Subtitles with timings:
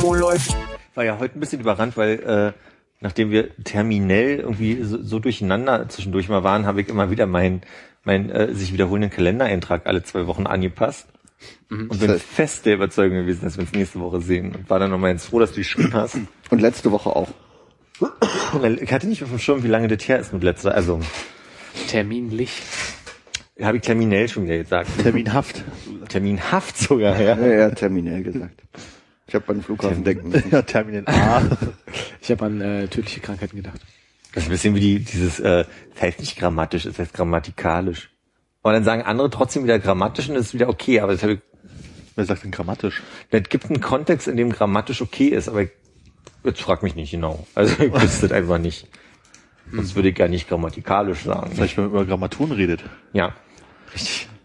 [0.00, 0.56] Wo läuft?
[0.96, 2.52] war ja heute ein bisschen überrannt, weil äh,
[3.00, 7.62] nachdem wir terminell irgendwie so, so durcheinander zwischendurch mal waren, habe ich immer wieder meinen
[8.04, 11.08] mein, äh, sich wiederholenden Kalendereintrag alle zwei Wochen angepasst.
[11.68, 14.54] Und bin fest der Überzeugung gewesen, dass wir uns nächste Woche sehen.
[14.54, 16.16] Und war dann nochmal ganz froh, dass du geschrieben hast.
[16.50, 17.28] Und letzte Woche auch.
[18.80, 21.00] Ich hatte nicht auf dem Schirm, wie lange das her ist mit letzter, also
[21.88, 22.62] Terminlich.
[23.60, 24.90] Habe ich terminell schon wieder gesagt.
[25.02, 25.64] Terminhaft.
[26.08, 27.36] Terminhaft sogar, ja.
[27.38, 28.62] Ja, ja, terminell gesagt.
[29.26, 30.48] Ich habe an den Flughafen denken müssen.
[30.52, 31.42] Ja, Terminal A.
[32.20, 33.80] Ich habe an äh, tödliche Krankheiten gedacht.
[34.34, 35.64] Das ist ein bisschen wie die, dieses, äh,
[35.94, 38.10] das heißt nicht grammatisch, es heißt grammatikalisch.
[38.62, 41.30] Und dann sagen andere trotzdem wieder grammatisch und das ist wieder okay, aber das, hab
[41.30, 41.38] ich,
[42.16, 43.02] Wer sagt denn grammatisch?
[43.30, 45.70] das gibt einen Kontext, in dem grammatisch okay ist, aber ich,
[46.44, 47.46] jetzt frag mich nicht genau.
[47.54, 48.88] Also ich wüsste das einfach nicht.
[49.72, 51.52] Sonst würde ich gar nicht grammatikalisch sagen.
[51.54, 52.84] Vielleicht, wenn man über Grammaturen redet.
[53.12, 53.34] Ja.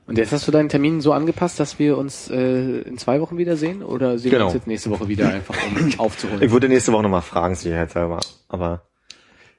[0.07, 3.37] Und jetzt hast du deinen Termin so angepasst, dass wir uns äh, in zwei Wochen
[3.37, 3.81] wiedersehen?
[3.83, 4.45] Oder sehen wir Genau.
[4.47, 6.41] uns jetzt nächste Woche wieder einfach, um aufzuholen?
[6.41, 8.19] Ich würde nächste Woche nochmal fragen, sicherheitshalber.
[8.49, 8.83] Aber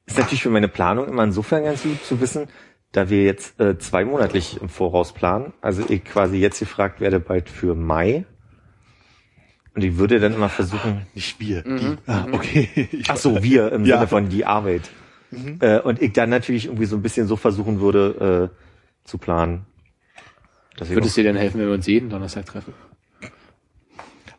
[0.04, 2.48] ist natürlich für meine Planung immer insofern ganz gut zu wissen,
[2.90, 5.54] da wir jetzt äh, zweimonatlich im Voraus planen.
[5.62, 8.26] Also ich quasi jetzt gefragt werde bald für Mai.
[9.74, 11.62] Und ich würde dann immer versuchen, Nicht wir.
[11.62, 11.96] Die.
[12.06, 12.68] Ah, okay.
[12.92, 13.96] Ich, ach so, wir im Ja.
[13.96, 14.90] Sinne von die Arbeit.
[15.60, 19.64] Äh, und ich dann natürlich irgendwie so ein bisschen so versuchen würde äh, zu planen.
[20.80, 22.74] Ich Würde es dir denn helfen, wenn wir uns jeden Donnerstag treffen?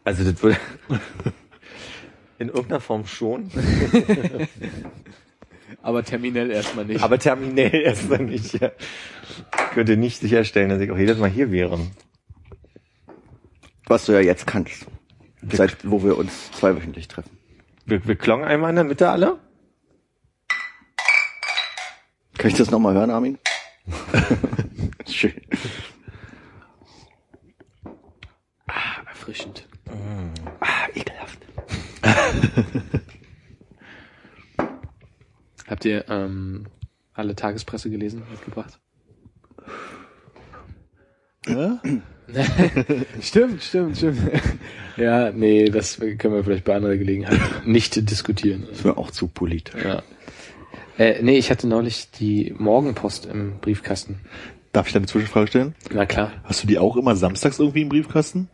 [0.03, 0.57] also das würde
[2.39, 3.49] in irgendeiner Form schon.
[5.81, 7.03] Aber terminell erstmal nicht.
[7.03, 8.59] Aber terminell erstmal nicht.
[8.59, 8.71] Ja.
[9.29, 11.79] Ich könnte nicht sicherstellen, dass ich auch jedes Mal hier wäre.
[13.85, 14.85] Was du ja jetzt kannst.
[15.51, 17.37] Seit wo wir uns zweiwöchentlich treffen.
[17.85, 19.39] Wir, wir klongen einmal in der Mitte alle.
[22.37, 23.37] Kann ich das nochmal hören, Armin?
[25.05, 25.33] Schön.
[29.23, 29.65] Erfrischend.
[30.59, 31.39] Ah, ekelhaft.
[35.67, 36.65] Habt ihr ähm,
[37.13, 38.79] alle Tagespresse gelesen, mitgebracht?
[41.47, 41.81] Ja?
[43.21, 44.19] Stimmt, stimmt, stimmt.
[44.97, 48.65] ja, nee, das können wir vielleicht bei anderer Gelegenheit nicht diskutieren.
[48.71, 49.83] ist mir auch zu politisch.
[49.83, 50.01] Ja.
[50.97, 54.21] Äh, nee, ich hatte neulich die Morgenpost im Briefkasten.
[54.71, 55.75] Darf ich da eine Zwischenfrage stellen?
[55.91, 56.31] Na klar.
[56.45, 58.49] Hast du die auch immer samstags irgendwie im Briefkasten?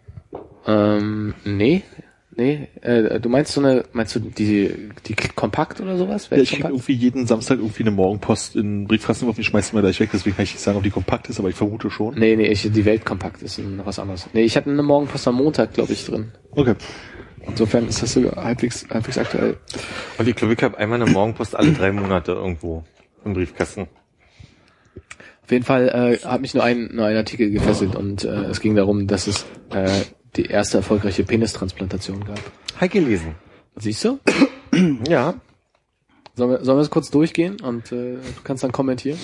[0.69, 1.81] Ähm, nee,
[2.35, 2.67] nee.
[2.81, 6.29] Äh, du meinst so eine, meinst du die, die kompakt oder sowas?
[6.29, 9.81] Ja, ich krieg irgendwie jeden Samstag irgendwie eine Morgenpost in Briefkasten geworfen, die schmeißt immer
[9.81, 12.13] gleich weg, deswegen kann ich nicht sagen, ob die kompakt ist, aber ich vermute schon.
[12.19, 14.27] Nee, nee, ich, die Weltkompakt ist noch was anderes.
[14.33, 16.31] Nee, ich hatte eine Morgenpost am Montag, glaube ich, drin.
[16.51, 16.75] Okay.
[17.47, 19.57] Insofern ist das sogar halbwegs, halbwegs aktuell.
[20.17, 22.83] Und ich glaube, ich habe einmal eine Morgenpost alle drei Monate irgendwo
[23.25, 23.87] im Briefkasten.
[25.43, 28.61] Auf jeden Fall äh, hat mich nur ein, nur ein Artikel gefesselt und äh, es
[28.61, 29.89] ging darum, dass es äh,
[30.35, 32.39] die erste erfolgreiche Penistransplantation gab.
[32.79, 33.35] Halt gelesen.
[33.75, 34.19] Siehst du?
[35.07, 35.33] Ja.
[36.35, 39.17] Sollen wir, sollen wir es kurz durchgehen und äh, du kannst dann kommentieren?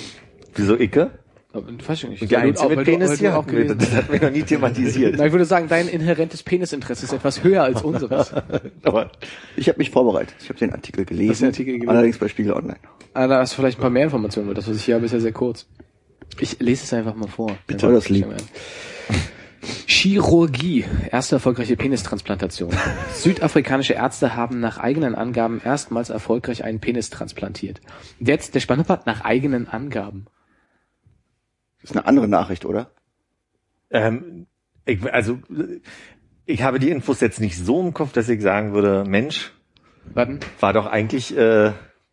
[0.56, 1.12] Wieso Icke?
[1.54, 2.22] Weiß ich nicht.
[2.24, 5.16] Und die Einzige mit Penis hier auch gelesen Das hat mich noch nie thematisiert.
[5.18, 8.34] Na, ich würde sagen, dein inhärentes Penisinteresse ist etwas höher als unseres.
[8.84, 9.12] Aber
[9.56, 10.36] Ich habe mich vorbereitet.
[10.42, 11.32] Ich habe den Artikel gelesen.
[11.32, 11.90] Hast den Artikel gelesen?
[11.90, 12.80] Allerdings bei Spiegel Online.
[13.14, 15.06] Ah, da hast du vielleicht ein paar mehr Informationen, weil das, was ich hier habe,
[15.06, 15.68] ist ja sehr kurz.
[16.40, 17.56] Ich lese es einfach mal vor.
[17.68, 18.28] Bitte, das lieb.
[19.88, 20.86] Chirurgie.
[21.12, 22.74] Erste erfolgreiche Penistransplantation.
[23.14, 27.82] Südafrikanische Ärzte haben nach eigenen Angaben erstmals erfolgreich einen Penis transplantiert.
[28.20, 30.26] Jetzt der spannende Part, nach eigenen Angaben.
[31.82, 32.92] Das ist eine andere Nachricht, oder?
[33.92, 34.48] ähm,
[34.86, 35.40] ich, also
[36.46, 39.54] ich habe die Infos jetzt nicht so im Kopf, dass ich sagen würde, Mensch,
[40.14, 40.40] Warten.
[40.60, 41.72] war doch eigentlich, äh,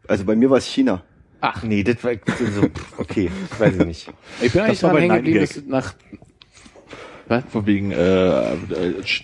[0.08, 1.04] Also bei mir war es China.
[1.40, 2.12] Ach, nee, das war
[2.54, 2.68] so,
[2.98, 4.12] okay, weiß ich nicht.
[4.40, 5.94] ich bin eigentlich dran bei hängen geblieben, dass nach...
[7.32, 7.44] Was?
[7.50, 8.42] Von wegen, äh,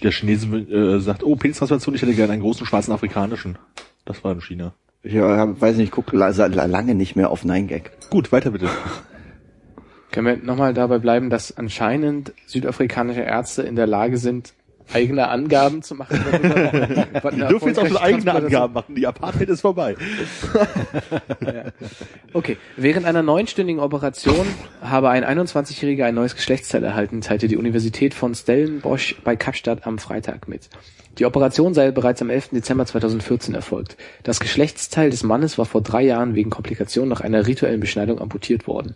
[0.03, 3.59] der Chinese äh, sagt, oh, Penistransplantation, ich hätte gerne einen großen schwarzen afrikanischen.
[4.07, 4.73] Das war in China.
[5.03, 5.21] Ich äh,
[5.61, 7.91] weiß nicht, ich gucke la la- lange nicht mehr auf Nine Gag.
[8.11, 8.69] Gut, weiter bitte.
[10.11, 14.55] Können wir nochmal dabei bleiben, dass anscheinend südafrikanische Ärzte in der Lage sind,
[14.93, 16.19] eigene Angaben zu machen.
[17.33, 18.95] Die dürfen jetzt auch schon eigene Angaben machen.
[18.95, 19.97] Die Apartheid ist vorbei.
[22.35, 24.47] Okay, während einer neunstündigen Operation
[24.83, 29.99] habe ein 21-Jähriger ein neues Geschlechtsteil erhalten, teilte die Universität von Stellenbosch bei Kapstadt am
[29.99, 30.69] Freitag mit.
[31.19, 32.51] Die Operation sei bereits am 11.
[32.51, 33.97] Dezember 2014 erfolgt.
[34.23, 38.67] Das Geschlechtsteil des Mannes war vor drei Jahren wegen Komplikationen nach einer rituellen Beschneidung amputiert
[38.67, 38.95] worden.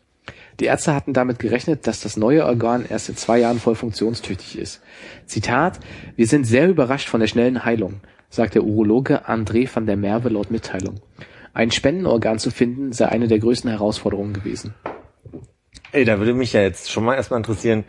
[0.63, 4.57] Die Ärzte hatten damit gerechnet, dass das neue Organ erst in zwei Jahren voll funktionstüchtig
[4.57, 4.81] ist.
[5.27, 5.81] Zitat,
[6.15, 8.01] wir sind sehr überrascht von der schnellen Heilung,
[8.31, 11.01] sagt der Urologe André van der Merwe laut Mitteilung.
[11.53, 14.73] Ein Spendenorgan zu finden sei eine der größten Herausforderungen gewesen.
[15.91, 17.83] Ey, da würde mich ja jetzt schon mal erstmal interessieren,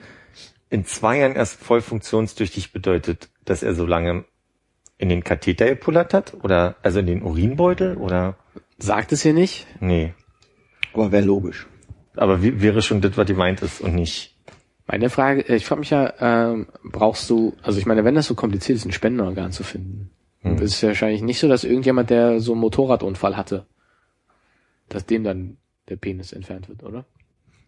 [0.72, 4.26] in zwei Jahren erst voll funktionstüchtig bedeutet, dass er so lange
[4.98, 6.34] in den Katheter gepullert hat?
[6.42, 7.98] Oder, also in den Urinbeutel?
[7.98, 8.36] Oder,
[8.80, 9.68] Sagt es hier nicht?
[9.80, 10.16] nee.
[10.92, 11.68] Aber wäre logisch.
[12.16, 14.36] Aber wie, wäre schon das, was gemeint ist und nicht.
[14.86, 18.28] Meine Frage, äh, ich frage mich ja, ähm, brauchst du, also ich meine, wenn das
[18.28, 20.10] so kompliziert ist, ein Spendenorgan zu finden,
[20.42, 20.58] Hm.
[20.58, 23.66] ist es ja wahrscheinlich nicht so, dass irgendjemand, der so einen Motorradunfall hatte,
[24.90, 25.56] dass dem dann
[25.88, 27.06] der Penis entfernt wird, oder?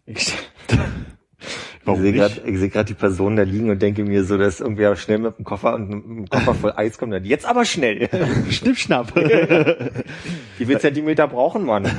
[0.06, 0.34] Ich,
[1.86, 4.38] Warum ich sehe gerade, ich sehe gerade die Person da liegen und denke mir so,
[4.38, 7.14] dass irgendwie auch schnell mit dem Koffer und einem Koffer voll Eis kommt.
[7.14, 8.10] und Jetzt aber schnell.
[8.50, 9.16] Schnipp, schnapp.
[9.16, 11.90] Wie viel Zentimeter brauchen man?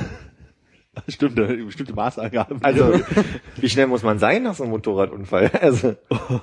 [1.07, 2.63] Stimmt, bestimmte Maßangaben.
[2.63, 2.99] Also,
[3.57, 5.51] wie schnell muss man sein nach so einem Motorradunfall?
[5.61, 5.95] Also,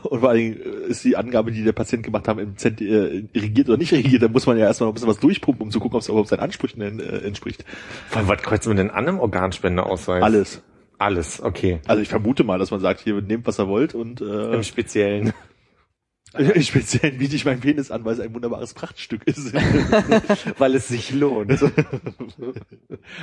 [0.02, 0.56] Und vor allen Dingen
[0.88, 4.22] ist die Angabe, die der Patient gemacht hat, im Zent äh, irrigiert oder nicht irrigiert,
[4.22, 6.08] da muss man ja erstmal noch ein bisschen was durchpumpen, um zu gucken, ob es
[6.08, 7.64] überhaupt seinen Ansprüchen äh, entspricht.
[8.08, 10.22] vor allem, was kreuzt man denn an im Organspendeausweis?
[10.22, 10.62] Alles.
[10.98, 11.80] Alles, okay.
[11.86, 14.62] Also ich vermute mal, dass man sagt, hier nehmt was ihr wollt und äh, Im
[14.62, 15.32] Speziellen.
[16.60, 19.52] Speziell biete ich meinen Penis an, weil es ein wunderbares Prachtstück ist.
[20.58, 21.60] Weil es sich lohnt.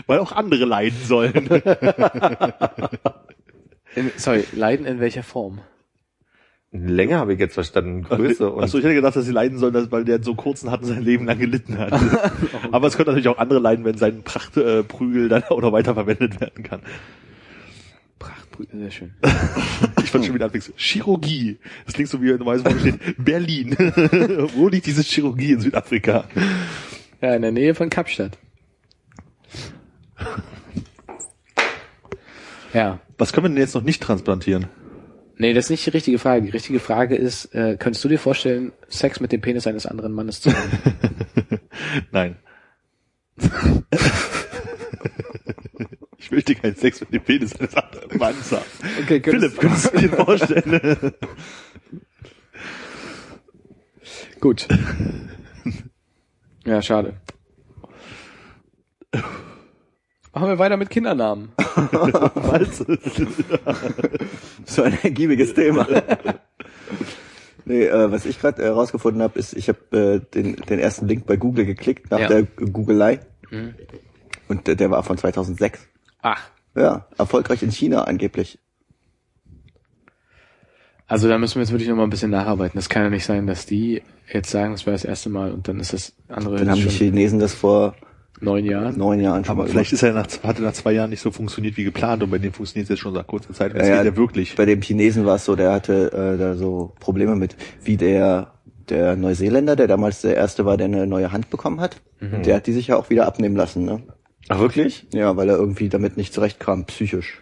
[0.07, 1.33] weil auch andere leiden sollen.
[3.95, 5.61] in, sorry, Leiden in welcher Form?
[6.71, 8.03] Länger habe ich jetzt verstanden.
[8.03, 10.71] Größe und Achso, ich hätte gedacht, dass sie leiden sollen, dass, weil der so kurzen
[10.71, 11.91] hat und sein Leben lang gelitten hat.
[12.71, 15.95] Aber es könnte natürlich auch andere leiden, wenn sein Prachtprügel äh, dann auch noch weiter
[15.95, 16.81] verwendet werden kann.
[18.71, 19.13] Sehr schön.
[20.03, 21.57] Ich fand schon wieder anfangs Chirurgie.
[21.85, 23.75] Das klingt so wie normalerweise steht Berlin.
[24.55, 26.25] Wo liegt diese Chirurgie in Südafrika?
[27.21, 28.37] Ja, in der Nähe von Kapstadt.
[32.73, 32.99] Ja.
[33.17, 34.67] Was können wir denn jetzt noch nicht transplantieren?
[35.37, 36.41] Nee, das ist nicht die richtige Frage.
[36.45, 40.11] Die richtige Frage ist, äh, könntest du dir vorstellen, Sex mit dem Penis eines anderen
[40.11, 41.59] Mannes zu haben?
[42.11, 42.35] Nein.
[46.21, 48.63] Ich möchte keinen Sex mit dem Penis eines anderen Mannes haben.
[49.01, 51.13] Okay, Philipp, könntest du dir vorstellen?
[54.39, 54.67] Gut.
[56.65, 57.15] Ja, schade.
[60.33, 61.51] Machen wir weiter mit Kindernamen.
[64.65, 65.85] So ein ergiebiges Thema.
[67.65, 71.25] nee, äh, was ich gerade herausgefunden habe, ist, ich habe äh, den, den ersten Link
[71.25, 72.27] bei Google geklickt nach Ja.
[72.27, 73.19] der Googelei.
[73.49, 73.73] Mhm.
[74.47, 75.87] Und äh, der war von 2006.
[76.21, 76.41] Ach,
[76.75, 78.59] Ja, erfolgreich in China angeblich.
[81.07, 82.77] also da müssen wir jetzt wirklich noch mal ein bisschen nacharbeiten.
[82.77, 84.01] Das kann ja nicht sein, dass die
[84.31, 86.83] jetzt sagen, das war das erste Mal und dann ist das andere Dann haben die
[86.83, 87.95] schon Chinesen das vor
[88.39, 88.97] neun Jahren.
[88.97, 90.03] neun Jahren schon Aber mal vielleicht gemacht.
[90.03, 92.37] ist er nach, hat er nach zwei Jahren nicht so funktioniert wie geplant und bei
[92.37, 93.73] dem funktioniert es jetzt schon seit kurzer Zeit.
[93.75, 94.55] Es Ja, geht ja, ja wirklich.
[94.55, 98.53] Bei dem Chinesen war es so, der hatte äh, da so Probleme mit, wie der
[98.89, 102.01] der Neuseeländer, der damals der erste war, der eine neue Hand bekommen hat.
[102.19, 102.43] Mhm.
[102.43, 104.01] Der hat die sich ja auch wieder abnehmen lassen, ne?
[104.51, 105.07] Ach, wirklich?
[105.13, 107.41] Ja, weil er irgendwie damit nicht zurechtkam, psychisch.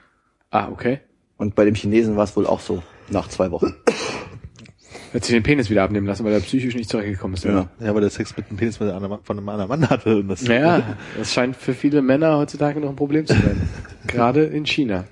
[0.52, 1.00] Ah, okay.
[1.38, 3.74] Und bei dem Chinesen war es wohl auch so, nach zwei Wochen.
[5.12, 7.46] Hat sich den Penis wieder abnehmen lassen, weil er psychisch nicht zurechtgekommen ist.
[7.46, 7.68] Ja.
[7.80, 10.18] Ja, weil der Sex mit dem Penis von einem anderen Mann hatte.
[10.18, 10.84] Und das, Naja,
[11.18, 13.68] das scheint für viele Männer heutzutage noch ein Problem zu sein.
[14.06, 15.06] Gerade in China.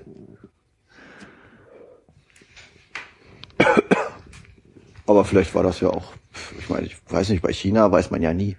[5.04, 6.12] Aber vielleicht war das ja auch,
[6.60, 8.56] ich meine, ich weiß nicht, bei China weiß man ja nie.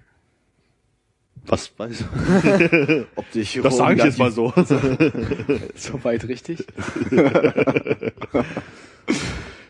[1.50, 2.04] Was weiß
[3.16, 4.52] Ob die Das sage ich jetzt mal so.
[5.74, 6.64] Soweit richtig?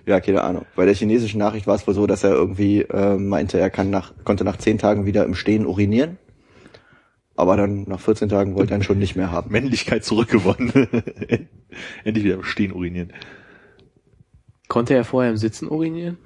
[0.07, 0.65] Ja, keine Ahnung.
[0.75, 3.91] Bei der chinesischen Nachricht war es wohl so, dass er irgendwie äh, meinte, er kann
[3.91, 6.19] nach, konnte nach zehn Tagen wieder im Stehen urinieren.
[7.37, 9.53] Aber dann nach 14 Tagen wollte er ihn schon nicht mehr haben.
[9.53, 10.73] Männlichkeit zurückgewonnen.
[12.03, 13.13] Endlich wieder im Stehen urinieren.
[14.69, 16.17] Konnte er vorher im Sitzen urinieren?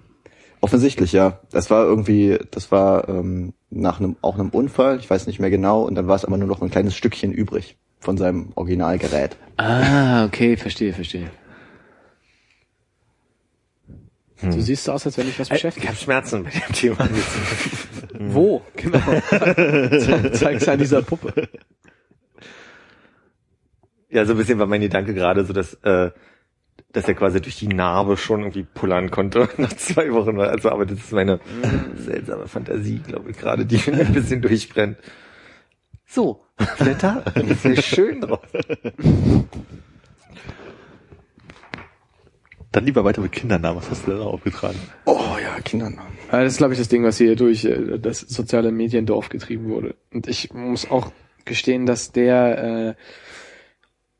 [0.64, 1.40] Offensichtlich, ja.
[1.52, 5.50] Das war irgendwie, das war ähm, nach einem auch einem Unfall, ich weiß nicht mehr
[5.50, 9.37] genau, und dann war es aber nur noch ein kleines Stückchen übrig von seinem Originalgerät.
[9.59, 11.30] Ah, okay, verstehe, verstehe.
[14.40, 16.00] Du siehst so aus, als wenn dich was Ich habe beschäftigt.
[16.02, 17.09] Schmerzen bei dem Thema.
[18.18, 18.62] Wo?
[18.76, 19.00] Genau.
[19.28, 21.47] Ze- Zeig's an dieser Puppe.
[24.09, 26.11] Ja, so ein bisschen war mein Gedanke gerade so, dass äh,
[26.94, 30.40] dass er quasi durch die Narbe schon irgendwie pullern konnte nach zwei Wochen.
[30.40, 31.40] Also, aber das ist meine
[31.96, 34.96] seltsame Fantasie, glaube ich, gerade, die mir ein bisschen durchbrennt.
[36.06, 36.44] So,
[36.78, 38.40] Wetter, das ist schön drauf.
[42.70, 43.80] Dann lieber weiter mit Kindernamen.
[43.80, 44.78] Was hast du denn noch aufgetragen?
[45.04, 46.12] Oh ja, Kindernamen.
[46.30, 49.94] Das ist, glaube ich, das Ding, was hier durch äh, das soziale Mediendorf getrieben wurde.
[50.12, 51.10] Und ich muss auch
[51.44, 52.94] gestehen, dass der, äh,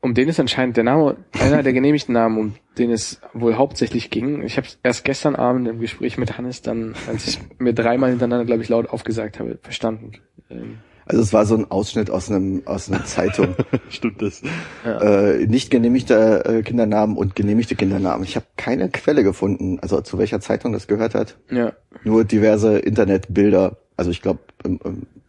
[0.05, 4.09] um den ist anscheinend der Name, einer der genehmigten Namen, um den es wohl hauptsächlich
[4.09, 4.43] ging.
[4.43, 8.45] Ich habe erst gestern Abend im Gespräch mit Hannes dann, als ich mir dreimal hintereinander,
[8.45, 10.13] glaube ich, laut aufgesagt habe, verstanden.
[10.49, 13.55] Ähm, Also es war so ein Ausschnitt aus einem aus einer Zeitung.
[13.89, 14.41] Stimmt das?
[14.85, 18.23] äh, nicht genehmigte äh, Kindernamen und genehmigte Kindernamen.
[18.23, 21.37] Ich habe keine Quelle gefunden, also zu welcher Zeitung das gehört hat.
[21.51, 21.73] ja.
[22.03, 23.77] Nur diverse Internetbilder.
[23.97, 24.39] Also ich glaube,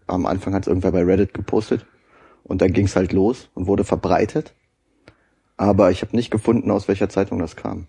[0.06, 1.86] am Anfang hat es irgendwer bei Reddit gepostet
[2.44, 4.54] und dann ging es halt los und wurde verbreitet.
[5.56, 7.86] Aber ich habe nicht gefunden, aus welcher Zeitung das kam.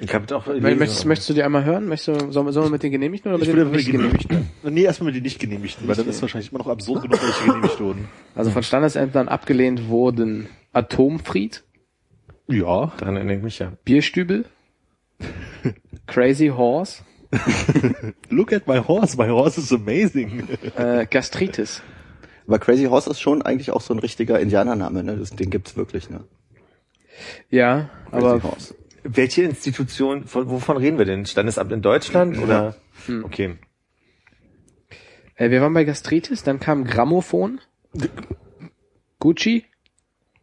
[0.00, 0.46] Ich habe doch.
[0.46, 1.86] Möchtest, möchtest du die einmal hören?
[1.86, 4.50] Möchtest du, sollen wir, sollen wir mit den genehmigten oder mit Ich den nicht genehmigten?
[4.62, 7.44] Nee, erstmal mit den nicht genehmigten, weil dann ist wahrscheinlich immer noch absurd genug, welche
[7.44, 8.08] genehmigt wurden.
[8.34, 11.64] Also von Standesämtern abgelehnt wurden Atomfried,
[12.48, 12.92] Ja.
[12.98, 13.72] Daran erinnere ich mich ja.
[13.84, 14.44] Bierstübel,
[16.06, 17.02] Crazy Horse,
[18.30, 20.46] Look at my horse, my horse is amazing.
[20.76, 21.82] äh, Gastritis.
[22.46, 25.16] Aber Crazy Horse ist schon eigentlich auch so ein richtiger Indianername, ne?
[25.16, 26.24] Das, den gibt's wirklich, ne?
[27.50, 28.74] Ja, Crazy aber Horse.
[29.02, 31.26] Welche Institution, von, wovon reden wir denn?
[31.26, 32.74] Standesamt in Deutschland oder?
[33.22, 33.56] Okay.
[35.36, 37.60] äh, wir waren bei Gastritis, dann kam Grammophon,
[39.18, 39.64] Gucci,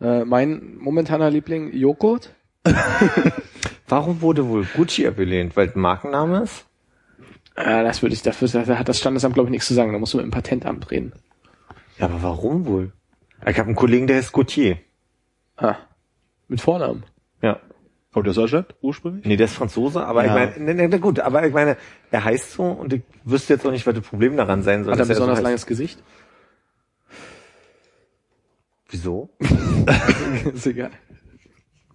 [0.01, 2.33] äh, mein momentaner Liebling Joghurt.
[3.87, 5.55] Warum wurde wohl Gucci abgelehnt?
[5.55, 6.65] Weil es ein Markenname ist?
[7.55, 9.91] Äh, das würde ich, dafür da hat das Standesamt glaube ich nichts zu sagen.
[9.93, 11.13] Da musst du mit dem Patentamt reden.
[12.03, 12.91] Ja, aber warum wohl?
[13.47, 14.77] Ich habe einen Kollegen, der heißt Gautier.
[15.55, 15.77] Ah,
[16.49, 17.05] mit Vornamen.
[17.41, 17.61] Ja.
[18.11, 19.23] Kommt der aus Deutschland ursprünglich?
[19.25, 20.27] Nee, der ist Franzose, aber Ja.
[20.27, 21.77] ich meine, ne, ne, na gut, aber ich meine,
[22.11, 24.91] er heißt so und ich wüsste jetzt auch nicht, was das Problem daran sein soll.
[24.91, 26.03] Hat er besonders so langes Gesicht?
[28.89, 29.29] Wieso?
[30.53, 30.91] ist egal.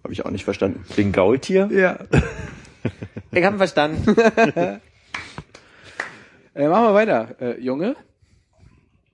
[0.03, 0.83] Habe ich auch nicht verstanden.
[0.95, 1.69] Wegen Gaultier?
[1.71, 1.99] Ja.
[3.31, 4.15] Ich habe verstanden.
[6.55, 7.35] Äh, machen wir weiter.
[7.39, 7.95] Äh, Junge?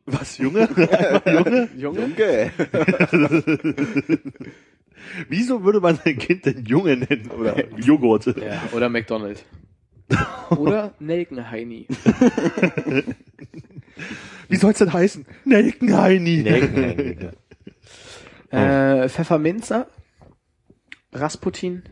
[0.05, 0.67] Was, Junge?
[1.25, 1.69] Junge?
[1.75, 2.05] Junge?
[2.13, 2.51] Okay.
[5.29, 7.31] Wieso würde man sein Kind denn Junge nennen?
[7.31, 8.25] Oder Joghurt?
[8.37, 9.43] Ja, oder McDonald.
[10.51, 11.87] Oder Nelkenheini.
[14.47, 15.25] Wie soll's denn heißen?
[15.45, 16.43] Nelkenheini.
[16.43, 17.29] Nelkenheini.
[18.51, 19.87] Äh, Pfefferminzer?
[21.11, 21.83] Rasputin?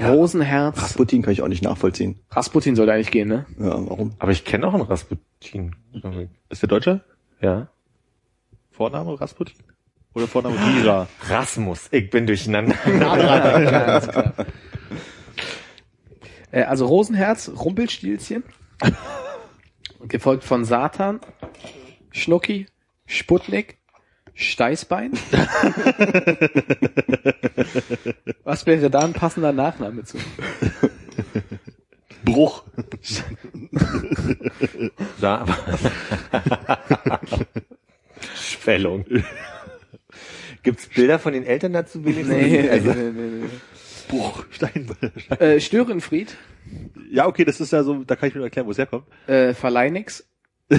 [0.00, 0.80] Rosenherz?
[0.82, 2.20] Rasputin kann ich auch nicht nachvollziehen.
[2.30, 3.46] Rasputin sollte eigentlich gehen, ne?
[3.58, 4.12] Ja, warum?
[4.18, 5.74] Aber ich kenne auch einen Rasputin.
[6.48, 7.00] Ist der Deutscher?
[7.40, 7.68] Ja.
[8.70, 9.56] Vorname Rasputin?
[10.14, 11.08] Oder Vorname Mira?
[11.28, 11.88] Rasmus.
[11.90, 12.74] Ich bin durcheinander.
[12.84, 14.32] Ganz klar.
[16.50, 18.44] Äh, also Rosenherz, Rumpelstilzchen.
[20.08, 21.20] Gefolgt von Satan,
[22.12, 22.66] Schnucki,
[23.06, 23.78] Sputnik,
[24.36, 25.12] Steißbein.
[28.44, 30.18] Was wäre da ein passender Nachname zu?
[32.24, 32.64] Bruch.
[35.20, 35.46] Da,
[38.34, 39.04] Schwellung.
[40.62, 42.36] Gibt's Bilder von den Eltern dazu wenigstens?
[42.36, 43.48] Nee, also, nee, nee, nee.
[44.08, 44.44] Bruch.
[44.50, 45.12] Steinbein.
[45.38, 46.36] Äh, Störenfried,
[47.10, 49.06] Ja, okay, das ist ja so, da kann ich mir erklären, wo es herkommt.
[49.28, 50.28] äh, Verleinix.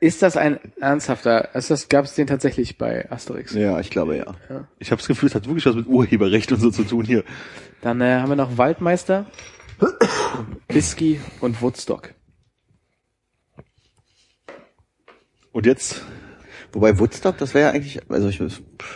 [0.00, 3.54] Ist das ein ernsthafter, ist das, gab es den tatsächlich bei Asterix?
[3.54, 4.34] Ja, ich glaube ja.
[4.78, 7.24] Ich habe das Gefühl, es hat wirklich was mit Urheberrecht und so zu tun hier.
[7.80, 9.26] Dann äh, haben wir noch Waldmeister,
[10.68, 12.14] Whisky und Woodstock.
[15.52, 16.02] Und jetzt,
[16.72, 18.40] Wobei Woodstock, das wäre ja eigentlich, also ich,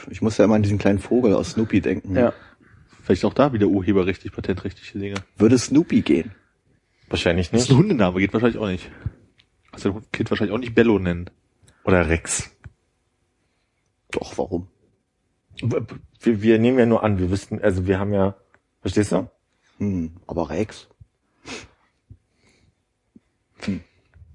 [0.09, 2.17] ich muss ja immer an diesen kleinen Vogel aus Snoopy denken.
[2.17, 2.33] Ja.
[3.03, 5.17] vielleicht auch da wieder urheberrechtlich, patentrechtliche Dinge.
[5.37, 6.33] Würde Snoopy gehen?
[7.09, 7.77] wahrscheinlich Das ist nicht.
[7.77, 8.91] ein Hundename, geht wahrscheinlich auch nicht.
[9.77, 11.29] Also ein Kind wahrscheinlich auch nicht Bello nennen.
[11.85, 12.51] Oder Rex.
[14.11, 14.69] Doch, warum?
[15.61, 18.37] Wir, wir nehmen ja nur an, wir wüssten, also wir haben ja,
[18.81, 19.29] verstehst du?
[19.79, 20.89] Hm, aber Rex?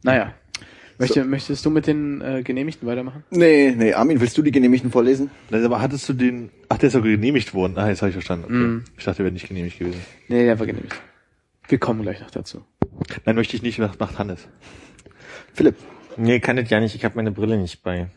[0.03, 0.33] Naja.
[0.97, 3.23] Möchte, Möchtest du mit den äh, Genehmigten weitermachen?
[3.31, 5.31] Nee, nee, Armin, willst du die Genehmigten vorlesen?
[5.49, 7.75] Nein, aber hattest du den, ach, der ist sogar genehmigt worden.
[7.77, 8.45] Ah, jetzt habe ich verstanden.
[8.45, 8.53] Okay.
[8.53, 8.83] Mhm.
[8.97, 9.99] Ich dachte, der wäre nicht genehmigt gewesen.
[10.27, 10.95] Nee, der war genehmigt.
[11.67, 12.63] Wir kommen gleich noch dazu.
[13.25, 14.47] Nein, möchte ich nicht, nach, nach Hannes.
[15.53, 15.75] Philipp,
[16.17, 18.07] Nee, kann das ja nicht, ich habe meine Brille nicht bei.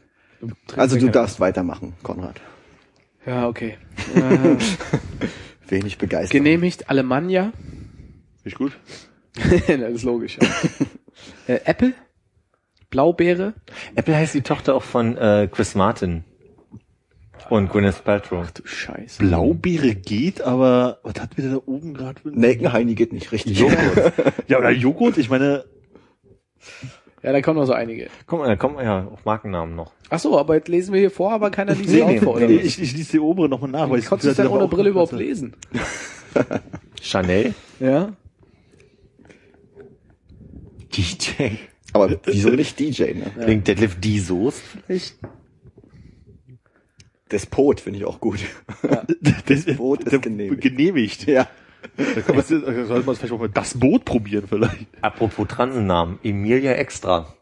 [0.76, 2.40] also du darfst weitermachen, Konrad.
[3.26, 3.78] Ja, okay.
[4.14, 4.56] Äh,
[5.68, 6.32] Wenig begeistert.
[6.32, 7.52] genehmigt Alemannia.
[8.44, 8.72] Ich gut.
[9.34, 10.38] das ist logisch.
[11.46, 11.94] Äh, Apple,
[12.90, 13.54] Blaubeere,
[13.94, 16.24] Apple heißt die Tochter auch von äh, Chris Martin.
[17.50, 18.50] Und Gwyneth Paltrow.
[18.50, 19.24] Du Scheiße.
[19.24, 22.20] Blaubeere geht, aber was hat mir da oben gerade?
[22.24, 23.60] Nelkenheini geht nicht richtig.
[23.60, 24.12] Joghurt.
[24.48, 25.64] ja, oder Joghurt, ich meine,
[27.24, 28.08] Ja, da kommen noch so einige.
[28.26, 29.92] Guck mal, da kommt man ja auf Markennamen noch.
[30.10, 32.18] Ach so, aber jetzt lesen wir hier vor, aber keiner liest sie Nee, auch nee,
[32.20, 32.46] vor, oder?
[32.46, 34.68] nee, ich, ich lese die obere nochmal nach, weil ich Konntest du es dann ohne
[34.68, 35.54] Brille überhaupt lesen?
[37.00, 37.54] Chanel.
[37.80, 38.12] Ja?
[40.94, 41.56] DJ.
[41.92, 43.30] Aber wieso nicht DJ, ne?
[43.42, 45.16] Klingt Deadlift die Soße vielleicht?
[47.32, 48.40] Despot finde ich auch gut.
[49.46, 50.60] Das Boot ist genehmigt.
[50.60, 51.26] genehmigt.
[51.26, 51.48] Ja.
[51.96, 54.86] Da kann man, sollte man vielleicht auch mal das Boot probieren vielleicht.
[55.00, 56.18] Apropos Transennamen.
[56.22, 57.34] Emilia Extra.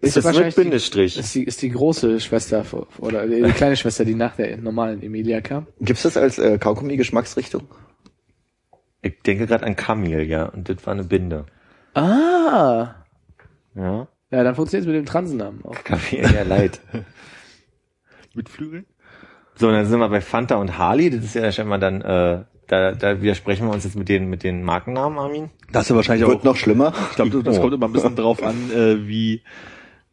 [0.00, 1.14] Ist, das wahrscheinlich mit Bindestrich?
[1.14, 2.64] Die, ist, die, ist die große Schwester
[2.98, 5.66] oder die kleine Schwester, die nach der normalen Emilia kam.
[5.80, 7.68] Gibt's das als äh, Kaugummi-Geschmacksrichtung?
[9.02, 11.46] Ich denke gerade an Camelia und das war eine Binde.
[11.94, 12.94] Ah!
[13.74, 14.08] Ja.
[14.30, 15.84] Ja, dann funktioniert es mit dem Transennamen auch.
[15.84, 16.80] Camelia Light.
[18.34, 18.86] Mit Flügeln?
[19.54, 21.08] So, dann sind wir bei Fanta und Harley.
[21.10, 24.42] Das ist ja scheinbar dann, äh, da, da widersprechen wir uns jetzt mit den, mit
[24.42, 25.50] den Markennamen, Armin.
[25.72, 26.92] Das ist ja wahrscheinlich Wird auch, noch schlimmer.
[27.10, 27.60] ich glaube, das Oh.
[27.62, 29.42] kommt immer ein bisschen drauf an, äh, wie,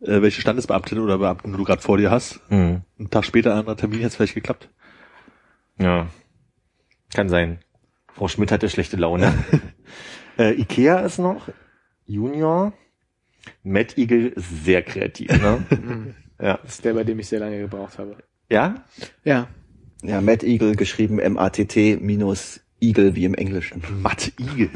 [0.02, 2.40] äh, welche Standesbeamtin oder Beamten du gerade vor dir hast.
[2.50, 2.82] Hm.
[3.00, 4.70] Einen Tag später, ein anderer Termin, hat's vielleicht geklappt.
[5.80, 6.08] Ja.
[7.14, 7.60] Kann sein.
[8.14, 9.34] Frau Schmidt hatte schlechte Laune.
[10.38, 11.50] äh, Ikea ist noch.
[12.06, 12.74] Junior.
[13.64, 15.66] Matt Eagle ist sehr kreativ, ne?
[16.40, 16.60] ja.
[16.64, 18.18] Das ist der, bei dem ich sehr lange gebraucht habe.
[18.50, 18.76] Ja?
[19.24, 19.48] Ja.
[20.04, 23.82] Ja, Matt Eagle geschrieben M-A-T-T minus Eagle wie im Englischen.
[24.02, 24.70] Matt Igel.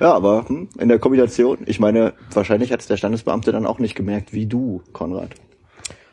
[0.00, 3.78] Ja, aber hm, in der Kombination, ich meine, wahrscheinlich hat es der Standesbeamte dann auch
[3.78, 5.30] nicht gemerkt, wie du, Konrad.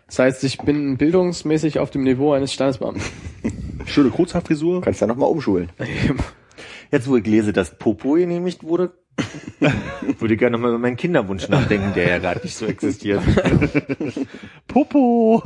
[0.05, 3.01] Das heißt, ich bin bildungsmäßig auf dem Niveau eines Standesbeamten.
[3.85, 4.75] Schöne Kurzhaarfrisur.
[4.75, 5.69] Du kannst ja nochmal umschulen.
[6.91, 8.93] Jetzt, wo ich lese, dass Popo genehmigt wurde,
[10.19, 13.21] würde ich gerne nochmal über meinen Kinderwunsch nachdenken, der ja gerade nicht so existiert.
[14.67, 15.41] Popo.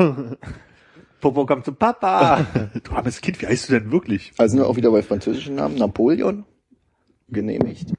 [1.22, 2.46] Popo kommt zu Papa.
[2.84, 4.34] Du armes Kind, wie heißt du denn wirklich?
[4.38, 5.78] Also nur auch wieder bei französischen Namen.
[5.78, 6.44] Napoleon
[7.30, 7.94] genehmigt.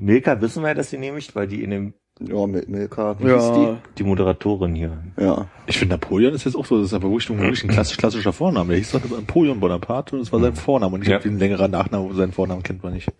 [0.00, 3.28] Milka wissen wir ja, dass sie genehmigt, weil die in dem, Ja, Mil Milka, wie
[3.28, 3.78] Ja.
[3.98, 5.02] die Moderatorin hier.
[5.18, 5.22] die?
[5.24, 5.46] Ja.
[5.66, 7.96] Ich finde Napoleon ist jetzt auch so, das ist aber wirklich, ein- wirklich ein klassisch,
[7.96, 8.68] klassischer Vorname.
[8.70, 10.94] Der hieß doch Napoleon Bonaparte und das war sein Vorname.
[10.94, 11.18] Und ich Ja.
[11.18, 13.10] glaube, ein längerer Nachname, seinen Vornamen kennt man nicht.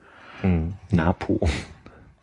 [0.43, 0.75] Hm.
[0.91, 1.41] Napo.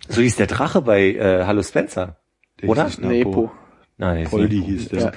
[0.09, 2.17] So hieß der Drache bei äh, Hallo Spencer.
[2.61, 2.85] Der Oder?
[2.85, 3.51] nicht Nepo.
[4.03, 4.67] Nein, Poldi Nepo.
[4.67, 4.99] hieß der.
[4.99, 5.11] Ja.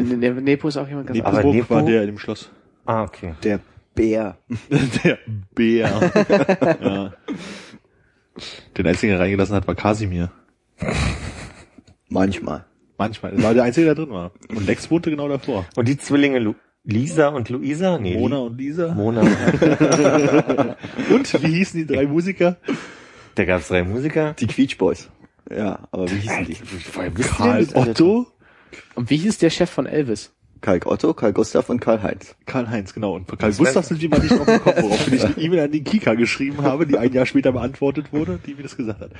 [0.00, 2.18] Ne, ne, ne, Nepo ist auch jemand ganz Aber Nepoburg Nepo- war der in dem
[2.18, 2.50] Schloss.
[2.86, 3.34] Ah, okay.
[3.42, 3.60] Der
[3.94, 4.38] Bär.
[5.04, 5.18] Der
[5.54, 5.90] Bär.
[6.80, 7.12] ja.
[8.78, 10.30] Den einzigen, der reingelassen hat, war Kasimir.
[12.08, 12.64] Manchmal.
[12.96, 13.32] Manchmal.
[13.32, 14.32] Das war der einzige, der drin war.
[14.48, 15.66] Und Lex wohnte genau davor.
[15.76, 17.98] Und die Zwillinge Lu Lisa und Luisa?
[17.98, 18.94] Nee, Mona und Lisa.
[18.94, 19.20] Mona.
[21.10, 22.56] Und wie hießen die drei Musiker?
[23.34, 24.32] da gab's drei Musiker.
[24.38, 25.10] Die Quietsch Boys.
[25.54, 27.22] Ja, aber wie hießen die?
[27.22, 28.26] Karl Otto,
[28.94, 30.32] Und wie hieß der Chef von Elvis?
[30.60, 32.36] Kalk Otto, Karl Gustav und Karl Heinz.
[32.44, 33.14] Karl-Heinz, genau.
[33.14, 35.72] Und Karl Gustav sind wir mal nicht auf dem Kopf, woraufhin ich eine E-Mail an
[35.72, 39.10] den Kika geschrieben habe, die ein Jahr später beantwortet wurde, die mir das gesagt hat.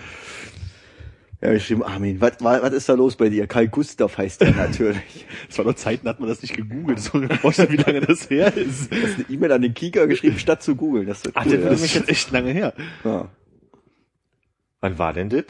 [1.43, 3.47] Ja, geschrieben, Armin, was, was ist da los bei dir?
[3.47, 5.01] Karl Gustav heißt der natürlich.
[5.49, 6.99] Das war noch Zeiten, hat man das nicht gegoogelt.
[6.99, 8.93] Das man sich vorstellen, wie lange das her ist.
[8.93, 11.07] Du hast eine E-Mail an den Kika geschrieben, statt zu googeln.
[11.07, 11.71] Das ist Ach, cool, das ja.
[11.71, 12.75] Das ist jetzt echt lange her.
[13.05, 13.29] ja.
[14.83, 15.45] Wann war denn das?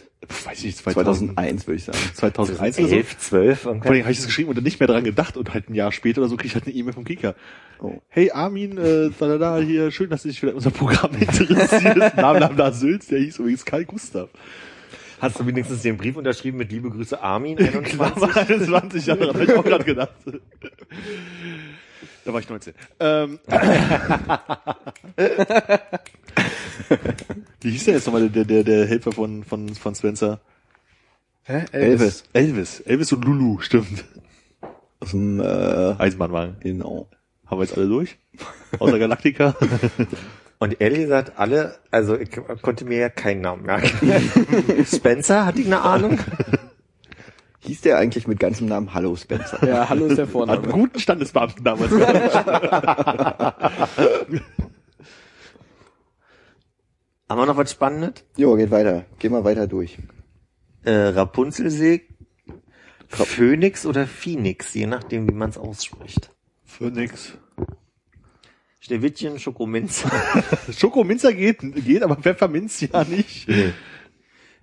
[0.44, 1.98] Weiß ich nicht, 2000, 2001 würde ich sagen.
[2.14, 2.94] 2001 oder so.
[2.96, 3.60] Elf, zwölf?
[3.60, 5.74] Vor allem habe ich das geschrieben und dann nicht mehr dran gedacht und halt ein
[5.74, 7.36] Jahr später oder so krieg ich halt eine E-Mail vom Kika.
[7.80, 8.00] Oh.
[8.08, 12.16] Hey Armin, äh, da, da, da, hier, schön, dass du dich für unser Programm interessierst.
[12.16, 14.30] Bla, bla, bla, Sülz, der hieß übrigens Karl Gustav.
[15.20, 17.96] Hast du wenigstens den Brief unterschrieben mit Liebe Grüße Armin 21?
[17.96, 20.14] Klar, 21 Jahre, habe ich auch gerade gedacht.
[22.24, 22.74] Da war ich 19.
[22.98, 23.38] Ähm.
[27.60, 30.40] Wie hieß der jetzt nochmal der, der, der Helfer von, von, von Spencer?
[31.44, 31.64] Hä?
[31.72, 32.24] Elvis.
[32.32, 32.80] Elvis.
[32.80, 34.04] Elvis und Lulu, stimmt.
[35.00, 36.56] Aus dem, äh, Eisenbahnwagen.
[36.60, 37.08] genau.
[37.46, 38.16] Haben wir jetzt alle durch?
[38.78, 39.56] Außer Galactica?
[40.62, 42.28] Und ehrlich gesagt, alle, also ich
[42.60, 43.88] konnte mir ja keinen Namen merken.
[44.84, 46.18] Spencer, hatte ich eine Ahnung?
[47.60, 49.66] Hieß der eigentlich mit ganzem Namen Hallo Spencer?
[49.66, 50.68] Ja, hallo ist der Hat einen Vorname.
[50.68, 51.90] guten Standesbeamten damals.
[57.30, 58.24] Haben wir noch was Spannendes?
[58.36, 59.04] Jo, geht weiter.
[59.20, 59.98] Geh mal weiter durch.
[60.82, 62.08] Äh, Rapunzelsee,
[63.06, 66.32] Phoenix oder Phoenix, je nachdem, wie man es ausspricht.
[66.64, 67.34] Für nix.
[68.80, 70.04] Schneewittchen, Schokominz,
[70.76, 73.46] Schokominzer geht, geht, aber Pfefferminz ja nicht.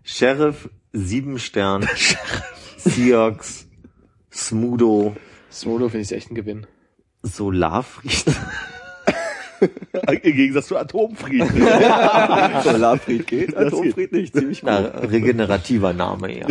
[0.04, 1.88] Sheriff, Siebenstern,
[2.78, 3.70] Seahawks,
[4.30, 5.16] Smudo,
[5.50, 6.68] Solo finde ich echt ein Gewinn.
[7.24, 8.26] Solarfried.
[10.24, 11.50] Im Gegensatz zu Atomfrieden.
[12.63, 15.12] Solarfried geht, Das Atomfried nicht, ziemlich Na, gut.
[15.12, 16.48] regenerativer Name, ja.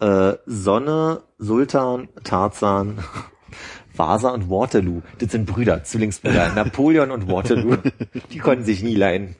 [0.32, 3.04] äh, Sonne, Sultan, Tarzan,
[3.94, 5.02] Vasa und Waterloo.
[5.18, 6.54] Das sind Brüder, Zwillingsbrüder.
[6.54, 7.76] Napoleon und Waterloo.
[8.32, 9.34] Die konnten sich nie leiden.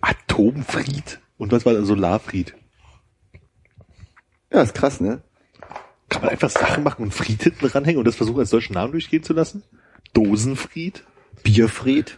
[0.00, 1.20] Atomfried.
[1.38, 2.54] Und was war der Solarfried?
[4.52, 5.22] Ja, ist krass, ne?
[6.14, 8.92] Kann man einfach Sachen machen und Fried hinten ranhängen und das versuchen als deutschen Namen
[8.92, 9.64] durchgehen zu lassen?
[10.12, 11.02] Dosenfried?
[11.42, 12.16] Bierfried.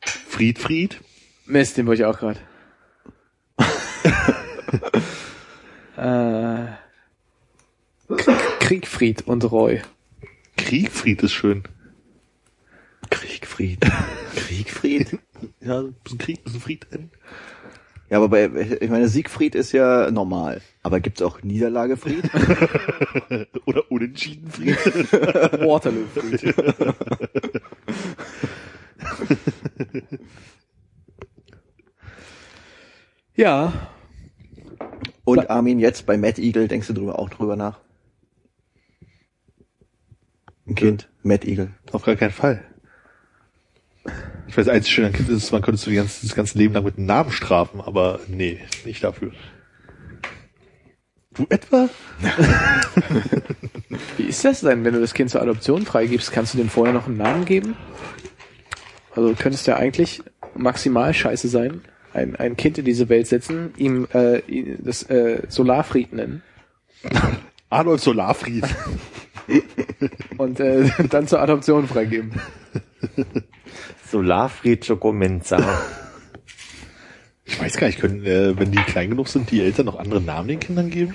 [0.00, 1.00] Friedfried?
[1.46, 2.38] Mist, den wollte ich auch gerade.
[8.06, 8.14] äh,
[8.60, 9.82] Kriegfried und Roy.
[10.56, 11.64] Kriegfried ist schön.
[13.10, 13.80] Kriegfried.
[14.36, 15.18] Kriegfried?
[15.60, 16.86] Ja, ein bisschen Krieg, ein bisschen Fried.
[18.12, 18.44] Ja, aber bei,
[18.78, 20.60] ich meine, Siegfried ist ja normal.
[20.82, 22.24] Aber gibt's auch Niederlagefried?
[23.64, 24.76] Oder Unentschiedenfried.
[25.62, 26.54] Waterloo-Fried.
[33.34, 33.72] ja,
[35.24, 37.80] Und Armin, jetzt bei Mad Eagle, denkst du drüber auch drüber nach?
[40.66, 41.70] Ein Kind, Mad Eagle.
[41.92, 42.62] Auf gar keinen Fall.
[44.48, 46.74] Ich weiß, einzig schön an Kind ist, man könnte so die ganze, das ganze Leben
[46.74, 49.32] lang mit einem Namen strafen, aber nee, nicht dafür.
[51.34, 51.88] Du etwa?
[54.18, 56.32] wie ist das denn, wenn du das Kind zur Adoption freigibst?
[56.32, 57.76] Kannst du dem vorher noch einen Namen geben?
[59.14, 60.22] Also du könntest ja eigentlich
[60.54, 61.80] maximal scheiße sein,
[62.12, 64.42] ein, ein Kind in diese Welt setzen, ihm äh,
[64.78, 66.42] das äh, Solarfried nennen
[67.70, 68.64] Adolf Solarfried.
[70.38, 72.32] und äh, dann zur Adoption freigeben.
[74.10, 75.58] Solarfried Chocomenza.
[77.44, 80.20] Ich weiß gar nicht, können, äh, wenn die klein genug sind, die Eltern noch andere
[80.20, 81.14] Namen den Kindern geben?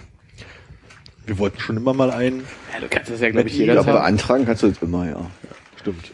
[1.26, 2.44] Wir wollten schon immer mal einen.
[2.74, 3.94] Ja, du kannst das ja, glaube ich, glaube, jederzeit.
[3.94, 5.32] beantragen kannst du jetzt immer, ja.
[5.78, 6.14] Stimmt.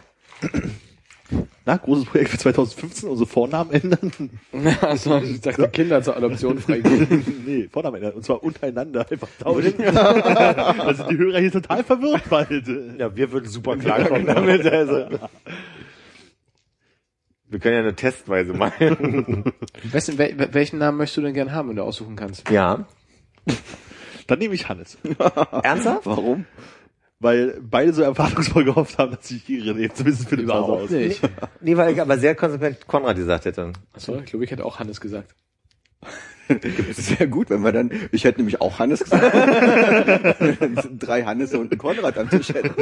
[1.65, 4.11] Na, großes Projekt für 2015, unsere Vornamen ändern?
[4.81, 7.41] also, ich dachte, Kinder zur Adoption freigeben.
[7.45, 8.13] nee, Vornamen ändern.
[8.15, 9.73] Und zwar untereinander einfach tauschen.
[9.73, 12.67] sind die Hörer hier total verwirrt bald.
[12.97, 14.65] Ja, wir würden super klarkommen damit.
[14.65, 15.07] Also.
[17.47, 19.45] Wir können ja eine Testweise machen.
[19.83, 22.49] Wessen, wel, welchen Namen möchtest du denn gern haben, wenn du aussuchen kannst?
[22.49, 22.85] ja.
[24.27, 24.97] Dann nehme ich Hannes.
[25.63, 26.05] Ernsthaft?
[26.05, 26.45] Warum?
[27.23, 30.89] Weil beide so erwartungsvoll gehofft haben, dass ich ihre Rede zumindest für den aus.
[30.89, 31.21] nicht.
[31.61, 33.71] Nee, weil ich aber sehr konsequent Konrad gesagt hätte.
[33.93, 35.33] Achso, ich glaube, ich hätte auch Hannes gesagt.
[36.91, 39.33] Sehr gut, wenn wir dann, ich hätte nämlich auch Hannes gesagt.
[40.99, 42.73] Drei Hannes und ein Konrad am Tisch hätten.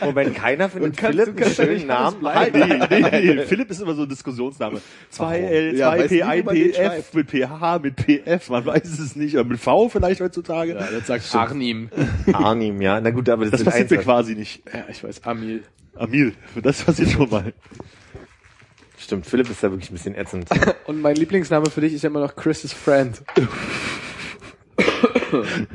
[0.00, 2.24] Moment, keiner findet kannst- Philipp einen schönen nicht Namen.
[2.24, 2.64] Halt, nee,
[3.10, 3.42] nee, nee.
[3.46, 4.80] Philipp ist immer so ein Diskussionsname.
[5.12, 7.14] 2L, Ja, weiß nie, wie 2P, man den 1PF, schreibt.
[7.14, 9.36] mit PH, mit PF, man weiß es nicht.
[9.36, 10.74] Aber mit V vielleicht heutzutage.
[10.74, 11.88] Ja, jetzt sagst du Arnim.
[12.32, 13.00] Arnim, ja.
[13.00, 14.62] Na gut, aber das, das passiert mir quasi nicht.
[14.72, 15.62] Ja, ich weiß, Amil.
[15.96, 17.52] Amil, das passiert schon mal.
[18.98, 20.48] Stimmt, Philipp ist da wirklich ein bisschen ätzend.
[20.86, 23.22] Und mein Lieblingsname für dich ist ja immer noch Chris's Friend.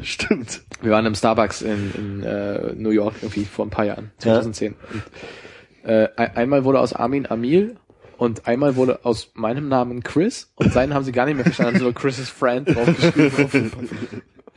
[0.02, 0.62] Stimmt.
[0.82, 4.74] Wir waren im Starbucks in, in äh, New York irgendwie vor ein paar Jahren, 2010.
[5.84, 7.76] Und, äh, ein- einmal wurde aus Armin Amil
[8.18, 11.74] und einmal wurde aus meinem Namen Chris und seinen haben sie gar nicht mehr verstanden,
[11.76, 13.72] also nur Chris's Friend draufgeschrieben.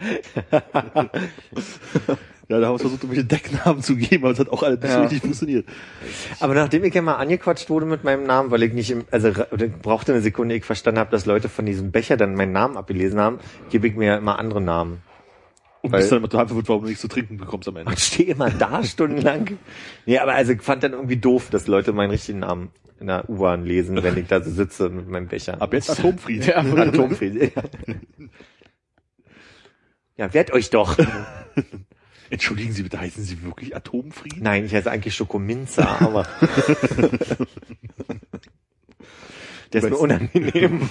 [2.49, 4.91] Ja, da haben wir versucht, irgendwelche Decknamen zu geben, aber es hat auch alles nicht
[4.91, 5.03] so Ja.
[5.03, 5.67] richtig funktioniert.
[6.41, 9.33] Aber nachdem ich ja mal angequatscht wurde mit meinem Namen, weil ich nicht im, also
[9.83, 13.19] brauchte eine Sekunde, ich verstanden habe, dass Leute von diesem Becher dann meinen Namen abgelesen
[13.19, 13.39] haben,
[13.71, 15.01] gebe ich mir ja immer andere Namen.
[15.81, 17.91] Und Weil- bist dann immer total verwirrt, warum du nichts zu trinken bekommst am Ende.
[17.91, 19.59] Und stehe immer da stundenlang.
[20.07, 23.29] Nee, aber also ich fand dann irgendwie doof, dass Leute meinen richtigen Namen in der
[23.29, 25.61] U-Bahn lesen, wenn ich da so sitze mit meinem Becher.
[25.61, 26.47] Ab jetzt Atomfried.
[26.47, 27.53] Ja, Atomfried.
[30.17, 30.97] Ja, wehrt euch doch.
[32.31, 34.41] Entschuldigen Sie bitte, heißen Sie wirklich Atomfried?
[34.41, 36.27] Nein, ich heiße eigentlich Schokominza, aber
[39.73, 40.89] der ist mir unangenehm.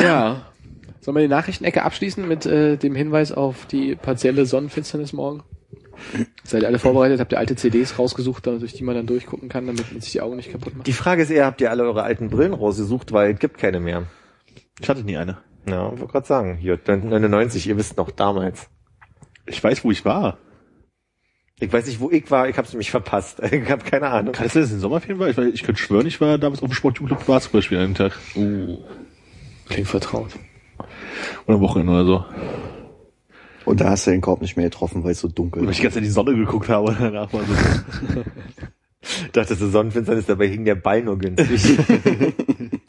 [0.00, 0.46] Ja.
[1.00, 5.44] Sollen wir die Nachrichtenecke abschließen mit äh, dem Hinweis auf die partielle Sonnenfinsternis morgen?
[6.44, 7.20] Seid ihr alle vorbereitet?
[7.20, 10.20] Habt ihr alte CDs rausgesucht, durch die man dann durchgucken kann, damit man sich die
[10.20, 10.86] Augen nicht kaputt macht?
[10.86, 13.80] Die Frage ist eher, habt ihr alle eure alten Brillen rausgesucht, weil es gibt keine
[13.80, 14.04] mehr.
[14.80, 15.38] Ich hatte nie eine.
[15.68, 18.68] Ja, ich wollte gerade sagen, hier, 99, ihr wisst noch damals.
[19.46, 20.38] Ich weiß, wo ich war.
[21.58, 23.40] Ich weiß nicht, wo ich war, ich hab's nämlich verpasst.
[23.50, 24.34] Ich habe keine Ahnung.
[24.34, 25.28] Kann es sein, dass es ein Sommerferien war?
[25.28, 28.18] Ich, ich könnte schwören, ich war damals auf dem Sportjugendclub Basketball spielen an dem Tag.
[29.68, 30.32] Klingt vertraut.
[31.46, 32.24] Oder am Wochenende oder so.
[33.66, 35.72] Und da hast du den Korb nicht mehr getroffen, weil es so dunkel Weil war.
[35.72, 38.22] ich die ganze Zeit in die Sonne geguckt habe und danach mal so.
[39.02, 41.78] Ich dachte, das ist Sonnenfinsternis, dabei hing der Ball nur günstig.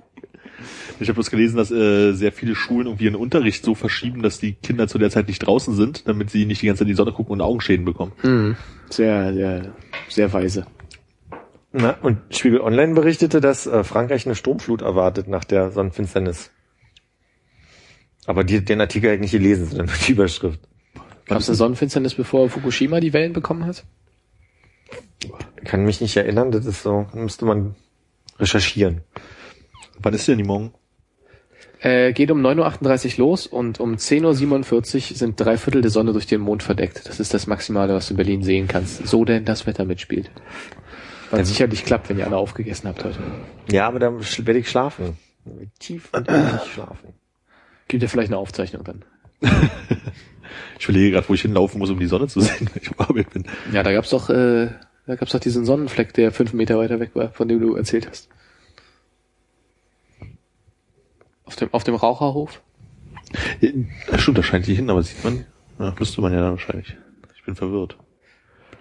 [1.00, 4.40] Ich habe bloß gelesen, dass äh, sehr viele Schulen irgendwie ihren Unterricht so verschieben, dass
[4.40, 6.94] die Kinder zu der Zeit nicht draußen sind, damit sie nicht die ganze Zeit in
[6.94, 8.14] die Sonne gucken und Augenschäden bekommen.
[8.24, 8.56] Mhm.
[8.90, 9.74] Sehr, sehr,
[10.10, 10.66] sehr weise.
[11.72, 16.50] Na, und Spiegel Online berichtete, dass äh, Frankreich eine Stromflut erwartet nach der Sonnenfinsternis.
[18.28, 20.60] Aber die, den Artikel habe ich nicht gelesen, sondern nur die Überschrift.
[21.26, 23.84] Gab es eine Sonnenfinsternis, bevor Fukushima die Wellen bekommen hat?
[25.64, 27.76] Kann mich nicht erinnern, das ist so, müsste man
[28.38, 29.02] recherchieren.
[30.00, 30.74] Wann ist denn die morgen?
[31.80, 36.12] Äh, geht um 9.38 Uhr los und um 10.47 Uhr sind drei Viertel der Sonne
[36.12, 37.08] durch den Mond verdeckt.
[37.08, 39.08] Das ist das Maximale, was du in Berlin sehen kannst.
[39.08, 40.32] So denn das Wetter mitspielt.
[41.32, 43.20] Was sicherlich klappt, wenn ihr alle aufgegessen habt heute.
[43.72, 45.18] Ja, aber dann werde ich schlafen.
[45.80, 47.14] Tief und ehrlich schlafen.
[47.88, 49.06] Gibt ja vielleicht eine Aufzeichnung dann.
[50.80, 53.10] Ich überlege gerade, wo ich hinlaufen muss, um die Sonne zu sehen, wenn ich auf
[53.10, 53.46] Arbeit bin.
[53.72, 54.70] Ja, da gab's doch, äh,
[55.06, 58.08] da gab's doch diesen Sonnenfleck, der fünf Meter weiter weg war, von dem du erzählt
[58.08, 58.30] hast.
[61.46, 62.62] Auf dem, auf dem Raucherhof?
[63.62, 65.46] Ja, stimmt, da scheint die hin, aber sieht man,
[65.80, 66.96] ja, müsste man ja dann wahrscheinlich.
[67.36, 67.98] Ich bin verwirrt.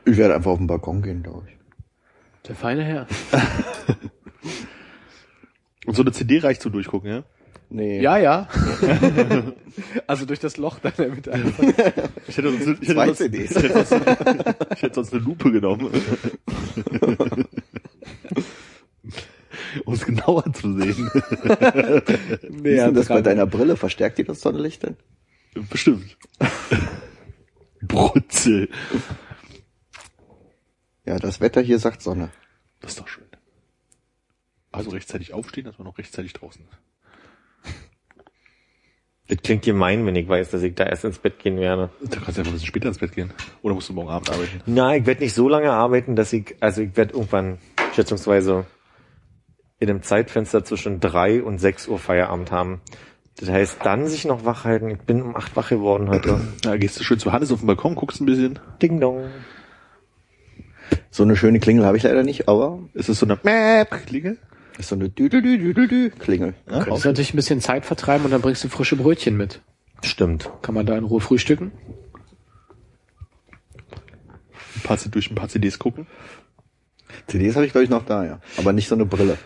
[0.05, 1.57] Ich werde einfach auf den Balkon gehen, glaube ich.
[2.47, 3.07] Der feine Herr.
[5.85, 7.25] Und so eine CD reicht zum Durchgucken, ja?
[7.69, 8.01] Nee.
[8.01, 8.49] Ja, ja.
[10.07, 11.65] also durch das Loch dann der Mitte einfach.
[12.29, 13.51] Ich hätte sonst, ich hätte Zwei sonst, CDs.
[13.51, 14.07] ich hätte sonst,
[14.77, 15.91] ich hätte sonst eine Lupe genommen.
[19.85, 21.11] um es genauer zu sehen.
[21.13, 23.77] Wie ist denn das bei deiner Brille?
[23.77, 24.97] Verstärkt die das Sonnenlicht denn?
[25.71, 26.17] Bestimmt.
[27.83, 28.69] Brutzel.
[31.05, 32.31] Ja, das Wetter hier sagt Sonne.
[32.81, 33.25] Das ist doch schön.
[34.73, 36.79] Also rechtzeitig aufstehen, dass man noch rechtzeitig draußen ist.
[39.29, 41.91] Das klingt gemein, wenn ich weiß, dass ich da erst ins Bett gehen werde.
[42.01, 43.33] Da kannst du einfach ein bisschen später ins Bett gehen.
[43.63, 44.61] Oder musst du morgen Abend arbeiten?
[44.67, 47.59] Na, ich werde nicht so lange arbeiten, dass ich, also ich werde irgendwann
[47.95, 48.67] schätzungsweise
[49.81, 52.81] in einem Zeitfenster zwischen drei und sechs Uhr Feierabend haben.
[53.39, 54.91] Das heißt, dann sich noch wach halten.
[54.91, 56.41] Ich bin um acht wach geworden heute.
[56.63, 58.59] Da gehst du schön zu Hannes auf den Balkon, guckst ein bisschen.
[58.81, 59.25] Ding dong.
[61.11, 64.39] So eine schöne Klingel habe ich leider nicht, aber Es ist so eine Mäp-Klingel.
[64.79, 66.55] Ist so eine Düdelü-Düdelü-Klingel.
[66.71, 69.61] Ja, Kannst du natürlich ein bisschen Zeit vertreiben und dann bringst du frische Brötchen mit.
[70.05, 70.51] Stimmt.
[70.63, 71.73] Kann man da in Ruhe frühstücken?
[74.77, 76.07] ein paar, durch ein paar CDs gucken.
[77.27, 78.41] CDs habe ich glaube ich noch da, ja.
[78.57, 79.39] Aber nicht so eine Brille.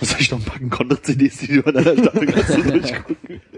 [0.00, 0.70] Was soll ich noch packen?
[0.70, 3.40] Konrad-CDs, die du an einer Staffel kannst du durchgucken.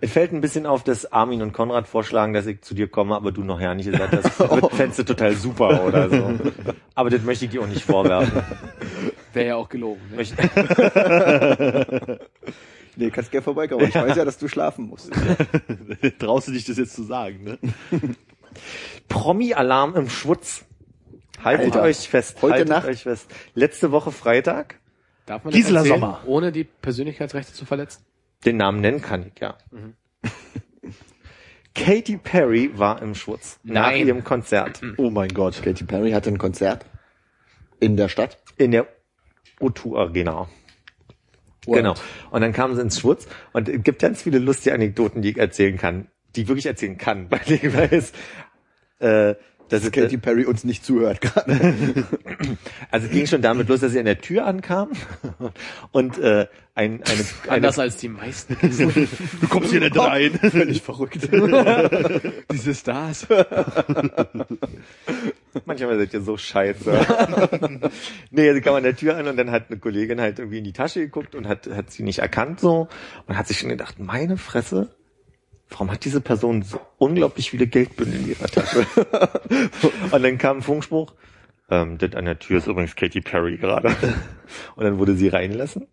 [0.00, 3.16] Es fällt ein bisschen auf, dass Armin und Konrad vorschlagen, dass ich zu dir komme,
[3.16, 6.38] aber du noch ja nicht gesagt hast, das fändest du total super oder so.
[6.94, 8.44] Aber das möchte ich dir auch nicht vorwerfen.
[9.32, 10.00] Wäre ja auch gelogen.
[10.10, 10.24] Ne?
[12.98, 13.86] Nee, kannst gerne vorbeikommen.
[13.86, 15.10] Ich weiß ja, dass du schlafen musst.
[16.18, 17.58] Traust du dich das jetzt zu sagen, ne?
[19.08, 20.64] Promi-Alarm im Schwutz.
[21.44, 21.82] Haltet Alter.
[21.82, 22.38] euch fest.
[22.42, 22.88] Heute haltet Nacht?
[22.88, 23.30] euch fest.
[23.54, 24.80] Letzte Woche Freitag.
[25.26, 26.20] Darf man Gisela erzählen, Sommer.
[26.26, 28.04] ohne die Persönlichkeitsrechte zu verletzen?
[28.44, 29.56] Den Namen nennen kann ich, ja.
[31.76, 33.60] Katy Perry war im Schwutz.
[33.62, 34.08] Nach Nein.
[34.08, 34.80] ihrem Konzert.
[34.96, 35.62] Oh mein Gott.
[35.62, 36.84] Katy Perry hatte ein Konzert
[37.78, 38.38] in der Stadt.
[38.56, 38.88] In der
[39.60, 40.48] O2 Arena.
[41.66, 41.94] Genau.
[42.30, 45.38] Und dann kamen sie ins Schwutz und es gibt ganz viele lustige Anekdoten, die ich
[45.38, 48.12] erzählen kann, die ich wirklich erzählen kann, weil ich weiß,
[49.00, 49.34] äh,
[49.68, 51.52] das ist, Katy Perry uns nicht zuhört gerade.
[52.90, 54.92] also es ging schon damit los, dass sie an der Tür ankam
[55.92, 58.56] und äh, ein, eine, eine Anders als die meisten.
[59.40, 60.38] Du kommst hier nicht rein.
[60.38, 61.28] Völlig verrückt.
[62.50, 63.26] Diese Stars.
[65.66, 66.90] Manchmal seid ihr so scheiße.
[68.30, 70.64] nee, sie kam an der Tür an und dann hat eine Kollegin halt irgendwie in
[70.64, 72.88] die Tasche geguckt und hat, hat sie nicht erkannt so
[73.26, 74.94] und hat sich schon gedacht, meine Fresse,
[75.70, 78.86] warum hat diese Person so unglaublich viele Geldbündel in ihrer Tasche?
[80.10, 81.14] und dann kam ein Funkspruch,
[81.70, 83.88] ähm, das an der Tür ist übrigens Katy Perry gerade.
[84.76, 85.86] und dann wurde sie reinlassen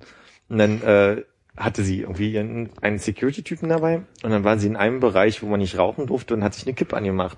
[0.50, 1.24] und dann äh,
[1.58, 5.60] hatte sie irgendwie einen Security-Typen dabei und dann war sie in einem Bereich, wo man
[5.60, 7.38] nicht rauchen durfte und hat sich eine Kippe angemacht.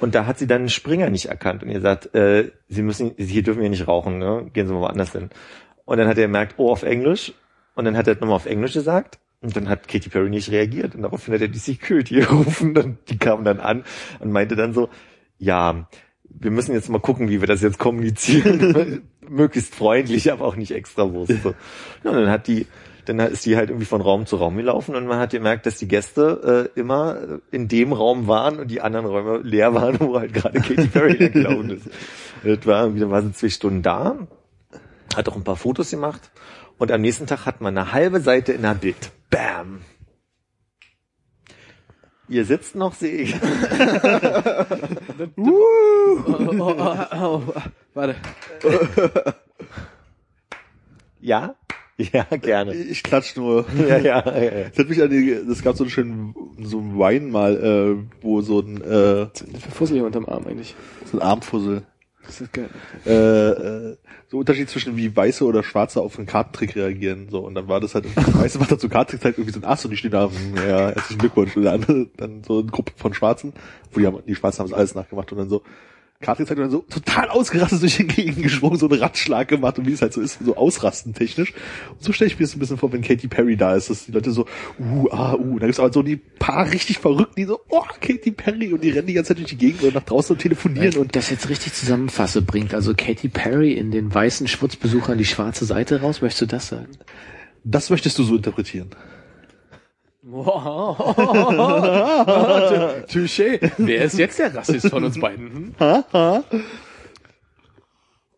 [0.00, 3.12] Und da hat sie dann einen Springer nicht erkannt und ihr sagt, äh, Sie müssen,
[3.16, 4.50] hier dürfen wir nicht rauchen, ne?
[4.52, 5.30] Gehen Sie mal woanders hin.
[5.84, 7.32] Und dann hat er gemerkt, oh, auf Englisch.
[7.74, 9.18] Und dann hat er nochmal auf Englisch gesagt.
[9.40, 10.94] Und dann hat Katy Perry nicht reagiert.
[10.94, 13.84] Und daraufhin hat er die Security gerufen und die kamen dann an
[14.20, 14.88] und meinte dann so,
[15.38, 15.86] ja,
[16.24, 19.02] wir müssen jetzt mal gucken, wie wir das jetzt kommunizieren.
[19.28, 21.32] Möglichst freundlich, aber auch nicht extra Wurst.
[21.32, 22.66] Ja, und dann hat die,
[23.04, 25.76] dann ist die halt irgendwie von Raum zu Raum gelaufen und man hat gemerkt, dass
[25.76, 30.18] die Gäste äh, immer in dem Raum waren und die anderen Räume leer waren, wo
[30.18, 31.88] halt gerade Katy Perry gelaufen ist.
[32.42, 34.16] Das war irgendwie, dann war sie zwei Stunden da,
[35.14, 36.30] hat auch ein paar Fotos gemacht
[36.78, 39.10] und am nächsten Tag hat man eine halbe Seite in der Bild.
[39.30, 39.80] Bam!
[42.26, 43.34] Ihr sitzt noch, sehe ich.
[45.36, 47.42] oh, oh, oh, oh,
[47.92, 48.16] warte.
[51.20, 51.54] Ja?
[52.12, 52.74] Ja, gerne.
[52.74, 53.66] Ich klatsch nur.
[53.78, 54.42] Ja, ja, ja.
[54.42, 54.68] ja.
[54.68, 58.22] Das hat mich an die, es gab so einen schönen, so einen Wein mal, äh,
[58.22, 59.26] wo so ein, äh,
[59.72, 60.74] Fussel hier unterm Arm eigentlich.
[61.10, 61.82] so ein Armfussel,
[62.26, 62.68] Das ist geil.
[63.06, 63.96] äh, äh,
[64.28, 67.78] so Unterschied zwischen wie Weiße oder Schwarze auf einen Kartentrick reagieren, so, und dann war
[67.78, 70.10] das halt, Weiße macht dann so Kartentrick, halt irgendwie so ein Ass und die stehen
[70.10, 73.52] da, hm, ja, herzlichen Glückwunsch, und andere, dann so eine Gruppe von Schwarzen,
[73.92, 75.62] wo die haben, die Schwarzen haben es alles nachgemacht und dann so,
[76.20, 79.86] Kartentrick und dann so total ausgerastet durch den Gegend geschwungen, so einen Ratschlag gemacht und
[79.86, 81.52] wie es halt so ist, so ausrasten technisch.
[81.90, 84.06] Und so stelle ich mir das ein bisschen vor, wenn Katy Perry da ist, dass
[84.06, 84.46] die Leute so,
[84.78, 88.32] uh, ah, uh, da gibt's aber so die paar richtig Verrückten, die so, oh, Katy
[88.32, 90.94] Perry und die rennen die ganze Zeit durch die Gegend und nach draußen und telefonieren
[90.94, 95.24] Wenn und das jetzt richtig zusammenfasse, bringt also Katy Perry in den weißen Schwurzbesuchern die
[95.24, 96.22] schwarze Seite raus.
[96.22, 96.88] Möchtest du das sagen?
[97.64, 98.90] das möchtest du so interpretieren.
[103.08, 103.60] Touché.
[103.76, 105.74] Wer ist jetzt der Rassist von uns beiden?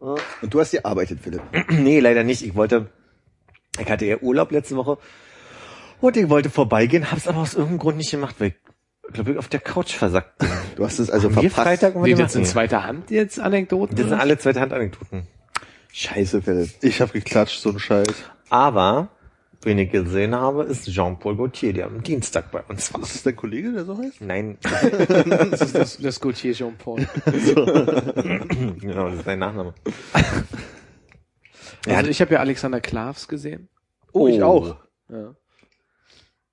[0.00, 1.42] Und du hast gearbeitet, Philipp.
[1.70, 2.42] Nee, leider nicht.
[2.42, 2.90] Ich wollte,
[3.78, 4.98] ich hatte ja Urlaub letzte Woche
[6.00, 8.54] und ich wollte vorbeigehen, hab's aber aus irgendeinem Grund nicht gemacht, weil
[9.08, 10.48] ich glaube, ich auf der Couch versackt bin.
[10.74, 11.80] Du hast es also Haben wir verpasst.
[11.80, 12.18] Freitag Nee, gemacht?
[12.20, 13.96] jetzt in zweiter Hand jetzt Anekdoten?
[13.96, 15.28] Das sind alle zweite Hand Anekdoten.
[15.92, 16.70] Scheiße, Philipp.
[16.82, 18.08] Ich habe geklatscht, so ein Scheiß.
[18.50, 19.08] Aber,
[19.66, 23.02] wen ich gesehen habe, ist Jean-Paul Gaultier, der am Dienstag bei uns war.
[23.02, 24.22] Ist dein Kollege, der so heißt?
[24.22, 24.56] Nein,
[25.50, 27.00] Das ist das, das Gautier Jean-Paul.
[28.80, 29.74] genau, das ist sein Nachname.
[31.86, 33.68] Also ich habe ja Alexander Klavs gesehen.
[34.12, 34.76] Oh, ich auch.
[35.10, 35.34] Ja.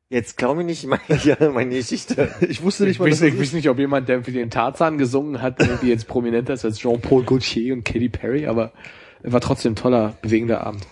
[0.10, 2.34] Jetzt glaube ich nicht meine, meine Geschichte.
[2.42, 4.98] Ich wusste nicht Ich mal, weiß, ich weiß nicht, ob jemand, der für den Tarzan
[4.98, 8.74] gesungen hat, irgendwie jetzt prominenter ist als Jean-Paul Gaultier und Katy Perry, aber
[9.22, 10.86] er war trotzdem ein toller, bewegender Abend.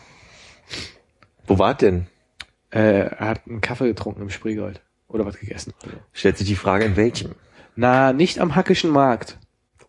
[1.51, 2.07] Wo war denn?
[2.69, 4.81] Äh, er hat einen Kaffee getrunken im Spreegold.
[5.09, 5.73] Oder was gegessen.
[6.13, 7.35] Stellt sich die Frage, in welchem?
[7.75, 9.37] Na, nicht am Hackischen Markt.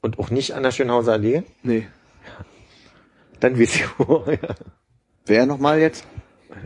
[0.00, 1.44] Und auch nicht an der Schönhauser Allee?
[1.62, 1.86] Nee.
[3.38, 4.24] Dann wisst ihr wo.
[4.28, 4.56] Ja.
[5.26, 6.04] Wer nochmal jetzt?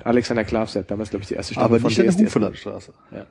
[0.03, 2.27] Alexander Klavs hat damals, glaube ich, die erste Staffel aber von nicht an der DSDS.
[2.29, 2.95] Hufenlandstraße.
[3.13, 3.27] Ja.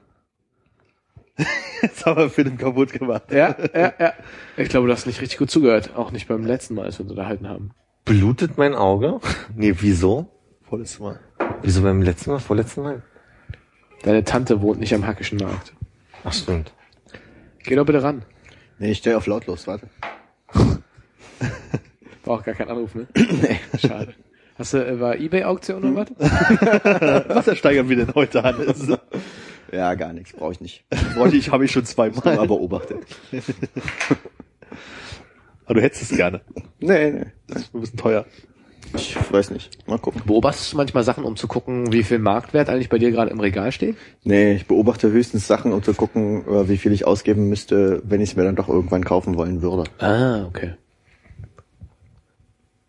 [1.82, 3.32] Jetzt haben wir Film kaputt gemacht.
[3.32, 4.14] Ja, ja, ja.
[4.56, 5.96] Ich glaube, du hast nicht richtig gut zugehört.
[5.96, 7.72] Auch nicht beim letzten Mal, als wir uns unterhalten haben.
[8.06, 9.20] Blutet mein Auge?
[9.56, 10.28] Nee, wieso?
[10.62, 11.20] Volles Mal.
[11.62, 13.02] Wieso beim letzten Mal, vorletzten Mal?
[14.04, 15.74] Deine Tante wohnt nicht am Hackischen Markt.
[16.24, 16.74] Ach stimmt.
[17.64, 18.24] Geh doch bitte ran.
[18.78, 19.90] Nee, ich stell auf lautlos, warte.
[22.26, 23.08] War auch gar kein Anruf, ne?
[23.16, 23.60] nee.
[23.80, 24.14] Schade.
[24.58, 27.26] Hast du, äh, war Ebay-Auktion oder was?
[27.28, 28.88] Was ersteigern wir denn heute, Hannes?
[29.72, 30.86] Ja, gar nichts, brauche ich nicht.
[31.16, 32.36] Wollte ich, habe ich schon zweimal.
[32.36, 33.00] Mal beobachtet.
[35.66, 36.42] Aber du hättest es gerne.
[36.80, 37.26] Nee, nee.
[37.48, 38.26] Das ist ein bisschen teuer.
[38.94, 39.88] Ich weiß nicht.
[39.88, 40.22] Mal gucken.
[40.26, 43.40] Beobachtest du manchmal Sachen, um zu gucken, wie viel Marktwert eigentlich bei dir gerade im
[43.40, 43.98] Regal steht?
[44.24, 48.22] Nee, ich beobachte höchstens Sachen, um zu gucken, äh, wie viel ich ausgeben müsste, wenn
[48.22, 49.84] ich es mir dann doch irgendwann kaufen wollen würde.
[50.00, 50.76] Ah, okay.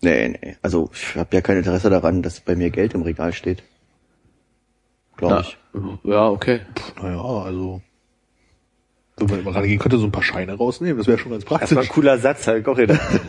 [0.02, 0.56] Nee, nee.
[0.62, 3.62] Also ich habe ja kein Interesse daran, dass bei mir Geld im Regal steht.
[5.16, 5.56] Glaube ich.
[6.04, 6.60] Ja, okay.
[7.02, 7.80] Naja, also.
[9.18, 11.50] Wenn man mal rangehen könnte, so ein paar Scheine rausnehmen, das wäre schon ganz Das
[11.50, 11.88] war ein praktisch.
[11.88, 13.00] cooler Satz, hab ich auch gedacht.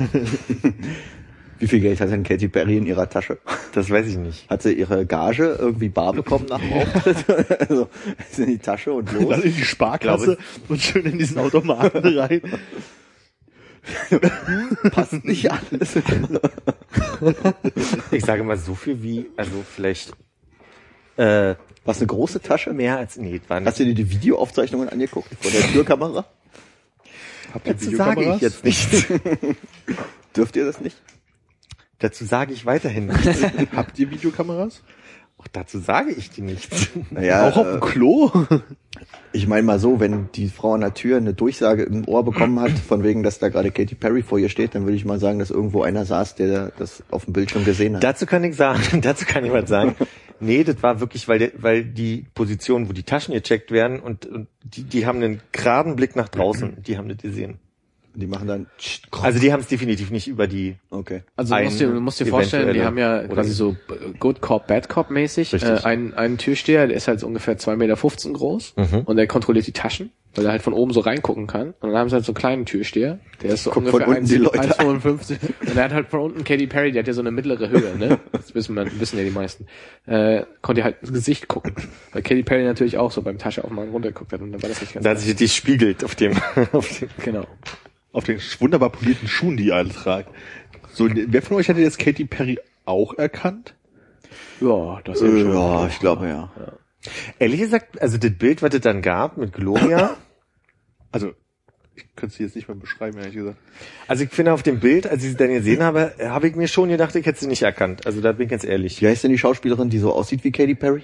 [1.59, 3.37] Wie viel Geld hat denn Katy Perry in ihrer Tasche?
[3.73, 4.49] Das weiß ich nicht.
[4.49, 7.25] Hat sie ihre Gage irgendwie bar bekommen nach dem Auftritt?
[7.69, 7.89] also
[8.29, 9.37] ist in die Tasche und Dann los.
[9.43, 10.37] in die Sparkasse
[10.69, 12.41] und schön in diesen Automaten rein.
[14.91, 15.95] Passt nicht alles.
[18.11, 20.11] Ich sage mal so viel wie, also vielleicht,
[21.17, 22.73] äh, Was eine große Tasche?
[22.73, 26.25] mehr als, nee, war Hast du dir die Videoaufzeichnungen angeguckt vor der Türkamera?
[27.53, 28.41] Habt ihr Dazu sage ich Videokameras?
[28.41, 29.05] jetzt nichts.
[30.35, 30.97] Dürft ihr das nicht?
[31.99, 33.41] Dazu sage ich weiterhin nichts.
[33.75, 34.83] Habt ihr Videokameras?
[35.39, 36.89] Auch dazu sage ich dir nichts.
[37.11, 38.31] Naja, Auch auf dem äh, Klo?
[39.33, 42.59] ich meine mal so, wenn die Frau an der Tür eine Durchsage im Ohr bekommen
[42.59, 45.19] hat, von wegen, dass da gerade Katy Perry vor ihr steht, dann würde ich mal
[45.19, 48.03] sagen, dass irgendwo einer saß, der das auf dem Bildschirm gesehen hat.
[48.03, 49.95] Dazu kann ich sagen, dazu kann ich was sagen.
[50.39, 54.25] Nee, das war wirklich, weil, der, weil die Position, wo die Taschen gecheckt werden und,
[54.25, 57.59] und die, die haben einen geraden Blick nach draußen, die haben das gesehen.
[58.19, 58.65] Die machen dann,
[59.21, 61.21] Also die haben es definitiv nicht über die, okay.
[61.35, 63.75] Also du musst dir, du musst dir vorstellen, die haben ja quasi so
[64.19, 67.75] Good Cop, Bad Cop mäßig äh, einen, einen Türsteher, der ist halt so ungefähr 2,15
[67.75, 67.95] Meter
[68.33, 69.01] groß Mhm.
[69.05, 71.73] und der kontrolliert die Taschen, weil er halt von oben so reingucken kann.
[71.79, 74.15] Und dann haben sie halt so einen kleinen Türsteher, der ist so Guckt ungefähr von
[74.15, 75.37] unten die Leute 1,55
[75.69, 77.97] und er hat halt von unten Katy Perry, die hat ja so eine mittlere Höhe,
[77.97, 78.19] ne?
[78.31, 79.65] Das wissen, wir, wissen ja die meisten.
[80.05, 81.73] Äh, konnte halt ins Gesicht gucken.
[82.13, 84.81] Weil Katy Perry natürlich auch so beim Tasche aufmachen runtergeguckt hat und dann war das
[84.81, 86.33] nicht ganz da hat sich die spiegelt auf dem,
[86.71, 87.45] auf dem genau.
[88.13, 90.29] Auf den wunderbar polierten Schuhen, die ihr alle tragt.
[90.93, 93.75] So, wer von euch hätte jetzt Katy Perry auch erkannt?
[94.59, 95.53] Ja, das ist Äh, schon.
[95.53, 96.51] ja, ich glaube ja.
[97.39, 100.15] Ehrlich gesagt, also das Bild, was es dann gab mit Gloria,
[101.11, 101.33] Also,
[101.95, 103.57] Ich könnte sie jetzt nicht mehr beschreiben, ehrlich gesagt.
[104.07, 106.67] Also ich finde auf dem Bild, als ich sie dann gesehen habe, habe ich mir
[106.67, 108.05] schon gedacht, ich hätte sie nicht erkannt.
[108.05, 109.01] Also da bin ich ganz ehrlich.
[109.01, 111.03] Wie heißt denn die Schauspielerin, die so aussieht wie Katy Perry?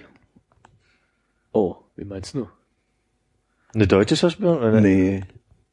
[1.51, 2.47] Oh, wie meinst du?
[3.73, 4.57] Eine deutsche Schauspielerin?
[4.59, 4.81] Oder?
[4.81, 5.23] Nee.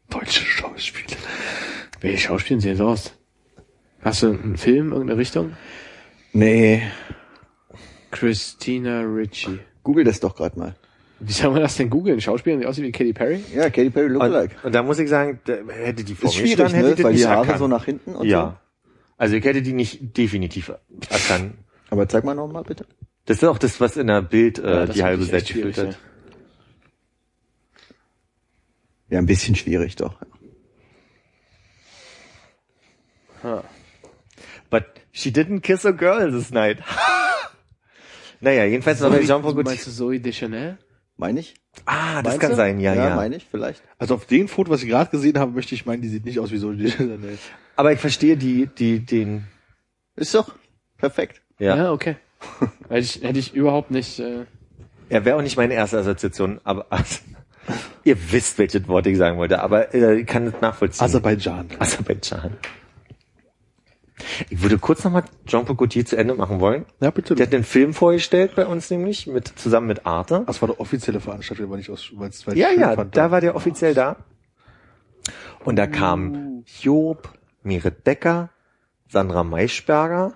[0.09, 1.18] Deutsche Schauspieler.
[2.01, 3.12] Welche Schauspielerin sehen so aus?
[4.01, 5.55] Hast du einen Film, irgendeine Richtung?
[6.33, 6.83] Nee.
[8.11, 9.59] Christina Ricci.
[9.83, 10.76] Google das doch gerade mal.
[11.21, 12.21] Wie soll man das denn googeln?
[12.21, 13.45] Schauspielerin, die aussieht wie Katy Perry?
[13.55, 14.57] Ja, Katy Perry Und, Lookalike.
[14.62, 16.95] und da muss ich sagen, da hätte die vor mir gestanden, hätte ne?
[16.97, 17.59] ich Weil die Haare erkannt.
[17.59, 18.59] so nach hinten und Ja.
[19.18, 20.73] Also ich hätte die nicht definitiv
[21.11, 21.55] erkannt.
[21.59, 21.93] so.
[21.93, 22.87] Aber zeig mal nochmal bitte.
[23.27, 25.99] Das ist auch das, was in der Bild äh, Ja, die halbe Seite gefüllt hat.
[29.11, 30.14] Ja, ein bisschen schwierig doch.
[33.43, 33.62] Ha.
[34.71, 36.79] But she didn't kiss a girl this night.
[38.41, 39.64] naja, jedenfalls bei Jean-Paul Gaultier.
[39.64, 40.79] Meinst du Zoe Deschanel?
[41.21, 41.55] Meine ich?
[41.85, 42.57] Ah, das Meinst kann du?
[42.57, 43.14] sein, ja, ja.
[43.14, 43.83] meine ich, vielleicht.
[43.99, 46.41] Also auf dem Foto, was ich gerade gesehen habe, möchte ich meinen, die sieht nicht
[46.41, 47.37] aus wie so die nee.
[47.77, 49.45] Aber ich verstehe die, die, den,
[50.16, 50.55] Ist doch
[50.97, 51.43] perfekt.
[51.59, 51.77] ja.
[51.77, 52.16] Ja, okay.
[52.89, 54.18] hätte, ich, hätte ich überhaupt nicht.
[54.18, 54.47] Äh,
[55.11, 56.87] Er wäre auch nicht meine erste Assoziation, aber
[58.05, 61.05] ihr wisst, welches Wort ich sagen wollte, aber äh, ich kann es nachvollziehen.
[61.05, 61.66] Aserbaidschan.
[61.79, 62.57] Aserbaidschan.
[64.49, 66.85] Ich würde kurz nochmal Jean-Paul Gaultier zu Ende machen wollen.
[67.01, 67.35] Ja, bitte.
[67.35, 70.45] Der hat den Film vorgestellt bei uns nämlich, mit, zusammen mit Arte.
[70.47, 73.16] Das war eine offizielle Veranstaltung, aber nicht aus, weil es Ja, schön ja, fand.
[73.16, 74.16] da war der offiziell da.
[75.64, 78.51] Und da kam Job, Merit Becker,
[79.09, 80.35] Sandra Maischberger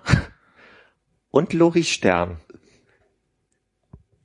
[1.31, 2.37] und Lori Stern.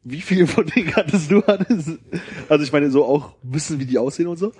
[0.02, 1.42] Wie viele von denen hattest du?
[1.46, 1.98] Hannes?
[2.48, 4.52] Also ich meine, so auch wissen, wie die aussehen und so.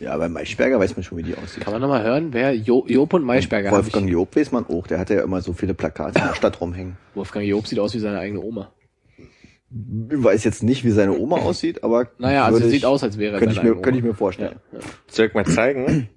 [0.00, 1.64] Ja, bei Maischberger weiß man schon, wie die aussieht.
[1.64, 4.86] kann man nochmal hören, wer jo Job und Maischberger Wolfgang ich, Job weiß man auch,
[4.86, 6.96] der hatte ja immer so viele Plakate in der Stadt rumhängen.
[7.14, 8.72] Wolfgang Job sieht aus wie seine eigene Oma.
[10.10, 13.02] Ich weiß jetzt nicht, wie seine Oma aussieht, aber Naja, also würde sieht ich- aus,
[13.02, 14.60] als wäre er könnte ich seine mir, könnte ich mir vorstellen.
[14.72, 14.84] Ja, ja.
[15.08, 16.08] Soll ich mal zeigen?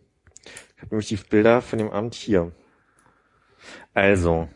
[0.45, 2.51] Ich habe nämlich die Bilder von dem Abend hier.
[3.93, 4.47] Also.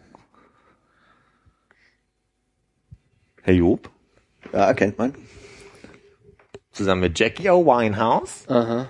[3.41, 3.89] Herr Job,
[4.53, 5.13] Ja, erkennt man.
[6.71, 7.65] zusammen mit Jackie O.
[7.65, 8.89] Winehouse, Aha.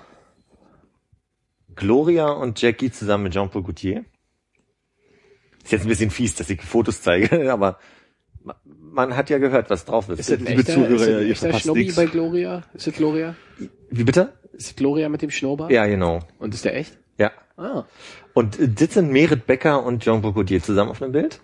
[1.76, 4.06] Gloria und Jackie zusammen mit Jean-Paul Gaultier.
[5.64, 7.80] Ist jetzt ein bisschen fies, dass ich Fotos zeige, aber
[8.44, 10.20] ma- man hat ja gehört, was drauf ist.
[10.20, 11.96] Ist das Liebe echter, Zuhörer, ist das ein ihr echter verpasst Schnobby nix.
[11.96, 12.64] bei Gloria?
[12.74, 13.36] Ist es Gloria?
[13.90, 14.34] Wie bitte?
[14.54, 15.72] Ist es Gloria mit dem Schnurrbart?
[15.72, 16.20] Ja, genau.
[16.40, 16.98] Und ist der echt?
[17.18, 17.32] Ja.
[17.58, 17.86] Ah.
[18.34, 21.42] Und das sind Merit Becker und Jean-Paul Gaultier zusammen auf einem Bild.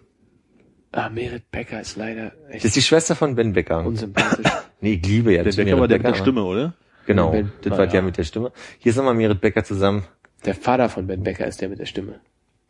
[0.92, 3.86] Ah, Merit Becker ist leider Das echt ist die Schwester von Ben Becker.
[3.86, 4.46] unsympathisch.
[4.84, 6.74] Nee, ich liebe ja die Becker Merit war der mit der Stimme, oder?
[7.06, 7.92] Genau, Ben- das war ja.
[7.92, 8.52] der mit der Stimme.
[8.80, 10.06] Hier ist nochmal Merit Becker zusammen.
[10.46, 12.20] Der Vater von Ben Becker ist der mit der Stimme.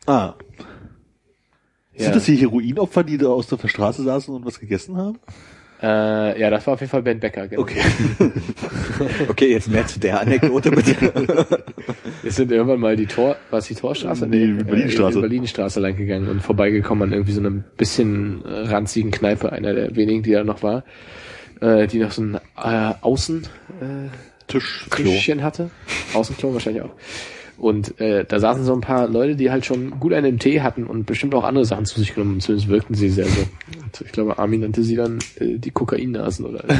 [0.06, 0.34] Ah.
[1.94, 2.04] Ja.
[2.04, 5.18] Sind das die Heroinopfer, die da aus der Straße saßen und was gegessen haben?
[5.82, 7.48] Äh, ja, das war auf jeden Fall Ben Becker.
[7.48, 7.62] Genau.
[7.62, 7.80] Okay.
[9.28, 10.94] Okay, jetzt mehr zu der Anekdote bitte.
[12.22, 14.26] Wir sind irgendwann mal die Tor, war es die Torstraße?
[14.28, 15.18] Nee, die Berlinstraße.
[15.18, 19.50] Äh, die Berlinstraße lang gegangen und vorbeigekommen an irgendwie so einem bisschen äh, ranzigen Kneipe,
[19.50, 20.84] einer der wenigen, die da noch war,
[21.60, 23.42] äh, die noch so ein äh, Außen,
[23.80, 24.08] äh,
[24.46, 24.86] Tisch.
[24.94, 25.70] Tischchen hatte.
[26.14, 26.94] Außenklo wahrscheinlich auch.
[27.58, 30.62] Und äh, da saßen so ein paar Leute, die halt schon gut einen im Tee
[30.62, 32.40] hatten und bestimmt auch andere Sachen zu sich genommen.
[32.40, 33.40] Zumindest wirkten sie sehr so.
[33.82, 36.64] Und ich glaube, Armin nannte sie dann äh, die Kokainnasen oder.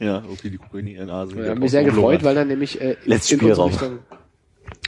[0.00, 1.42] Ja, okay, die Kokain in ihren Nasen.
[1.42, 3.66] Ich habe mich sehr gefreut, weil dann nämlich äh, Let's in, unsere.
[3.66, 3.98] Richtung,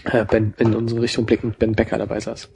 [0.04, 2.48] äh, ben, in unsere Richtung blickend Ben Becker dabei saß.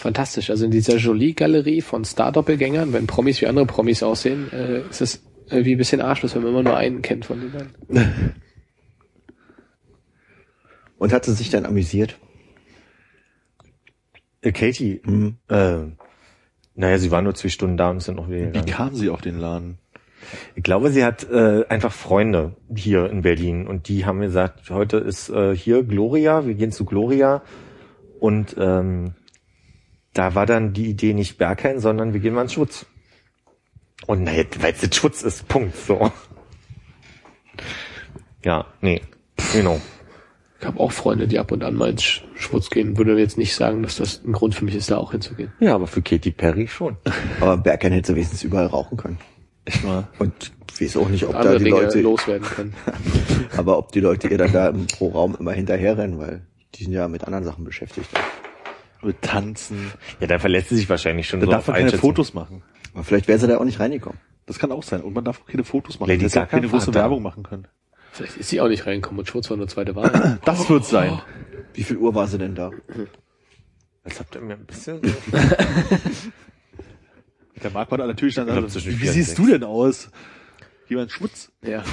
[0.00, 0.50] Fantastisch.
[0.50, 5.22] Also in dieser Jolie-Galerie von Star-Doppelgängern, wenn Promis wie andere Promis aussehen, äh, ist es
[5.50, 7.72] irgendwie ein bisschen arschlos, wenn man immer nur einen kennt von den beiden.
[10.98, 12.18] Und hat sie sich dann amüsiert?
[14.42, 15.36] Äh, Katie, Mhm.
[15.48, 15.78] äh,
[16.74, 18.66] naja, sie war nur zwei Stunden da und ist dann noch wieder Wie gegangen.
[18.66, 19.78] kam sie auf den Laden?
[20.56, 24.98] Ich glaube, sie hat äh, einfach Freunde hier in Berlin und die haben gesagt, heute
[24.98, 27.42] ist äh, hier Gloria, wir gehen zu Gloria
[28.20, 29.14] und ähm,
[30.14, 32.86] da war dann die Idee nicht Berghain, sondern wir gehen mal ins Schutz.
[34.08, 36.10] Und naja, weil es jetzt Schutz ist, Punkt, so.
[38.44, 39.02] Ja, nee,
[39.52, 39.80] genau.
[40.60, 42.96] Ich habe auch Freunde, die ab und an mal ins Sch- Schwutz gehen.
[42.96, 45.52] Würde jetzt nicht sagen, dass das ein Grund für mich ist, da auch hinzugehen.
[45.60, 46.96] Ja, aber für Katy Perry schon.
[47.40, 49.18] Aber Bergheim hätte sie wenigstens überall rauchen können.
[49.66, 50.08] Echt mal.
[50.18, 52.74] Und ich weiß auch nicht, ob da die Dinge Leute, loswerden können.
[53.56, 56.92] aber ob die Leute ihr dann da im, pro Raum immer hinterherrennen, weil die sind
[56.92, 58.08] ja mit anderen Sachen beschäftigt.
[59.02, 59.92] Mit Tanzen.
[60.20, 61.98] Ja, da verlässt sie sich wahrscheinlich schon Da so darf auf man keine.
[61.98, 62.62] Fotos machen.
[62.94, 64.18] Aber vielleicht wäre sie da auch nicht reingekommen.
[64.46, 65.02] Das kann auch sein.
[65.02, 66.10] Und man darf auch keine Fotos machen.
[66.10, 66.94] Lady hätte auch Gaga keine große.
[66.94, 67.68] Werbung machen können.
[68.12, 70.38] Vielleicht ist sie auch nicht reingekommen und Schwutz war nur zweite Wahl.
[70.44, 71.20] Das wird sein.
[71.74, 72.70] Wie viel Uhr war sie denn da?
[74.02, 75.00] Das habt ihr mir ein bisschen...
[77.62, 80.10] Der Marc war da natürlich dann, wie siehst du denn aus?
[80.88, 81.50] Jemand Schmutz.
[81.62, 81.82] Ja.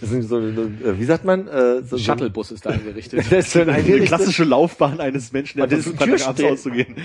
[0.00, 1.46] Das sind so, so, äh, wie sagt man?
[1.48, 3.24] Äh, so, Shuttlebus ist da eingerichtet.
[3.30, 6.08] Das ist so ein Eine eingerichtet- klassische Laufbahn eines Menschen, der das versucht, ist ein
[6.18, 6.52] Freitagabends Türsteher.
[6.52, 6.96] auszugehen.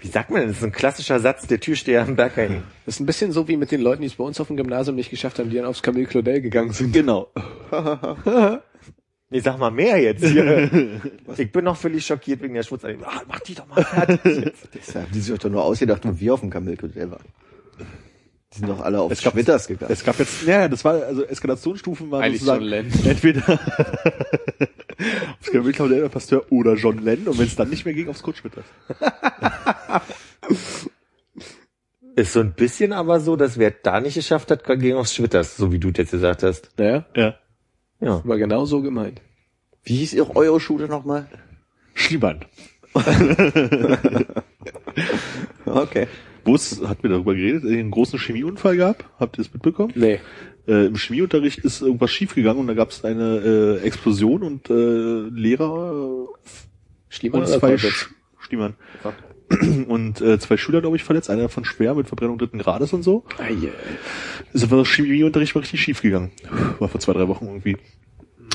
[0.00, 0.48] Wie sagt man denn?
[0.50, 2.62] Das ist ein klassischer Satz, der Türsteher am Berg hängen.
[2.86, 4.56] Das ist ein bisschen so wie mit den Leuten, die es bei uns auf dem
[4.56, 6.92] Gymnasium nicht geschafft haben, die dann aufs Camille Claudel gegangen sind.
[6.92, 7.28] Genau.
[9.30, 10.70] Nee, sag mal mehr jetzt hier.
[11.36, 12.82] ich bin noch völlig schockiert wegen der Schmutz.
[12.84, 12.94] Ah,
[13.28, 14.52] mach die doch mal fertig.
[14.72, 17.24] Das haben die sich doch nur ausgedacht, wo wir auf dem Kamilkhotel waren.
[18.54, 19.92] Die sind doch alle auf Es gab- Schwitters gegangen.
[19.92, 23.04] Es gab jetzt, ja, das war, also Eskalationsstufen waren Eigentlich sozusagen John Lennon.
[23.06, 23.60] entweder
[25.38, 28.22] aufs Claudel der Pasteur oder John Lennon und wenn es dann nicht mehr ging, aufs
[28.22, 28.64] Kutschmittag.
[32.16, 35.56] Ist so ein bisschen aber so, dass wer da nicht geschafft hat, ging aufs Schwitters,
[35.56, 36.70] so wie du jetzt gesagt hast.
[36.76, 37.34] Naja, Ja.
[38.00, 38.22] Ja.
[38.24, 39.20] war genau so gemeint.
[39.84, 41.26] Wie hieß ihr eure Schule nochmal?
[41.94, 42.46] Schlieband.
[45.66, 46.08] Okay.
[46.48, 49.04] Wo es, hat mir darüber geredet, dass es einen großen Chemieunfall gab.
[49.20, 49.92] Habt ihr das mitbekommen?
[49.94, 50.18] Nee.
[50.66, 55.28] Äh, Im Chemieunterricht ist irgendwas schiefgegangen und da gab es eine äh, Explosion und äh,
[55.28, 56.26] Lehrer
[57.10, 57.76] Schliemann und zwei?
[57.76, 58.74] Sch Schliemann.
[59.88, 61.28] und äh, zwei Schüler, glaube ich, verletzt.
[61.28, 63.24] Einer davon schwer mit Verbrennung dritten Grades und so.
[63.36, 63.72] Ah, yeah.
[64.54, 66.30] Also war das Chemieunterricht war richtig schief gegangen.
[66.78, 67.76] War vor zwei, drei Wochen irgendwie.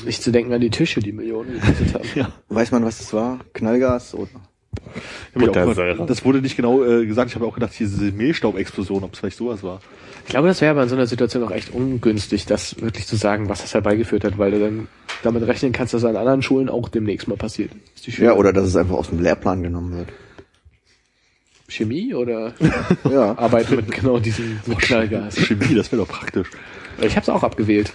[0.04, 2.08] Nicht zu denken an die Tische, die Millionen gekostet haben.
[2.16, 2.32] Ja.
[2.48, 3.38] Weiß man, was das war?
[3.52, 4.30] Knallgas oder?
[5.34, 6.08] Gehört.
[6.08, 7.30] das wurde nicht genau äh, gesagt.
[7.30, 9.80] Ich habe auch gedacht, diese Mehlstaubexplosion, ob es vielleicht sowas war.
[10.24, 13.16] Ich glaube, das wäre aber in so einer Situation auch echt ungünstig, das wirklich zu
[13.16, 14.88] sagen, was das herbeigeführt hat, weil du dann
[15.22, 17.72] damit rechnen kannst, dass an anderen Schulen auch demnächst mal passiert.
[17.94, 20.08] Ist die Schule Ja, oder dass es einfach aus dem Lehrplan genommen wird.
[21.68, 22.52] Chemie oder
[23.10, 23.36] Ja.
[23.38, 25.36] arbeiten mit genau diesem mit Knallgas?
[25.36, 26.48] Chemie, das wäre doch praktisch.
[27.00, 27.92] Ich habe es auch abgewählt.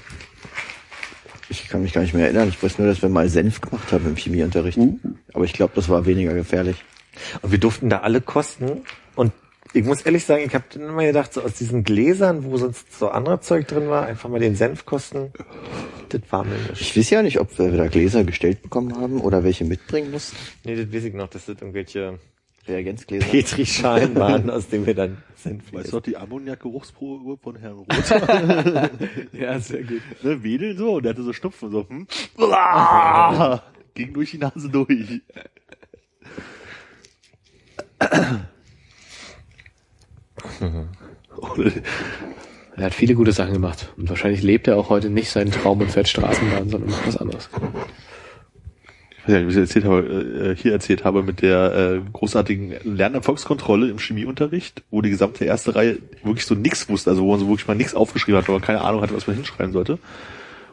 [1.50, 2.50] Ich kann mich gar nicht mehr erinnern.
[2.50, 4.80] Ich weiß nur, dass wir mal Senf gemacht haben im Chemieunterricht.
[5.34, 6.84] Aber ich glaube, das war weniger gefährlich.
[7.41, 8.84] Und wir durften da alle kosten.
[9.16, 9.34] Und
[9.74, 12.97] ich muss ehrlich sagen, ich habe dann immer gedacht, so aus diesen Gläsern, wo sonst
[12.97, 15.32] so anderes Zeug drin war, einfach mal den Senf kosten.
[16.10, 16.82] Das war mir nicht.
[16.82, 20.38] Ich weiß ja nicht, ob wir da Gläser gestellt bekommen haben oder welche mitbringen mussten.
[20.64, 22.20] Nee, das weiß ich noch, dass das irgendwelche
[22.70, 23.26] Reagenzgläser.
[23.26, 27.89] Petrischalen waren, aus denen wir dann Senf Weißt du noch die Ammoniak-Geruchsprobe von Herrn Roth?
[29.34, 30.01] Ja, sehr gut.
[30.24, 32.07] ne, Wedel so, und der hatte so Schnupfen, so, hm?
[33.95, 35.22] Ging durch die Nase durch.
[42.80, 43.93] Er hat viele gute Sachen gemacht.
[43.97, 47.17] Und wahrscheinlich lebt er auch heute nicht seinen Traum und fährt Straßenbahn, sondern macht was
[47.17, 47.49] anderes.
[47.49, 47.67] Ich weiß nicht,
[49.09, 53.99] wie ich es erzählt habe, äh, hier erzählt habe mit der äh, großartigen Lernerfolgskontrolle im
[53.99, 57.67] Chemieunterricht, wo die gesamte erste Reihe wirklich so nix wusste, also wo man so wirklich
[57.67, 59.99] mal nichts aufgeschrieben hat, weil man keine Ahnung hatte, was man hinschreiben sollte.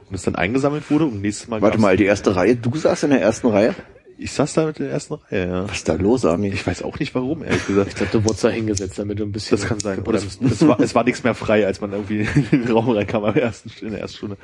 [0.08, 2.54] Und es dann eingesammelt wurde und nächstes Mal Warte mal, die erste Reihe.
[2.54, 3.74] Du saßt in der ersten Reihe?
[4.18, 5.68] Ich saß da mit der ersten Reihe, ja.
[5.68, 6.52] Was ist da los, Armin?
[6.52, 7.88] Ich weiß auch nicht warum, ehrlich gesagt.
[7.88, 9.58] Ich glaube, du wurdest da hingesetzt, damit du ein bisschen...
[9.58, 9.98] Das kann sein.
[9.98, 12.20] Oder Oder es, es, war, es war nichts mehr frei, als man irgendwie
[12.52, 14.36] in den Raum reinkam am ersten, in der ersten Stunde.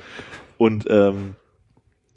[0.58, 1.36] Und ähm,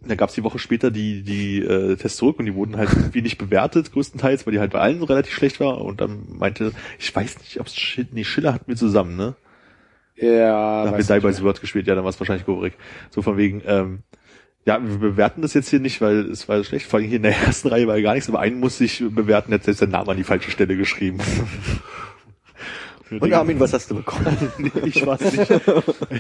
[0.08, 3.22] da gab's die Woche später die, die äh, Tests zurück und die wurden halt irgendwie
[3.22, 5.82] nicht bewertet, größtenteils, weil die halt bei allen relativ schlecht war.
[5.82, 9.36] Und dann meinte, ich weiß nicht, ob es Schiller, nee, Schiller hatten wir zusammen, ne?
[10.18, 12.74] ja, Da haben wir weiß Die by Word gespielt, ja, dann war es wahrscheinlich Gobrik.
[13.10, 14.00] So von wegen, ähm,
[14.66, 16.88] ja, wir bewerten das jetzt hier nicht, weil es war schlecht.
[16.88, 19.04] Vor allem hier in der ersten Reihe war ja gar nichts, aber einen musste ich
[19.10, 21.20] bewerten, der hat jetzt seinen Namen an die falsche Stelle geschrieben.
[23.12, 24.26] Und Armin, was hast du bekommen?
[24.58, 25.52] Nee, ich war's nicht.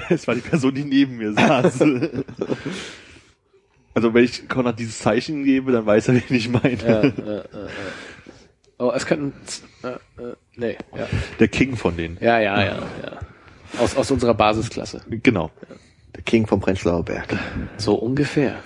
[0.09, 1.79] Es war die Person, die neben mir saß.
[3.95, 6.77] Also wenn ich Konrad dieses Zeichen gebe, dann weiß er, wen ich meine.
[6.77, 7.69] Ja, äh, äh, äh.
[8.77, 9.33] Oh, es könnten...
[9.83, 11.07] Äh, äh, nee, ja.
[11.39, 12.17] Der King von denen.
[12.19, 13.19] Ja, ja, ja, ja.
[13.79, 15.01] Aus, aus unserer Basisklasse.
[15.07, 15.49] Genau.
[16.13, 17.39] Der King vom Prenzlauer Berg.
[17.77, 18.61] So ungefähr.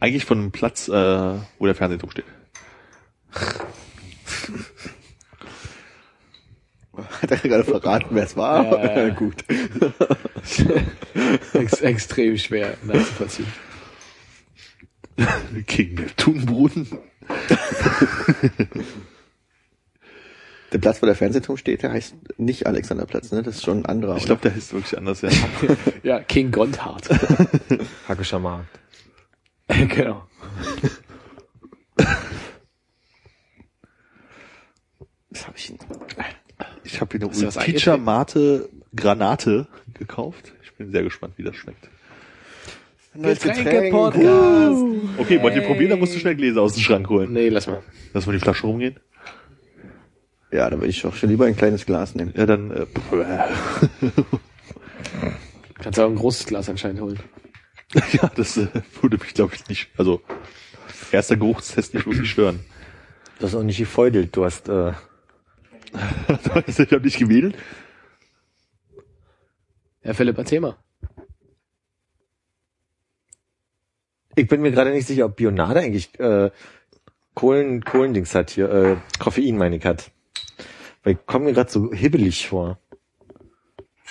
[0.00, 0.92] Eigentlich von einem Platz, äh,
[1.58, 2.24] wo der Fernsehturm steht.
[7.22, 8.64] Hat er gerade verraten, wer es war?
[8.64, 9.10] Ja, ja, ja.
[9.14, 9.44] Gut.
[11.54, 13.46] Ex extrem schwer nachzuvollziehen.
[15.66, 16.88] King Neptunbrunnen.
[20.72, 23.44] Der Platz, wo der Fernsehturm steht, der heißt nicht Alexanderplatz, ne?
[23.44, 24.16] Das ist schon ein anderer.
[24.16, 25.28] Ich glaube, der ist wirklich anders, ja.
[26.02, 27.08] Ja, King Gondhard.
[28.08, 28.68] Hackischer Markt.
[29.68, 30.26] genau.
[35.30, 35.78] Was hab ich denn?
[36.84, 37.96] Ich habe hier eine Teacher?
[37.96, 40.52] Mate Granate gekauft.
[40.62, 41.88] Ich bin sehr gespannt, wie das schmeckt.
[43.14, 44.84] Getränke-Podcast.
[45.18, 47.32] Okay, wollt ihr probieren, dann musst du schnell Gläser aus dem Schrank holen.
[47.32, 47.82] Nee, lass mal.
[48.12, 48.98] Lass mal die Flasche rumgehen.
[50.50, 52.32] Ja, da würde ich doch schon lieber ein kleines Glas nehmen.
[52.36, 52.86] Ja, dann äh,
[55.74, 57.18] Kannst auch ein großes Glas anscheinend holen.
[58.12, 58.68] ja, das äh,
[59.00, 60.22] würde mich, glaube ich, nicht, also
[61.12, 62.60] erster Geruchstest nicht wirklich stören.
[63.38, 64.92] Du hast auch nicht gefeudelt, du hast, äh,
[66.66, 67.56] ich habe nicht gewedelt.
[70.02, 70.76] Herr Philipp, erzähl mal.
[74.36, 76.50] Ich bin mir gerade nicht sicher, ob Bionade eigentlich äh,
[77.34, 80.10] Kohlen, Kohlendings hat hier, äh, Koffein meine ich hat.
[81.02, 82.78] Weil ich komme mir gerade so hibbelig vor.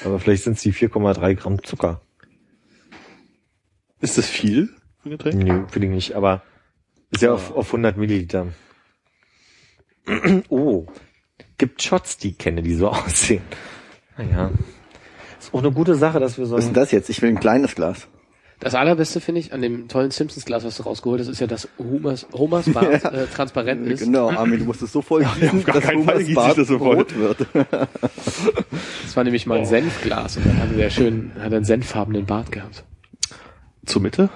[0.03, 2.01] Aber vielleicht sind es die 4,3 Gramm Zucker.
[3.99, 4.69] Ist das viel
[4.99, 5.43] für ein Getränk?
[5.43, 6.43] Nö, will ich nicht, aber
[7.11, 8.47] ist ja auf, auf 100 Milliliter.
[10.49, 10.88] oh,
[11.58, 13.43] gibt Shots, die ich kenne, die so aussehen.
[14.18, 14.51] Naja.
[15.39, 17.10] Ist auch eine gute Sache, dass wir so Was ist denn das jetzt?
[17.10, 18.08] Ich will ein kleines Glas.
[18.60, 21.68] Das allerbeste finde ich an dem tollen Simpsons-Glas, was du rausgeholt hast, ist ja, dass
[21.78, 23.12] Homers, Homers Bart Ja.
[23.12, 24.04] äh, transparent ist.
[24.06, 26.36] Genau, Armin, du musst es so voll gießen, auf gar dass keinen Fall Homers ich
[26.36, 26.95] Bart das so voll.
[26.97, 27.45] rot wird.
[29.04, 32.26] Das war nämlich mal ein Senfglas und dann hatte der schön, hat er einen senffarbenen
[32.26, 32.84] Bart gehabt.
[33.86, 34.30] Zur Mitte?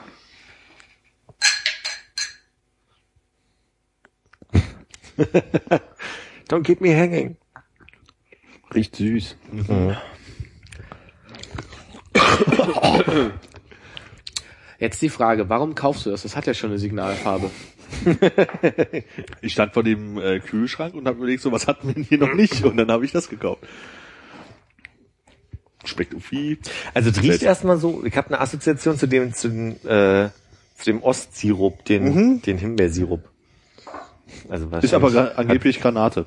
[6.49, 7.37] Don't keep me hanging.
[8.73, 9.35] Riecht süß.
[14.79, 16.23] Jetzt die Frage, warum kaufst du das?
[16.23, 17.51] Das hat ja schon eine Signalfarbe.
[19.41, 22.17] Ich stand vor dem äh, Kühlschrank und habe überlegt, so was hatten wir denn hier
[22.17, 22.63] noch nicht?
[22.65, 23.61] Und dann habe ich das gekauft.
[25.85, 26.57] Schmeckt irgendwie.
[26.93, 30.29] Also es riecht erstmal so, ich habe eine Assoziation zu dem, zu dem, äh,
[30.75, 33.29] zu dem Ostsirup, den, den Himbeersirup.
[34.49, 36.25] Also Ist aber gra- angeblich Granate.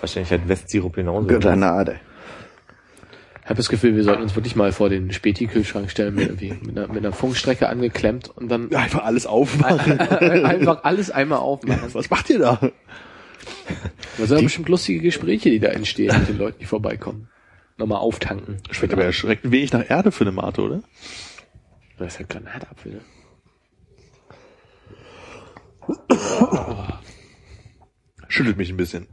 [0.00, 1.26] wahrscheinlich hat Westsirup genauso.
[1.26, 2.00] Granade.
[3.42, 6.52] Ich habe das Gefühl, wir sollten uns wirklich mal vor den Späti-Kühlschrank stellen, mit, irgendwie,
[6.62, 9.98] mit, einer, mit einer Funkstrecke angeklemmt und dann Einfach alles aufmachen.
[10.00, 11.94] einfach alles einmal aufmachen.
[11.94, 12.58] was macht ihr da?
[14.18, 17.28] Das sind ja bestimmt lustige Gespräche, die da entstehen mit den Leuten, die vorbeikommen.
[17.78, 18.56] Nochmal auftanken.
[18.70, 20.82] Schmeckt aber erschreckend wenig nach Erde für eine Mate, oder?
[21.98, 23.00] Das ist ja Granatapfel.
[28.28, 29.06] Schüttelt mich ein bisschen.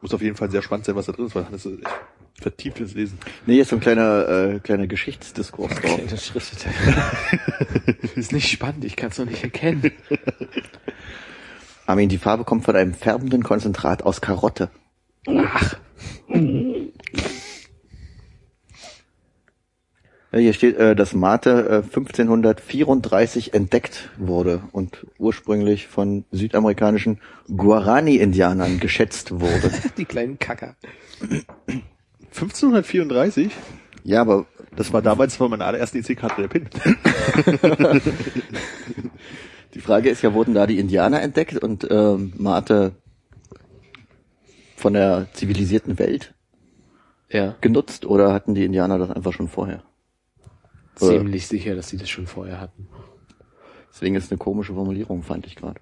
[0.00, 1.80] Muss auf jeden Fall sehr spannend sein, was da drin ist, weil das ist
[2.40, 3.18] vertieftes Lesen.
[3.46, 5.80] Nee, ist so ein kleiner, äh, kleiner Geschichtsdiskurs drauf.
[5.80, 6.70] Kleine Schritte.
[8.14, 9.90] Ist nicht spannend, ich kann es noch nicht erkennen.
[11.86, 14.70] Armin, die Farbe kommt von einem färbenden Konzentrat aus Karotte.
[15.26, 15.60] Ja,
[20.38, 27.20] hier steht, äh, dass Mate äh, 1534 entdeckt wurde und ursprünglich von südamerikanischen
[27.54, 29.70] Guarani-Indianern geschätzt wurde.
[29.96, 30.76] Die kleinen Kacker.
[32.34, 33.50] 1534?
[34.04, 36.68] Ja, aber Das war damals war meine allererste EC-Karte der PIN.
[39.74, 42.92] die Frage ist ja, wurden da die Indianer entdeckt und ähm, Mate
[44.76, 46.34] von der zivilisierten Welt
[47.28, 49.82] Ja, genutzt oder hatten die Indianer das einfach schon vorher?
[50.98, 52.88] Ziemlich sicher, dass sie das schon vorher hatten.
[53.90, 55.80] Deswegen ist eine komische Formulierung, fand ich gerade.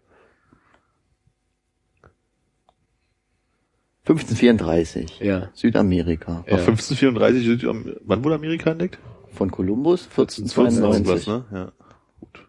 [4.09, 5.19] 1534.
[5.21, 5.51] Ja.
[5.53, 6.45] Südamerika.
[6.47, 6.59] Ja.
[6.59, 8.99] 1534, Südam- wann wurde Amerika entdeckt?
[9.33, 11.27] Von Kolumbus irgendwas, 1492.
[11.27, 11.45] ne?
[11.53, 11.73] Ja.
[12.21, 12.47] Gut.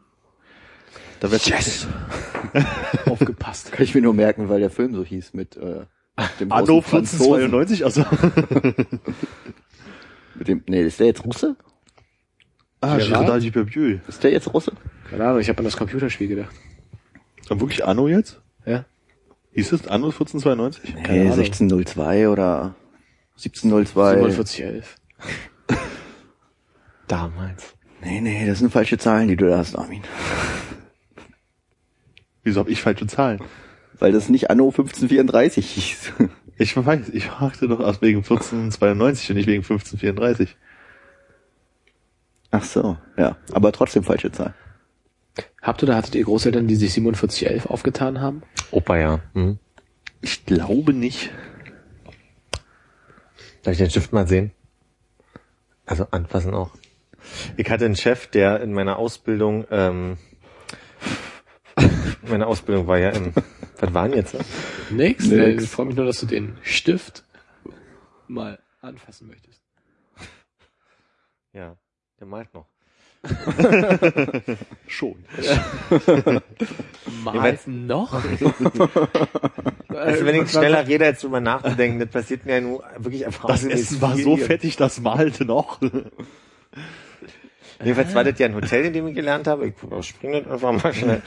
[1.19, 1.87] Da wird yes.
[3.07, 3.71] Aufgepasst.
[3.71, 5.85] Kann ich mir nur merken, weil der Film so hieß mit äh,
[6.39, 7.43] dem Anno großen Franzosen.
[7.53, 8.05] 1592, also.
[10.35, 11.55] Mit dem, nee, ist der jetzt Russe?
[12.81, 13.25] Ah, Gerard?
[13.25, 13.99] Girard Duperbieu.
[14.07, 14.73] Ist der jetzt Russe?
[15.09, 16.53] Keine Ahnung, ich habe an das Computerspiel gedacht.
[17.49, 18.41] Und wirklich Anno jetzt?
[18.65, 18.85] Ja.
[19.53, 20.95] Hieß es Anno 1492?
[20.95, 21.31] Nee, Ahnung.
[21.33, 22.75] 1602 oder
[23.35, 24.15] 1702.
[24.15, 24.95] 4711.
[27.07, 27.73] Damals.
[28.03, 30.03] Nee, nee, das sind falsche Zahlen, die du da hast, Armin.
[32.43, 33.39] Wieso habe ich falsche Zahlen?
[33.99, 36.13] Weil das nicht Anno 1534 hieß.
[36.59, 40.55] Ich weiß, ich fragte doch aus wegen 1492 und nicht wegen 1534.
[42.51, 43.37] Ach so, ja.
[43.53, 44.53] Aber trotzdem falsche Zahl.
[45.61, 48.41] Habt ihr oder hattet ihr Großeltern, die sich 4711 aufgetan haben?
[48.71, 49.19] Opa, ja.
[49.33, 49.59] Hm.
[50.21, 51.29] Ich glaube nicht.
[53.63, 54.51] Darf ich den Stift mal sehen?
[55.85, 56.71] Also anfassen auch.
[57.57, 60.17] Ich hatte einen Chef, der in meiner Ausbildung, ähm,
[62.27, 63.33] meine Ausbildung war ja im,
[63.79, 64.33] was waren jetzt?
[64.33, 64.39] ne?
[64.89, 65.25] Nix.
[65.25, 65.31] Nix.
[65.31, 67.23] Äh, Ich freue mich nur, dass du den Stift
[68.27, 69.61] mal anfassen möchtest.
[71.53, 71.75] Ja,
[72.19, 72.65] der malt noch.
[74.87, 75.15] Schon.
[77.23, 78.13] Malt noch?
[79.89, 83.47] Also wenn ich schneller rede, als drüber nachzudenken, das passiert mir ja nur wirklich einfach
[83.47, 85.81] Das Essen war so fettig, das malte noch.
[87.83, 89.67] Jedenfalls war das ja ein Hotel, in dem ich gelernt habe.
[89.67, 89.75] Ich
[90.07, 91.21] springe das einfach mal schnell.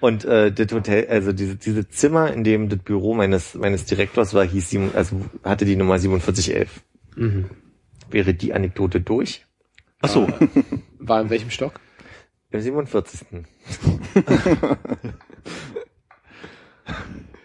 [0.00, 4.34] Und äh, das Hotel, also diese, diese Zimmer, in dem das Büro meines meines Direktors
[4.34, 6.82] war, hieß sieben, also hatte die Nummer 4711.
[7.16, 7.46] Mhm.
[8.10, 9.45] Wäre die Anekdote durch?
[10.02, 10.28] Ach so.
[10.98, 11.80] War in welchem Stock?
[12.50, 13.26] Im 47.
[13.64, 13.78] Es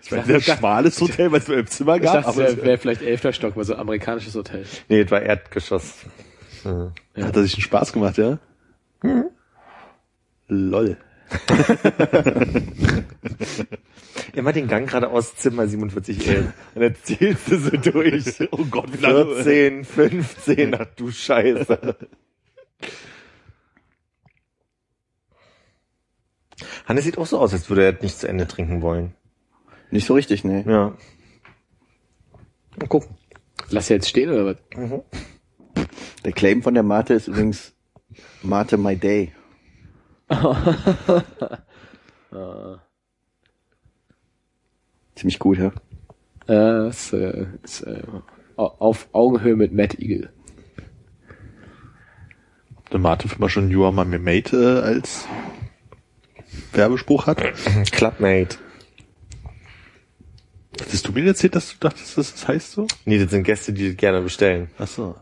[0.04, 2.64] Ich meine, sehr schmales Hotel, weil es nur im Zimmer Ich gab, dachte, aber wäre
[2.64, 4.66] wär vielleicht elfter Stock, weil so ein amerikanisches Hotel.
[4.90, 6.06] Nee, das war Erdgeschoss.
[6.64, 6.92] Mhm.
[7.16, 8.38] hat er sich einen Spaß gemacht, ja?
[10.48, 10.98] Lol.
[14.34, 16.54] Immer den Gang geradeaus Zimmer 4711.
[16.76, 18.50] Und dann zählst du so durch.
[18.52, 19.26] Oh Gott, wie lange?
[19.26, 21.96] 14, 15, ach du Scheiße.
[26.86, 29.16] Hannes sieht auch so aus, als würde er nicht zu Ende trinken wollen.
[29.90, 30.64] Nicht so richtig, nee.
[30.68, 30.96] Ja.
[32.80, 33.16] Mal gucken.
[33.70, 34.58] Lass jetzt stehen oder was?
[36.24, 37.74] Der Claim von der Mate ist übrigens
[38.42, 39.34] Mate My Day.
[45.16, 45.72] Ziemlich gut, ja.
[46.48, 48.02] Äh, ist, äh, ist, äh,
[48.56, 50.32] au- auf Augenhöhe mit Matt Eagle.
[52.92, 55.26] Der Mate-Firma schon You Are My Mate äh, als
[56.74, 57.42] Werbespruch hat.
[57.92, 58.58] Clubmate.
[60.80, 62.88] Hattest du mir erzählt, dass du dachtest, dass das heißt so?
[63.06, 64.70] Nee, das sind Gäste, die das gerne bestellen.
[64.78, 65.16] Ach so.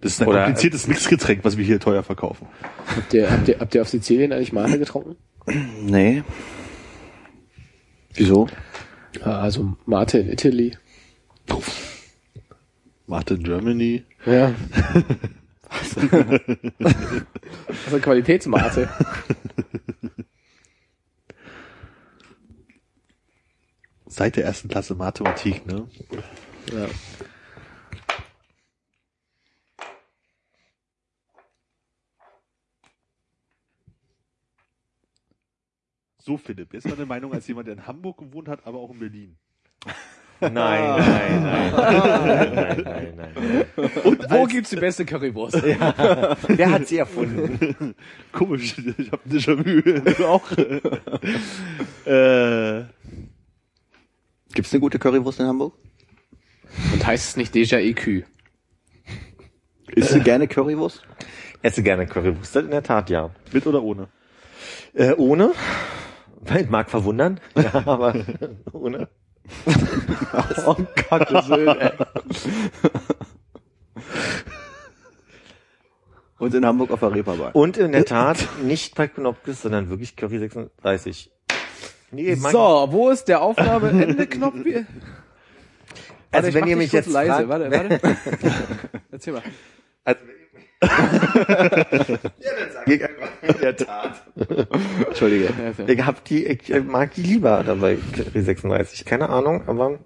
[0.00, 2.46] Das ist ein Oder- kompliziertes Mixgetränk, was wir hier teuer verkaufen.
[2.94, 5.16] Habt ihr, habt ihr, habt ihr auf Sizilien eigentlich Mate getrunken?
[5.82, 6.22] Nee.
[8.14, 8.48] Wieso?
[9.22, 10.76] Ah, Also Mate in Italy.
[13.06, 14.04] Mate in Germany.
[14.24, 14.52] Ja.
[17.84, 18.88] also Qualitätsmate.
[24.06, 25.88] Seit der ersten Klasse Mathematik, ne?
[26.72, 26.88] Ja.
[36.18, 38.90] So, Philipp, jetzt mal eine Meinung als jemand, der in Hamburg gewohnt hat, aber auch
[38.90, 39.38] in Berlin.
[40.40, 43.90] Nein, nein, nein, nein, nein, nein, nein.
[44.04, 45.62] Und Wo gibt's die beste Currywurst?
[45.62, 47.94] Wer hat sie erfunden?
[48.32, 49.82] Komisch, ich hab Déjà-vu.
[50.12, 50.50] Du auch.
[52.06, 52.84] äh,
[54.54, 55.74] Gibt's eine gute Currywurst in Hamburg?
[56.92, 58.24] Und heißt es nicht Déjà EQ?
[59.94, 61.02] Isst du gerne Currywurst?
[61.62, 63.30] Esse gerne Currywurst, in der Tat, ja.
[63.52, 64.08] mit oder ohne?
[64.94, 65.52] Äh, ohne?
[66.40, 68.14] Weil mag verwundern, ja, aber
[68.72, 69.08] ohne.
[70.66, 70.76] Oh
[71.08, 71.92] Gottes Willen, ey.
[76.38, 77.52] Und in Hamburg auf der Reeperbahn.
[77.52, 81.30] Und in der Tat nicht bei Knopkes, sondern wirklich Curry 36.
[82.10, 84.54] Nee, So, wo ist der Aufnahmeende-Knopf?
[86.30, 88.00] also ich wenn ihr mich jetzt leise, warte, warte.
[89.10, 89.42] Erzähl mal.
[90.04, 90.20] Also,
[90.86, 94.22] ja, dann sage ich einfach in der Tat.
[95.06, 95.48] Entschuldige.
[95.86, 99.04] Ich hab die, ich mag die lieber dabei, Curry 36.
[99.04, 99.98] Keine Ahnung, aber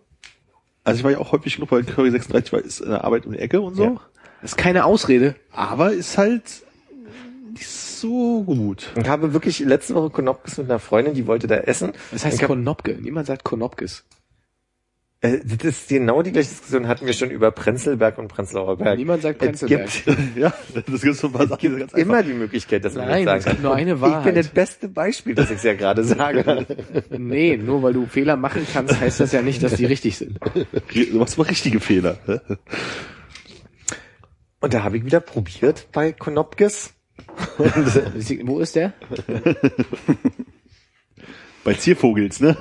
[0.84, 3.32] Also ich war ja auch häufig genug bei Curry 36, weil ist eine Arbeit um
[3.32, 3.84] die Ecke und so.
[3.84, 4.00] Ja.
[4.42, 5.34] Das ist keine Ausrede.
[5.52, 6.44] Aber ist halt
[7.52, 8.92] nicht so gut.
[8.96, 11.92] ich habe wirklich letzte Woche Knopkes mit einer Freundin, die wollte da essen.
[12.10, 12.96] Das heißt Konopke.
[13.00, 14.04] Niemand sagt Konopkes.
[15.22, 18.96] Äh, das ist genau die gleiche Diskussion hatten wir schon über Prenzlberg und Prenzlauer Berg.
[18.96, 19.90] Niemand sagt Es Prenzlberg.
[20.06, 20.52] gibt Ja,
[20.90, 21.60] das gibt so ein paar Sachen.
[21.60, 22.30] sind ganz immer einfach.
[22.30, 24.36] die Möglichkeit, dass man Nein, das es sagen gibt nur eine Ich bin Wahrheit.
[24.36, 26.66] das beste Beispiel, dass ich es ja gerade sage.
[27.10, 30.38] Nee, nur weil du Fehler machen kannst, heißt das ja nicht, dass die richtig sind.
[30.94, 32.16] Du machst mal richtige Fehler.
[34.60, 36.94] Und da habe ich wieder probiert bei Konopkes.
[37.58, 38.94] Wo ist der?
[41.64, 42.56] Bei Ziervogels, ne?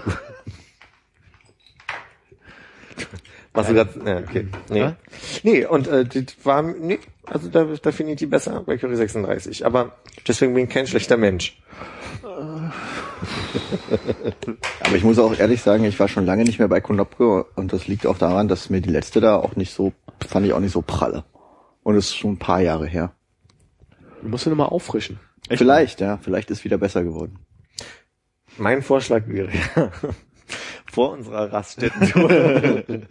[3.54, 4.48] Was du grad, ja, okay.
[4.70, 4.80] Nee.
[4.80, 4.96] Ja?
[5.44, 8.96] Nee, und äh, das war, nee, also da, da finde ich die besser bei Curry
[8.96, 9.66] 36.
[9.66, 9.94] Aber
[10.28, 11.62] deswegen bin ich kein schlechter Mensch.
[14.82, 17.74] Aber ich muss auch ehrlich sagen, ich war schon lange nicht mehr bei Konopke und
[17.74, 19.94] das liegt auch daran, dass mir die letzte da auch nicht so,
[20.28, 21.24] fand ich auch nicht so pralle.
[21.84, 23.14] Und es ist schon ein paar Jahre her.
[24.22, 25.20] Du musst du nochmal auffrischen.
[25.50, 27.40] Vielleicht, ja, vielleicht ist wieder besser geworden.
[28.58, 29.92] Mein Vorschlag wäre ja,
[30.92, 32.30] vor unserer Raststätten-Tour,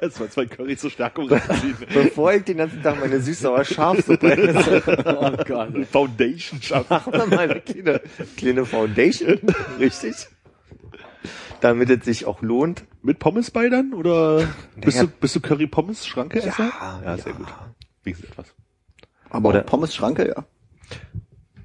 [0.00, 1.76] Erstmal zwei Curry zur Stärkung reinziehen.
[1.92, 4.82] bevor ich den ganzen Tag meine süß-sauer Schafsuppe esse,
[5.18, 5.86] Oh Gott.
[5.92, 6.86] Foundation schaffen.
[6.88, 8.00] machen wir mal eine kleine,
[8.36, 9.38] kleine Foundation,
[9.78, 10.26] richtig?
[11.60, 12.84] Damit es sich auch lohnt.
[13.02, 13.92] Mit Pommes bei dann?
[13.94, 15.02] Oder bist Naja.
[15.10, 16.70] du, bist du Curry-Pommes-Schranke-Esser?
[16.80, 17.38] Ja, ja, sehr ja.
[17.38, 17.46] gut.
[18.02, 18.54] Wenigstens etwas.
[19.28, 20.44] Aber Oder- auch Pommes Schranke, ja.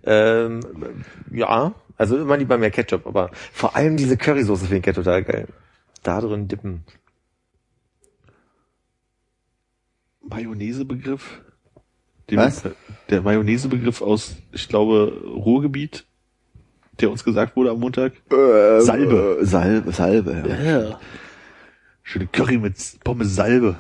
[0.04, 0.60] Ähm,
[1.32, 5.24] ja, also immer lieber mehr Ketchup, aber vor allem diese Currysoße finde ich ja total
[5.24, 5.48] geil.
[6.04, 6.84] Da drin dippen.
[10.28, 11.42] Mayonnaise-Begriff?
[12.32, 12.64] Was?
[13.10, 16.06] Der Mayonnaise-Begriff aus, ich glaube, Ruhrgebiet,
[17.00, 18.14] der uns gesagt wurde am Montag.
[18.32, 19.40] Äh, Salbe.
[19.42, 20.72] äh, Salbe, Salbe, ja.
[20.90, 21.00] Ja.
[22.04, 23.76] Schöne Curry mit Pommes Salbe.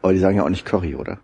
[0.00, 1.20] Aber die sagen ja auch nicht Curry, oder?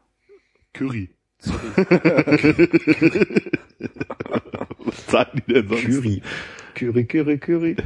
[0.72, 1.10] Curry.
[5.06, 5.84] Was sagen die denn sonst?
[5.84, 6.22] Curry.
[6.74, 7.76] Curry, Curry, Curry.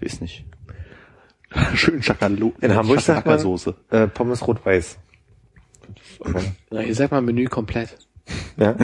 [0.00, 0.44] Weiß nicht.
[1.74, 3.74] Schön Schakalo In Hamburg sagt man Soße.
[3.90, 4.98] äh, Pommes rot-weiß.
[6.70, 7.96] Na, ihr sagt mal Menü komplett.
[8.56, 8.76] Ja.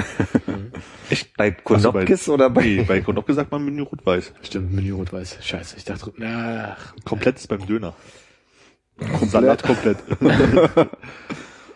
[1.11, 1.37] Echt?
[1.37, 2.63] Bei Konopkis oder bei...
[2.63, 4.33] Nee, bei Konopke sagt man Menü rot-weiß.
[4.43, 5.39] Stimmt, Menü rot-weiß.
[5.45, 7.95] Scheiße, ich dachte, na, Komplett ist beim Döner.
[9.27, 9.99] Salat komplett.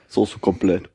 [0.08, 0.88] Soße komplett.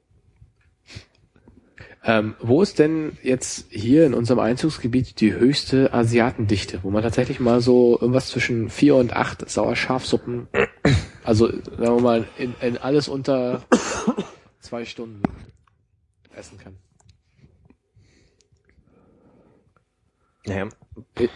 [2.03, 7.39] Ähm, wo ist denn jetzt hier in unserem Einzugsgebiet die höchste Asiatendichte, wo man tatsächlich
[7.39, 10.47] mal so irgendwas zwischen vier und acht Sauerschafsuppen,
[11.23, 13.63] also sagen wir mal in, in alles unter
[14.59, 15.21] zwei Stunden
[16.35, 16.77] essen kann?
[20.47, 20.69] Naja,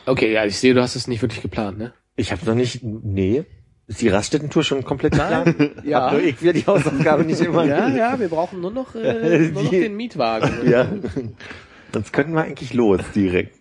[0.05, 1.93] Okay, ja, ich sehe, du hast es nicht wirklich geplant, ne?
[2.15, 2.83] ich habe noch nicht...
[2.83, 3.45] Nee.
[3.87, 5.45] Ist die Raststätten-Tour schon komplett klar?
[5.83, 6.11] Ja.
[6.11, 7.65] Hab ich will die Hausaufgabe nicht immer...
[7.65, 10.51] Ja, ja, wir brauchen nur noch, äh, nur noch Die- den Mietwagen.
[10.69, 10.87] ja.
[11.93, 13.59] Sonst könnten wir eigentlich los direkt.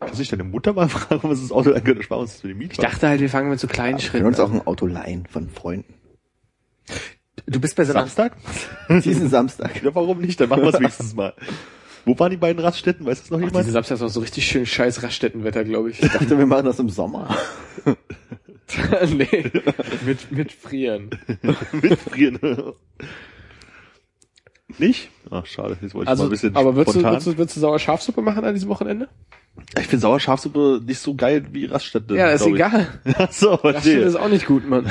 [0.00, 2.02] Kannst du nicht deine Mutter mal fragen, was das Auto angeht?
[2.02, 2.72] Sparen wir uns für die Miete.
[2.72, 4.86] Ich dachte halt, wir fangen mit so kleinen Wir können Schritten uns auch ein Auto
[4.86, 5.92] leihen von Freunden.
[7.46, 7.92] Du bist bei so.
[7.92, 8.32] Samstag?
[8.88, 9.82] Diesen Samstag.
[9.82, 10.40] Ja, warum nicht?
[10.40, 11.34] Dann machen wir es wenigstens mal.
[12.06, 13.04] Wo waren die beiden Raststätten?
[13.04, 13.58] Weiß das noch Ach, jemand?
[13.64, 16.02] diese Samstag ist auch so richtig schön scheiß Raststättenwetter, glaube ich.
[16.02, 17.36] Ich dachte, wir machen das im Sommer.
[19.16, 19.50] nee,
[20.04, 21.10] mit, mit Frieren.
[21.72, 22.74] Mitfrieren.
[24.78, 25.10] Nicht?
[25.30, 25.76] Ach, schade.
[25.80, 27.12] Jetzt wollte ich mal Also, ein bisschen aber würdest du, spontan.
[27.12, 29.08] würdest, du, würdest du sauer Schafsuppe machen an diesem Wochenende?
[29.78, 32.14] Ich finde Sauerschafsuppe nicht so geil wie Raststätte.
[32.16, 32.86] Ja, ist egal.
[33.18, 34.00] Ach so, Raststätte verstehe.
[34.02, 34.86] ist auch nicht gut, Mann.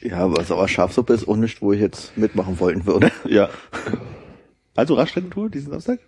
[0.00, 3.10] Ja, aber Sauerschafsuppe ist auch nicht, wo ich jetzt mitmachen wollen würde.
[3.26, 3.50] Ja.
[4.74, 6.00] Also Raststätten-Tour diesen Samstag?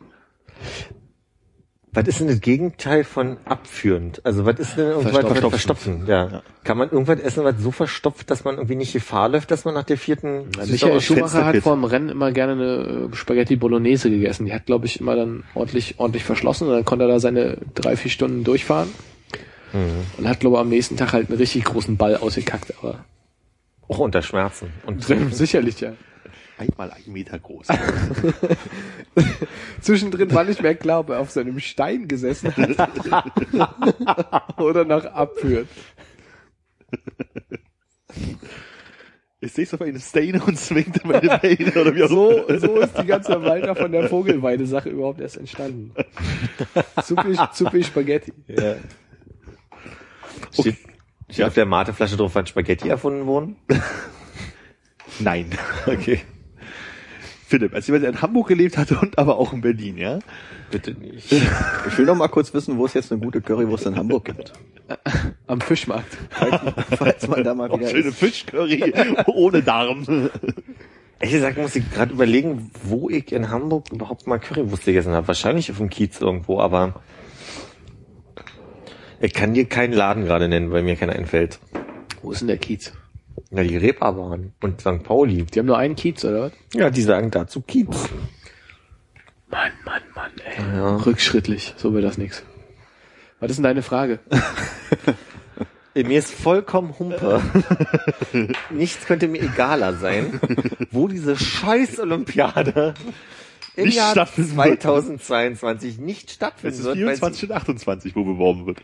[1.93, 4.25] Was ist denn das Gegenteil von abführend?
[4.25, 5.51] Also was ist denn irgendwas Verstopfen.
[5.51, 6.07] verstopfen?
[6.07, 6.29] Ja.
[6.29, 6.43] Ja.
[6.63, 9.75] Kann man irgendwas essen, was so verstopft, dass man irgendwie nicht Gefahr läuft, dass man
[9.75, 14.09] nach der vierten Michael Schumacher hat vor dem Rennen immer gerne eine äh, Spaghetti Bolognese
[14.09, 14.47] gegessen.
[14.47, 17.59] Die hat, glaube ich, immer dann ordentlich, ordentlich verschlossen und dann konnte er da seine
[17.75, 18.91] drei, vier Stunden durchfahren.
[19.73, 23.05] Und hat, glaube ich, am nächsten Tag halt einen richtig großen Ball ausgekackt, aber
[23.89, 24.73] auch unter Schmerzen.
[24.87, 25.93] Und sicherlich, ja.
[26.59, 27.69] Einmal ein Meter groß.
[29.81, 32.91] Zwischendrin war nicht mehr klar, ob er auf seinem Stein gesessen hat
[34.59, 35.69] oder nach abführt.
[39.43, 42.59] Ich sehe es auf eine Szene und zwingt meine Beine oder wie auch So, immer.
[42.61, 45.93] so ist die ganze Walter von der Vogelweide-Sache überhaupt erst entstanden.
[47.03, 48.33] Zuppi, Zuppi Spaghetti.
[48.49, 48.77] ja.
[50.53, 50.77] Steht,
[51.31, 53.57] steht auf der Mateflasche drauf, wann Spaghetti erfunden wurden?
[55.21, 55.51] Nein.
[55.87, 56.21] Okay.
[57.51, 60.21] Philipp, als jemand, der in Hamburg gelebt hatte und aber auch in Berlin, ja?
[60.71, 61.33] Bitte nicht.
[61.33, 64.53] Ich will noch mal kurz wissen, wo es jetzt eine gute Currywurst in Hamburg gibt.
[65.49, 66.17] Am Fischmarkt.
[66.97, 68.13] Falls man da mal wieder schöne.
[68.13, 68.95] Fischcurry
[69.27, 70.31] ohne Darm.
[71.19, 75.27] Ehrlich gesagt muss ich gerade überlegen, wo ich in Hamburg überhaupt mal Currywurst gegessen habe.
[75.27, 77.03] Wahrscheinlich auf dem Kiez irgendwo, aber
[79.21, 81.59] ich kann dir keinen Laden gerade nennen, weil mir keiner einfällt.
[82.23, 82.93] Wo ist denn der Kiez?
[83.51, 85.03] Ja, die Reeperbahn und St.
[85.03, 85.45] Pauli.
[85.45, 86.53] Die haben nur einen Kiez, oder was?
[86.75, 88.09] Ja, die sagen dazu Kiez.
[89.51, 90.77] Mann, Mann, Mann, ey.
[90.77, 90.97] Ja.
[90.99, 92.45] Rückschrittlich, so wird das nix.
[93.41, 94.21] Was ist denn deine Frage?
[95.95, 97.43] Mir ist vollkommen Humpe.
[98.71, 100.41] Nichts könnte mir egaler sein,
[100.93, 102.95] wo diese scheiß Olympiade
[103.75, 104.83] im Nicht Jahr stattfinden wird.
[104.83, 106.97] 2022 nicht stattfinden Es ist wird.
[106.99, 108.79] weil 24 und 28, wo beworben wird.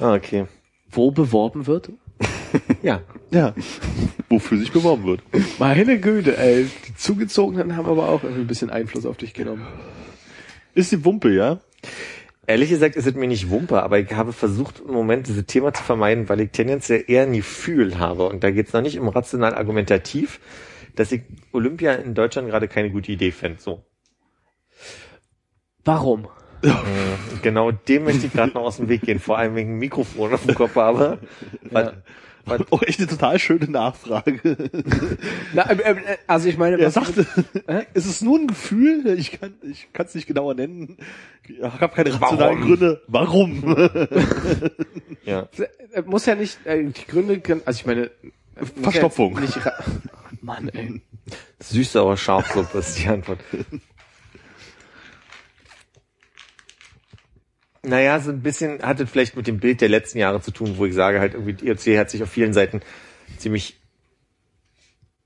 [0.00, 0.46] Ah, okay.
[0.90, 1.90] Wo beworben wird?
[2.82, 3.02] Ja.
[3.30, 3.54] Ja.
[4.28, 5.20] Wofür sich beworben wird.
[5.58, 6.66] Meine Güte, ey.
[6.88, 9.66] Die Zugezogenen haben aber auch irgendwie ein bisschen Einfluss auf dich genommen.
[10.74, 11.60] Ist die Wumpe, ja?
[12.46, 15.72] Ehrlich gesagt ist es mir nicht Wumpe, aber ich habe versucht, im Moment dieses Thema
[15.72, 18.28] zu vermeiden, weil ich tendenziell eher ein Gefühl habe.
[18.28, 20.40] Und da geht es noch nicht um rational argumentativ,
[20.96, 23.60] dass ich Olympia in Deutschland gerade keine gute Idee fände.
[23.60, 23.84] So.
[25.84, 26.28] Warum?
[27.42, 30.32] Genau dem möchte ich gerade noch aus dem Weg gehen, vor allem wegen dem Mikrofon
[30.34, 31.18] auf dem Kopf habe.
[31.70, 32.02] Weil,
[32.44, 34.40] weil, Oh, echt eine total schöne Nachfrage.
[35.54, 37.26] Na, ähm, äh, also ich meine, Er was- sagte,
[37.94, 40.96] es ist nur ein Gefühl, ich kann ich kann es nicht genauer nennen.
[41.48, 42.66] Ich habe keine rationalen Warum?
[42.66, 43.02] Gründe.
[43.08, 43.76] Warum?
[45.24, 45.48] ja.
[45.92, 48.10] äh, muss ja nicht, äh, die Gründe können, also ich meine, äh,
[48.60, 49.38] muss ja Verstopfung.
[49.40, 49.58] Nicht
[50.42, 51.00] Mann, ey.
[51.60, 53.38] Süß-sauer Schafsuppe ist die Antwort.
[57.82, 60.74] Naja, so ein bisschen hat es vielleicht mit dem Bild der letzten Jahre zu tun,
[60.76, 62.82] wo ich sage halt irgendwie, IOC hat sich auf vielen Seiten
[63.38, 63.80] ziemlich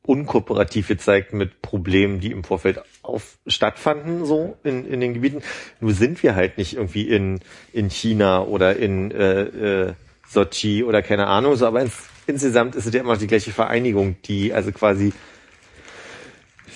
[0.06, 5.42] unkooperativ gezeigt mit Problemen, die im Vorfeld auf stattfanden, so in, in den Gebieten.
[5.80, 7.40] Nur sind wir halt nicht irgendwie in,
[7.72, 9.92] in China oder in äh, äh,
[10.28, 11.96] Sochi oder keine Ahnung, so, aber ins,
[12.26, 15.12] insgesamt ist es ja immer die gleiche Vereinigung, die also quasi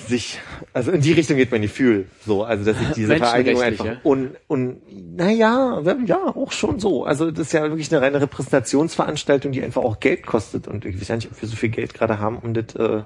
[0.08, 0.40] sich,
[0.72, 4.04] also in die Richtung geht mein Gefühl, so, also dass ich diese Vereinigung einfach Menschenrechtlich,
[4.04, 4.82] un, un,
[5.16, 7.04] naja, ja, auch schon so.
[7.04, 11.00] Also das ist ja wirklich eine reine Repräsentationsveranstaltung, die einfach auch Geld kostet und ich
[11.00, 13.02] weiß ja nicht, ob wir so viel Geld gerade haben, um das, äh,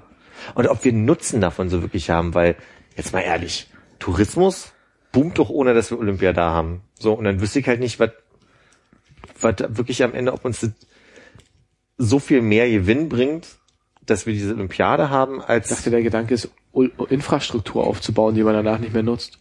[0.55, 2.55] und ob wir Nutzen davon so wirklich haben, weil,
[2.95, 4.73] jetzt mal ehrlich, Tourismus
[5.11, 6.81] boomt doch ohne, dass wir Olympia da haben.
[6.99, 8.11] So, und dann wüsste ich halt nicht, was,
[9.39, 10.71] was wirklich am Ende, ob uns das
[11.97, 13.47] so viel mehr Gewinn bringt,
[14.05, 16.49] dass wir diese Olympiade haben, als Ich dachte, der Gedanke ist,
[17.09, 19.39] Infrastruktur aufzubauen, die man danach nicht mehr nutzt.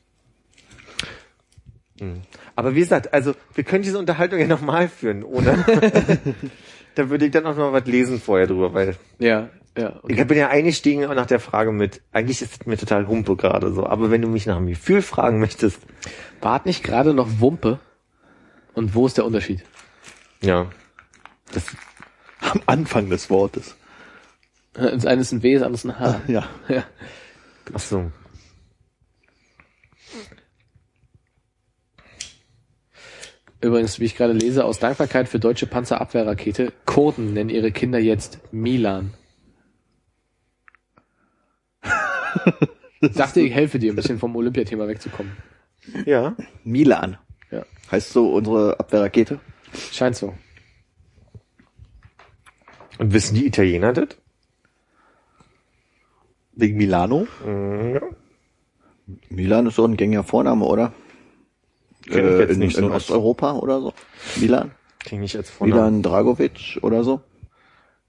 [2.57, 5.65] Aber wie gesagt, also wir können diese Unterhaltung ja nochmal führen, ohne.
[6.95, 10.01] da würde ich dann auch noch was lesen vorher drüber, weil Ja, ja.
[10.03, 10.21] Okay.
[10.21, 13.73] ich bin ja eingestiegen nach der Frage mit, eigentlich ist es mir total Humpe gerade
[13.73, 15.81] so, aber wenn du mich nach dem Gefühl fragen möchtest,
[16.41, 17.79] Wart nicht gerade noch Wumpe?
[18.75, 19.65] Und wo ist der Unterschied?
[20.43, 20.67] ja,
[21.53, 21.65] das,
[22.41, 23.77] Am Anfang des Wortes.
[24.75, 26.23] Das eine ist ein W, das andere ist ein H.
[26.29, 26.49] Ja.
[26.69, 26.85] Ja.
[27.75, 28.11] ach so.
[33.61, 38.41] Übrigens, wie ich gerade lese, aus Dankbarkeit für deutsche Panzerabwehrrakete, Kurden nennen ihre Kinder jetzt
[38.53, 39.15] Milan.
[43.01, 45.37] Ich dachte, ich helfe dir, ein bisschen vom Olympiathema wegzukommen.
[46.07, 46.37] Ja.
[46.65, 47.19] Milan.
[47.51, 47.65] Ja.
[47.91, 49.41] Heißt so unsere Abwehrrakete?
[49.93, 50.35] Scheint so.
[52.99, 54.22] Und wissen die Italiener das?
[56.55, 57.27] Wegen Milano.
[59.29, 60.93] Milan ist so ein gängiger Vorname, oder?
[62.09, 62.93] Kenn ich jetzt in, nicht in so.
[62.93, 63.93] Osteuropa oder so.
[64.41, 64.73] Milan?
[65.01, 65.81] Klingt nicht als Vorname.
[65.81, 67.21] Milan Dragovic oder so.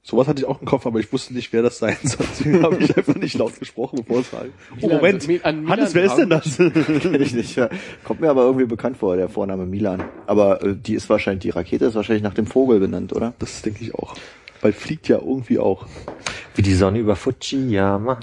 [0.05, 2.25] Sowas hatte ich auch im Kopf, aber ich wusste nicht, wer das sein soll.
[2.29, 4.43] Deswegen habe ich einfach nicht laut gesprochen, bevor es war.
[4.81, 5.23] Oh, Moment.
[5.23, 6.57] Mi- an Milan Hannes, wer ist denn das?
[6.57, 7.55] Kenn ich nicht.
[7.55, 7.69] Ja.
[8.03, 10.03] Kommt mir aber irgendwie bekannt vor, der Vorname Milan.
[10.27, 13.33] Aber äh, die ist wahrscheinlich, die Rakete ist wahrscheinlich nach dem Vogel benannt, oder?
[13.39, 14.13] Das denke ich auch.
[14.63, 15.87] Weil fliegt ja irgendwie auch.
[16.55, 18.19] Wie die Sonne über Fujiyama.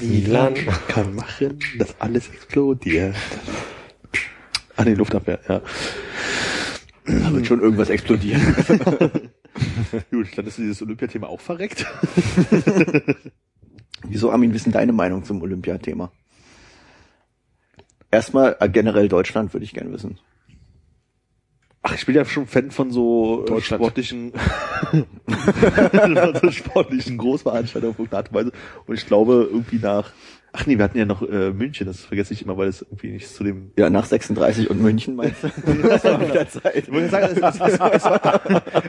[0.00, 0.54] Milan.
[0.88, 3.14] kann machen, dass alles explodiert.
[4.76, 5.60] Ah, nee, Luftabwehr, ja.
[7.04, 8.40] Da wird schon irgendwas explodieren.
[10.10, 11.86] Gut, dann ist dieses Olympiathema auch verreckt.
[14.08, 16.12] Wieso, Armin, wissen deine Meinung zum Olympiathema?
[18.10, 20.18] Erstmal äh, generell Deutschland würde ich gerne wissen.
[21.82, 24.32] Ach, ich bin ja schon Fan von so äh, sportlichen,
[24.90, 25.06] von
[26.42, 28.52] so sportlichen Großveranstaltungen auf irgendeine Art und Weise.
[28.86, 30.10] Und ich glaube, irgendwie nach,
[30.52, 33.12] ach nee, wir hatten ja noch äh, München, das vergesse ich immer, weil es irgendwie
[33.12, 35.48] nicht zu dem Ja, nach 36 und München meinst du?
[35.88, 36.74] Das war wieder Zeit.
[36.76, 38.40] Ich wollte sagen, es, es, es, es, war,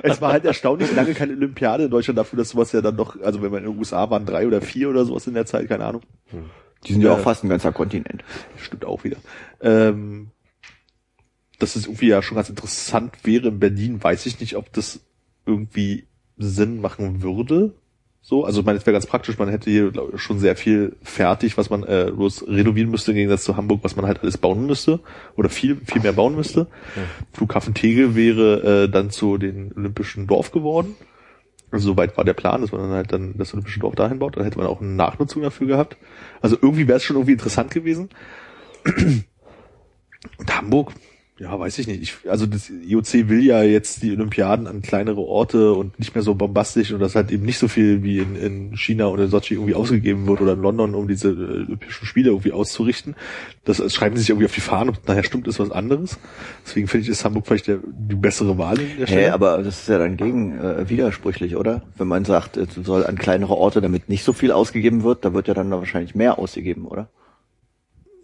[0.04, 3.22] es war halt erstaunlich lange keine Olympiade in Deutschland dafür, dass sowas ja dann doch,
[3.22, 5.68] also wenn man in den USA waren, drei oder vier oder sowas in der Zeit,
[5.70, 6.02] keine Ahnung.
[6.88, 7.24] Die sind ja auch Ja.
[7.24, 8.24] fast ein ganzer Kontinent.
[8.58, 9.18] Stimmt auch wieder.
[9.62, 10.32] Ähm,
[11.60, 15.02] dass es irgendwie ja schon ganz interessant wäre in Berlin, weiß ich nicht, ob das
[15.46, 16.06] irgendwie
[16.38, 17.74] Sinn machen würde.
[18.22, 20.96] So, also ich meine, es wäre ganz praktisch, man hätte hier glaub schon sehr viel
[21.02, 24.38] fertig, was man äh, bloß renovieren müsste im Gegensatz zu Hamburg, was man halt alles
[24.38, 25.00] bauen müsste
[25.36, 26.68] oder viel, viel mehr bauen müsste.
[27.34, 30.96] Flughafen Tegel wäre äh, dann zu den Olympischen Dorf geworden.
[31.72, 34.36] Also soweit war der Plan, dass man dann halt dann das Olympische Dorf dahin baut.
[34.36, 35.98] Dann hätte man auch eine Nachnutzung dafür gehabt.
[36.42, 38.10] Also irgendwie wäre es schon irgendwie interessant gewesen.
[40.38, 40.94] Und Hamburg,
[41.40, 42.02] ja, weiß ich nicht.
[42.02, 46.22] Ich, also das IOC will ja jetzt die Olympiaden an kleinere Orte und nicht mehr
[46.22, 49.30] so bombastisch und das halt eben nicht so viel wie in, in China oder in
[49.30, 53.16] Sochi irgendwie ausgegeben wird oder in London, um diese äh, Olympischen Spiele irgendwie auszurichten.
[53.64, 56.20] Das, schreiben sie sich irgendwie auf die Fahnen und nachher stimmt ist was anderes.
[56.66, 59.06] Deswegen finde ich, ist Hamburg vielleicht der, die bessere Wahl in.
[59.06, 61.84] Hä, aber das ist ja dann gegen äh, widersprüchlich, oder?
[61.98, 65.34] Wenn man sagt, es soll an kleinere Orte, damit nicht so viel ausgegeben wird, da
[65.34, 67.08] wird ja dann wahrscheinlich mehr ausgegeben, oder?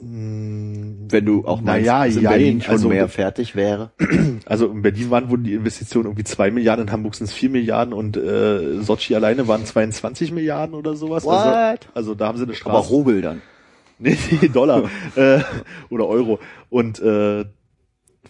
[0.08, 3.92] Wenn du auch meinst, Naja, dass in jein, Berlin schon also- mehr fertig wäre.
[4.46, 7.50] Also in Berlin waren wurden die Investitionen irgendwie zwei Milliarden, in Hamburg sind es vier
[7.50, 11.26] Milliarden und äh, Sochi alleine waren 22 Milliarden oder sowas.
[11.28, 11.88] Also, What?
[11.96, 12.78] also da haben sie eine Straße.
[12.78, 13.42] Aber Rubel dann.
[13.98, 14.84] Nee, nee, Dollar
[15.16, 15.40] äh,
[15.90, 16.40] oder Euro.
[16.70, 17.46] Und äh,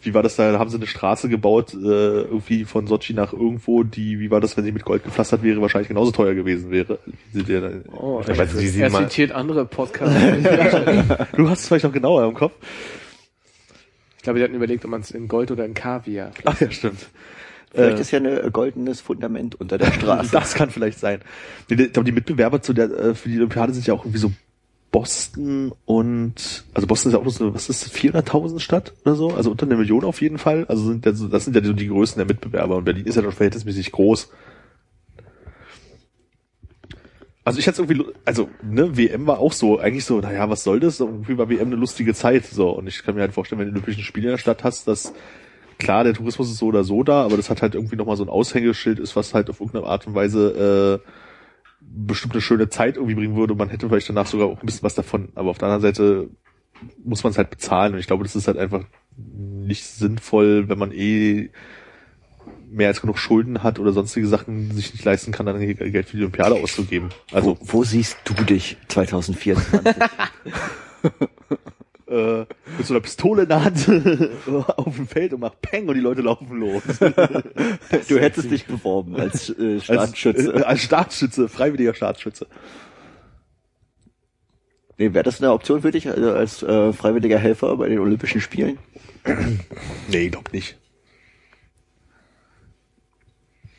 [0.06, 0.52] wie war das da?
[0.52, 4.40] Da haben sie eine Straße gebaut, äh, irgendwie von Sochi nach irgendwo, die, wie war
[4.42, 7.00] das, wenn sie mit Gold gepflastert wäre, wahrscheinlich genauso teuer gewesen wäre.
[7.92, 10.16] Oh, aber sie sehen er mal- zitiert andere Podcasts.
[11.36, 12.54] Du hast es vielleicht noch genauer im Kopf.
[14.18, 16.32] ich glaube, die hatten überlegt, ob man es in Gold oder in Kaviar.
[16.46, 17.08] Ach ja, stimmt.
[17.72, 20.30] Vielleicht Äh, ist ja ein goldenes Fundament unter der Straße.
[20.32, 21.20] Das kann vielleicht sein.
[21.68, 24.32] Ich glaube, die Mitbewerber zu der, äh, für die Olympiade sind ja auch irgendwie so
[24.96, 29.32] Boston und, also Boston ist ja auch so, was ist das, 400.000 Stadt oder so?
[29.32, 30.64] Also unter einer Million auf jeden Fall.
[30.70, 33.22] Also sind ja so, das sind ja die Größen der Mitbewerber und Berlin ist ja
[33.22, 34.32] schon verhältnismäßig groß.
[37.44, 40.80] Also ich hatte irgendwie, also ne, WM war auch so, eigentlich so, naja, was soll
[40.80, 41.02] das?
[41.02, 42.70] Irgendwie war WM eine lustige Zeit, so.
[42.70, 45.12] Und ich kann mir halt vorstellen, wenn du Olympischen Spiele in der Stadt hast, dass
[45.78, 48.24] klar, der Tourismus ist so oder so da, aber das hat halt irgendwie nochmal so
[48.24, 51.10] ein Aushängeschild ist, was halt auf irgendeine Art und Weise äh,
[51.88, 53.56] bestimmt eine schöne Zeit irgendwie bringen würde.
[53.56, 55.30] Man hätte vielleicht danach sogar auch ein bisschen was davon.
[55.36, 56.30] Aber auf der anderen Seite
[57.04, 57.94] muss man es halt bezahlen.
[57.94, 58.84] Und ich glaube, das ist halt einfach
[59.18, 61.50] nicht sinnvoll, wenn man eh
[62.70, 66.18] mehr als genug Schulden hat oder sonstige Sachen sich nicht leisten kann, dann Geld für
[66.18, 67.10] die Olympiade auszugeben.
[67.32, 69.82] Also wo, wo siehst du dich 2024?
[72.08, 72.46] äh,
[72.78, 73.90] mit so einer Pistole in der Hand
[74.78, 76.84] auf dem Feld und macht Peng und die Leute laufen los.
[77.00, 80.54] du hättest dich beworben als äh, Staatsschütze.
[80.54, 82.48] Als, äh, als Staatsschütze, freiwilliger Staatsschütze.
[84.98, 88.40] Nee, wäre das eine Option für dich also als äh, freiwilliger Helfer bei den Olympischen
[88.40, 88.78] Spielen?
[90.10, 90.78] nee, glaub nicht.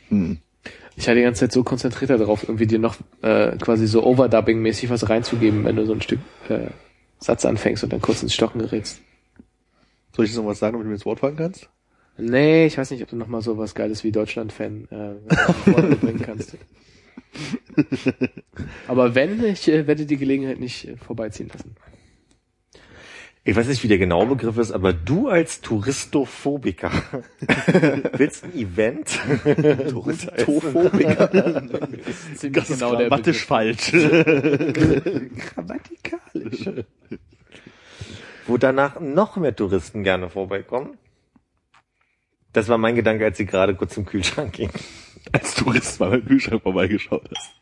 [0.08, 0.38] Hm.
[0.96, 4.88] Ich hatte die ganze Zeit so konzentriert darauf, irgendwie dir noch äh, quasi so Overdubbing-mäßig
[4.88, 6.68] was reinzugeben, wenn du so ein Stück äh,
[7.18, 9.00] Satz anfängst und dann kurz ins Stocken gerätst.
[10.14, 11.68] Soll ich jetzt noch was sagen, damit du mir ins Wort fallen kannst?
[12.18, 16.22] Nee, ich weiß nicht, ob du noch mal so was Geiles wie Deutschland-Fan äh, bringen
[16.22, 16.56] kannst.
[18.88, 21.76] Aber wenn, ich äh, werde die Gelegenheit nicht äh, vorbeiziehen lassen.
[23.48, 26.90] Ich weiß nicht, wie der genaue Begriff ist, aber du als Touristophobiker
[28.16, 29.20] willst ein Event?
[29.88, 31.28] Touristophobiker.
[31.32, 33.92] das ist ziemlich Das genau ist der grammatisch falsch.
[35.54, 36.70] Grammatikalisch.
[38.48, 40.98] Wo danach noch mehr Touristen gerne vorbeikommen?
[42.52, 44.70] Das war mein Gedanke, als sie gerade kurz zum Kühlschrank ging.
[45.30, 47.54] Als Tourist mal beim Kühlschrank vorbeigeschaut hast.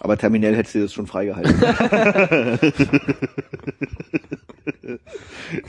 [0.00, 1.54] Aber terminell hättest du das schon freigehalten.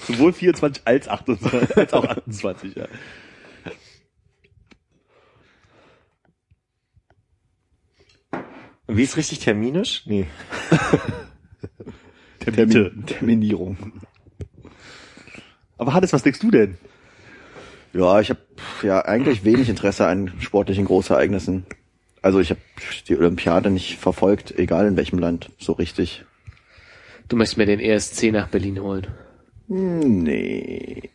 [0.07, 2.87] Sowohl 24 als 28, als auch 28, ja.
[8.87, 10.03] Wie ist richtig terminisch?
[10.05, 10.27] Nee.
[12.39, 13.77] Termin Terminierung.
[15.77, 16.77] Aber Hannes, was denkst du denn?
[17.93, 18.39] Ja, ich habe
[18.81, 21.65] ja eigentlich wenig Interesse an sportlichen Großereignissen.
[22.21, 22.59] Also ich habe
[23.07, 26.23] die Olympiade nicht verfolgt, egal in welchem Land, so richtig.
[27.27, 29.07] Du möchtest mir den ESC nach Berlin holen.
[29.67, 31.09] Hm, Nee.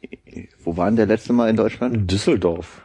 [0.64, 2.11] Wo waren der letzte Mal in Deutschland?
[2.11, 2.82] Düsseldorf.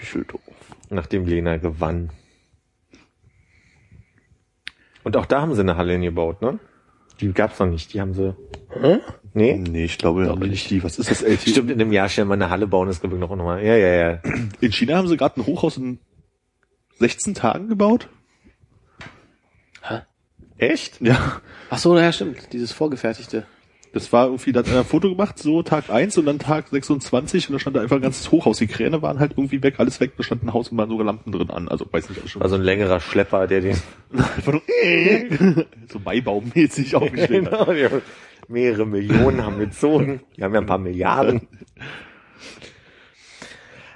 [0.00, 0.40] Düsseldorf.
[0.88, 2.10] Nachdem Lena gewann.
[5.04, 6.58] Und auch da haben sie eine Halle hingebaut, ne?
[7.20, 8.34] Die gab's noch nicht, die haben sie.
[8.70, 9.00] Hm?
[9.34, 9.56] Nee?
[9.56, 10.82] Nee, ich glaube, Glaube nicht die.
[10.82, 11.48] Was ist das LT?
[11.50, 13.64] Stimmt, in einem Jahr schnell mal eine Halle bauen, das glaube ich noch nochmal.
[13.64, 14.22] Ja, ja, ja.
[14.60, 15.98] In China haben sie gerade ein Hochhaus in
[17.00, 18.08] 16 Tagen gebaut.
[20.60, 21.00] Echt?
[21.00, 21.40] Ja.
[21.70, 22.52] Ach so, ja, stimmt.
[22.52, 23.46] Dieses vorgefertigte.
[23.92, 26.68] Das war irgendwie, da hat einer ein Foto gemacht, so Tag 1 und dann Tag
[26.68, 28.58] 26 und da stand da einfach ein ganzes Hochhaus.
[28.58, 31.06] Die Kräne waren halt irgendwie weg, alles weg, da stand ein Haus und waren sogar
[31.06, 31.66] Lampen drin an.
[31.68, 32.42] Also weiß nicht, was schon.
[32.42, 33.76] War so ein längerer Schlepper, der den
[34.12, 35.28] einfach nur, äh,
[35.90, 37.66] so Maibaummäßig aufgestellt hat.
[37.66, 38.00] genau,
[38.46, 40.20] mehrere Millionen haben gezogen.
[40.36, 41.48] Die haben ja ein paar Milliarden.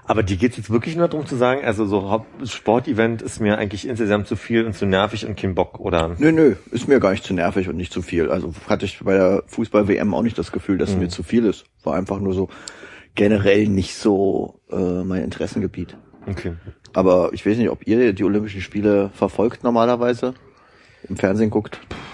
[0.07, 3.89] Aber die geht's jetzt wirklich nur darum zu sagen, also so Sportevent ist mir eigentlich
[3.89, 6.15] insgesamt zu viel und zu nervig und kein Bock, oder?
[6.19, 8.31] Nö, nö, ist mir gar nicht zu nervig und nicht zu viel.
[8.31, 11.65] Also hatte ich bei der Fußball-WM auch nicht das Gefühl, dass mir zu viel ist.
[11.83, 12.49] War einfach nur so
[13.15, 15.97] generell nicht so äh, mein Interessengebiet.
[16.27, 16.55] Okay.
[16.93, 20.35] Aber ich weiß nicht, ob ihr die Olympischen Spiele verfolgt normalerweise,
[21.09, 21.81] im Fernsehen guckt.
[21.91, 22.14] Äh,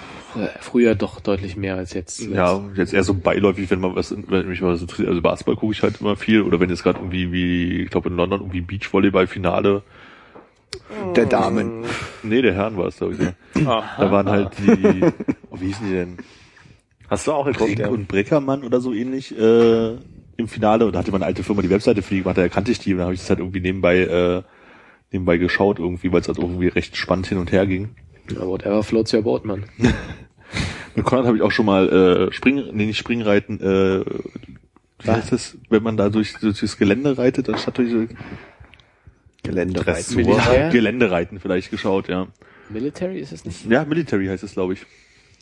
[0.61, 2.21] Früher doch deutlich mehr als jetzt.
[2.21, 5.09] Ja, jetzt eher so beiläufig, wenn man was, wenn mich was interessiert.
[5.09, 6.43] Also Basketball gucke ich halt immer viel.
[6.43, 9.83] Oder wenn jetzt gerade irgendwie, wie, ich glaube in London irgendwie Beachvolleyball-Finale.
[11.17, 11.85] Der Damen.
[12.23, 13.63] Nee, der Herren war es, glaube ich.
[13.63, 13.83] Ja.
[13.97, 15.05] Da waren halt die,
[15.51, 16.19] oh, wie hießen die denn?
[17.09, 17.75] Hast du auch geguckt?
[17.75, 19.97] Brink und Breckermann oder so ähnlich äh,
[20.37, 20.87] im Finale.
[20.87, 22.93] Und da hatte meine alte Firma die Webseite für die gemacht, da erkannte ich die.
[22.93, 24.43] Und da habe ich das halt irgendwie nebenbei, äh,
[25.11, 27.97] nebenbei geschaut irgendwie, weil es halt irgendwie recht spannend hin und her ging.
[28.35, 29.65] Ja, whatever floats your boat, man.
[30.95, 35.17] Mit Konrad habe ich auch schon mal äh, Spring, nee, nicht Springreiten, äh, wie Was?
[35.17, 38.07] heißt das, wenn man da durch, durch das Gelände reitet, anstatt durch so
[39.43, 39.81] Gelände.
[39.81, 40.17] Dressur.
[40.17, 40.69] Militär?
[40.73, 42.27] Geländereiten vielleicht geschaut, ja.
[42.69, 43.69] Military ist es nicht?
[43.71, 44.81] Ja, Military heißt es, glaube ich.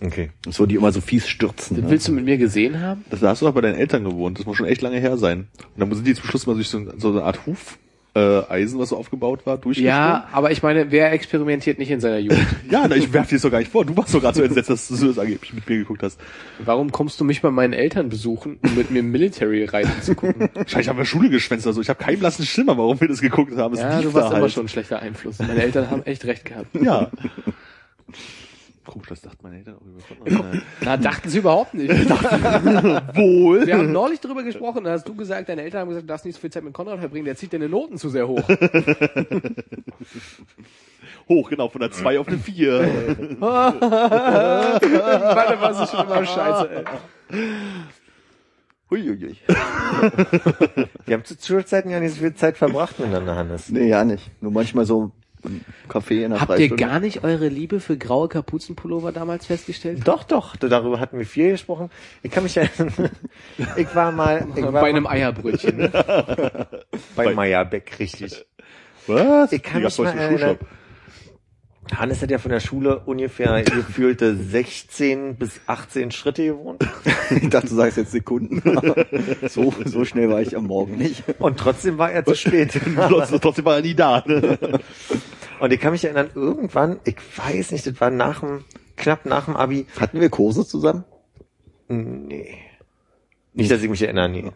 [0.01, 0.31] Okay.
[0.49, 1.77] So, die immer so fies stürzen.
[1.77, 1.91] Das Ne?
[1.91, 3.05] willst du mit mir gesehen haben?
[3.11, 4.39] Das, da hast du doch bei deinen Eltern gewohnt.
[4.39, 5.49] Das muss schon echt lange her sein.
[5.75, 7.79] Und dann sind die zum Schluss mal durch so, so eine Art Huf,
[8.15, 9.97] äh, Eisen, was so aufgebaut war, durchgesprungen.
[9.97, 12.47] Ja, aber ich meine, wer experimentiert nicht in seiner Jugend?
[12.71, 13.85] Ja, na, ich werf dir das doch gar nicht vor.
[13.85, 16.21] Du warst doch gerade so entsetzt, dass du das angeblich mit mir geguckt hast.
[16.59, 20.51] Warum kommst du mich bei meinen Eltern besuchen, um mit mir Military reiten zu gucken?
[20.55, 21.81] Wahrscheinlich haben wir Schule geschwänzt oder so.
[21.81, 23.75] Ich habe keinen blassen Schimmer, warum wir das geguckt haben.
[23.75, 24.53] Es Ja, du warst da immer halt.
[24.53, 25.39] schon ein schlechter Einfluss.
[25.39, 26.67] Meine Eltern haben echt recht gehabt.
[26.81, 27.11] Ja.
[28.89, 30.63] Komisch, das dachten meine Eltern auch über Konrad.
[30.81, 31.91] Na, dachten sie überhaupt nicht.
[31.91, 33.67] Wohl.
[33.67, 36.25] Wir haben neulich drüber gesprochen, da hast du gesagt, deine Eltern haben gesagt, du darfst
[36.25, 38.43] nicht so viel Zeit mit Konrad verbringen, der zieht deine Noten zu sehr hoch.
[41.29, 43.37] Hoch, genau, von der 2 auf eine 4.
[43.39, 43.41] Meine
[45.61, 46.85] war es schon immer scheiße, ey.
[48.91, 49.37] Huiuiui.
[51.05, 53.69] Wir haben zu Schulzeiten ja nicht so viel Zeit verbracht miteinander, Hannes.
[53.69, 54.31] Nee, ja nicht.
[54.41, 55.13] Nur manchmal so
[55.89, 60.07] Café in der Habt ihr gar nicht eure Liebe für graue Kapuzenpullover damals festgestellt?
[60.07, 61.91] Doch, doch, darüber hatten wir viel gesprochen.
[62.23, 63.11] Ich kann mich erinnern,
[63.77, 65.91] ich war mal, ich war Bei mal einem Eierbrötchen.
[67.17, 68.45] Bei Meyerbeck, richtig.
[69.07, 69.53] Was?
[69.53, 70.78] Ich kann mich mal erinnern, Schulshop.
[71.95, 76.83] Hannes hat ja von der Schule ungefähr gefühlte 16 bis 18 Schritte gewohnt.
[77.31, 78.63] Ich dachte, du sagst jetzt Sekunden.
[79.49, 81.25] so, so schnell war ich am Morgen nicht.
[81.39, 82.81] Und trotzdem war er zu spät.
[83.43, 84.25] Trotzdem war er nie da.
[84.27, 84.59] Ne?
[85.61, 88.65] Und ich kann mich erinnern, irgendwann, ich weiß nicht, das war nach dem,
[88.97, 89.87] knapp nach dem Abi.
[90.01, 91.05] Hatten wir Kurse zusammen?
[91.89, 92.57] Nee.
[93.53, 94.51] Nicht, dass ich mich erinnere, nee.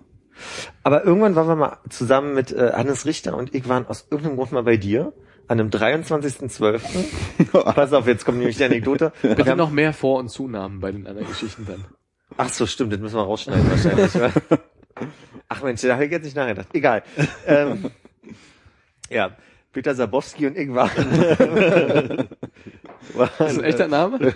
[0.83, 4.37] Aber irgendwann waren wir mal zusammen mit äh, Hannes Richter und ich waren aus irgendeinem
[4.37, 5.13] Grund mal bei dir
[5.53, 7.05] an einem 23.12.
[7.75, 9.13] Pass auf, jetzt kommt nämlich die Anekdote.
[9.23, 11.85] Wir Bitte haben- noch mehr Vor- und Zunahmen bei den anderen Geschichten dann.
[12.39, 14.15] Ach so, stimmt, das müssen wir rausschneiden wahrscheinlich.
[14.15, 14.31] wa?
[15.49, 16.69] Ach Mensch, da habe ich jetzt nicht nachgedacht.
[16.73, 17.03] Egal.
[17.47, 17.91] Ähm,
[19.11, 19.33] ja,
[19.73, 20.91] Peter Sabowski und ich waren,
[23.15, 24.33] waren Das ist ein echter Name?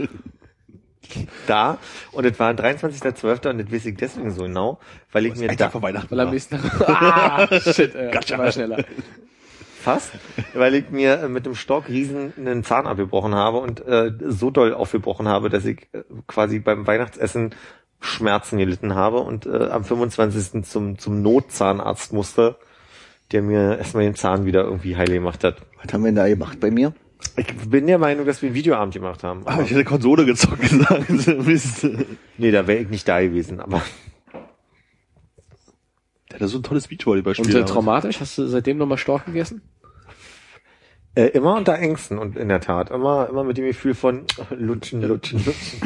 [1.46, 1.78] da
[2.12, 3.48] und es war 23.12.
[3.48, 4.78] und das weiß ich deswegen so genau,
[5.12, 6.10] weil ich mir da vor Weihnachten.
[6.10, 6.88] Weil am nächsten Tag.
[6.88, 8.84] Ah, shit, äh, war schneller.
[9.86, 10.10] Fast,
[10.52, 14.50] weil ich mir äh, mit dem Stock riesen einen Zahn abgebrochen habe und äh, so
[14.50, 17.54] doll aufgebrochen habe, dass ich äh, quasi beim Weihnachtsessen
[18.00, 20.64] Schmerzen gelitten habe und äh, am 25.
[20.64, 22.56] zum zum Notzahnarzt musste,
[23.30, 25.62] der mir erstmal den Zahn wieder irgendwie heil gemacht hat.
[25.82, 26.92] Was haben wir denn da gemacht bei mir?
[27.36, 29.42] Ich bin der Meinung, dass wir einen Videoabend gemacht haben.
[29.46, 31.08] Ah, Aber, ich hätte Konsole gezockt gesagt.
[31.46, 31.86] Mist.
[32.38, 33.60] nee, da wäre ich nicht da gewesen.
[33.60, 33.82] Aber
[36.30, 37.54] Der hatte so ein tolles Beachvolleyballspiel.
[37.56, 38.20] Und äh, traumatisch?
[38.20, 39.62] Hast du seitdem nochmal Storch gegessen?
[41.16, 44.24] Äh, immer unter Ängsten und in der Tat immer immer mit dem Gefühl von
[44.56, 45.80] lutschen, lutschen, lutschen.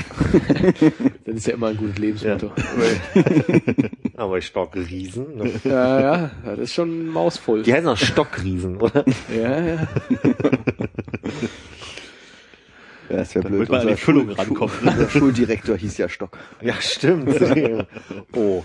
[1.25, 2.53] Das ist ja immer ein gutes Lebensmotto.
[4.17, 5.37] Aber ich stock Riesen.
[5.39, 5.51] Ne?
[5.65, 7.63] Ja, ja, das ist schon mausvoll.
[7.63, 9.05] Die heißen auch Stockriesen, oder?
[9.35, 9.89] Ja, ja.
[13.09, 13.69] Ja, das wäre blöd.
[13.69, 14.73] man Unser Füllung Schul- rankommt.
[14.73, 16.39] Schul- Unser Schuldirektor hieß ja Stock.
[16.61, 17.41] Ja, stimmt.
[18.35, 18.65] oh.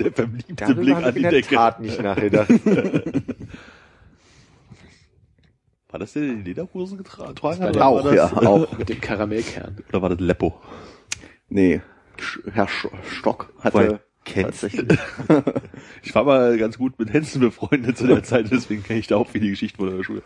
[0.00, 1.54] Der verbliebte Darüber Blick an ich in die der Decke.
[1.54, 2.48] Tat nicht nachgedacht.
[5.88, 7.76] War das der, der die Lederhosen getragen war hat?
[7.76, 8.78] Oder Auch, war ja, das, auch.
[8.78, 9.78] Mit dem Karamellkern.
[9.90, 10.60] Oder war das Leppo?
[11.48, 11.82] Nee,
[12.52, 14.00] Herr Stock hatte du
[14.42, 14.98] tatsächlich.
[16.02, 19.16] Ich war mal ganz gut mit Hensen befreundet zu der Zeit, deswegen kenne ich da
[19.16, 20.22] auch viele Geschichten von der Schule.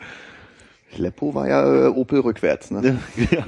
[0.96, 2.98] Leppo war ja äh, Opel rückwärts, ne?
[3.30, 3.44] Ja.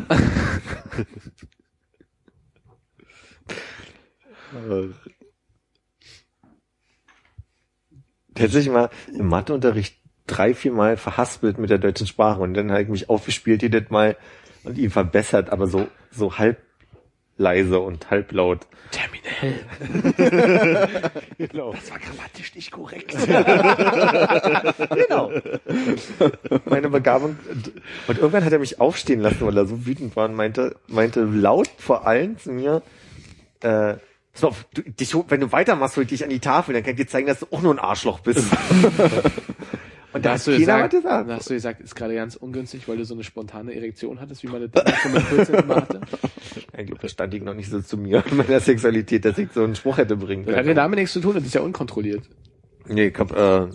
[8.34, 9.96] Tatsächlich mal im Matheunterricht
[10.26, 13.90] drei, vier Mal verhaspelt mit der deutschen Sprache und dann habe ich mich aufgespielt jedes
[13.90, 14.16] Mal
[14.64, 16.58] und ihn verbessert, aber so, so halb
[17.40, 18.66] leise und halblaut.
[18.90, 19.60] Terminell.
[21.38, 21.72] Genau.
[21.72, 23.16] Das war grammatisch nicht korrekt.
[24.94, 25.32] genau.
[26.66, 27.38] Meine Begabung.
[28.08, 31.22] Und irgendwann hat er mich aufstehen lassen, weil er so wütend war und meinte, meinte
[31.22, 32.82] laut vor allen zu mir,
[33.62, 33.94] äh,
[34.40, 36.96] so, du, dich, wenn du weitermachst, hol ich dich an die Tafel, dann kann ich
[37.00, 38.44] dir zeigen, dass du auch nur ein Arschloch bist.
[40.12, 41.28] und da hast du gesagt, gesagt.
[41.28, 44.42] da hast du gesagt, ist gerade ganz ungünstig, weil du so eine spontane Erektion hattest,
[44.42, 46.00] wie man das damals schon mit 14 immer hatte.
[46.78, 49.48] Ich glaube, das stand ich noch nicht so zu mir und meiner Sexualität, dass ich
[49.52, 50.76] so einen Spruch hätte bringen Das hat ja können.
[50.76, 52.22] damit nichts zu tun, das ist ja unkontrolliert.
[52.88, 53.68] Nee, ich hab, äh,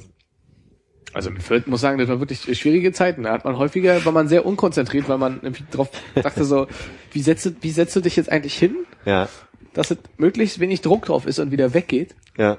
[1.14, 3.24] Also mit 14 muss sagen, das waren wirklich schwierige Zeiten.
[3.24, 6.68] Da hat man häufiger, war man sehr unkonzentriert, weil man irgendwie drauf dachte so,
[7.12, 8.76] wie setzt, du- wie setzt du dich jetzt eigentlich hin,
[9.06, 9.30] ja,
[9.76, 12.16] dass es möglichst wenig Druck drauf ist und wieder weggeht.
[12.38, 12.58] ja.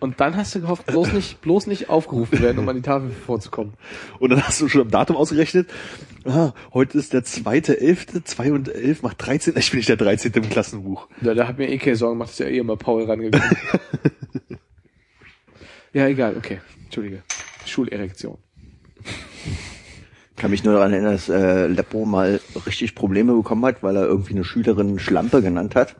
[0.00, 3.12] Und dann hast du gehofft, bloß nicht, bloß nicht aufgerufen werden, um an die Tafel
[3.12, 3.74] vorzukommen.
[4.18, 5.70] Und dann hast du schon am Datum ausgerechnet,
[6.24, 9.54] ah, heute ist der zweite Elfte, zwei und elf macht 13.
[9.56, 10.32] Ich bin nicht der 13.
[10.32, 11.06] im Klassenbuch.
[11.20, 13.48] Ja, da hat mir eh keine Sorgen gemacht, ist ja eh immer Paul rangegangen.
[15.92, 16.60] ja, egal, okay.
[16.82, 17.22] Entschuldige.
[17.64, 18.38] Schulerektion.
[20.34, 24.06] kann mich nur daran erinnern, dass äh, Leppo mal richtig Probleme bekommen hat, weil er
[24.06, 25.94] irgendwie eine Schülerin Schlampe genannt hat.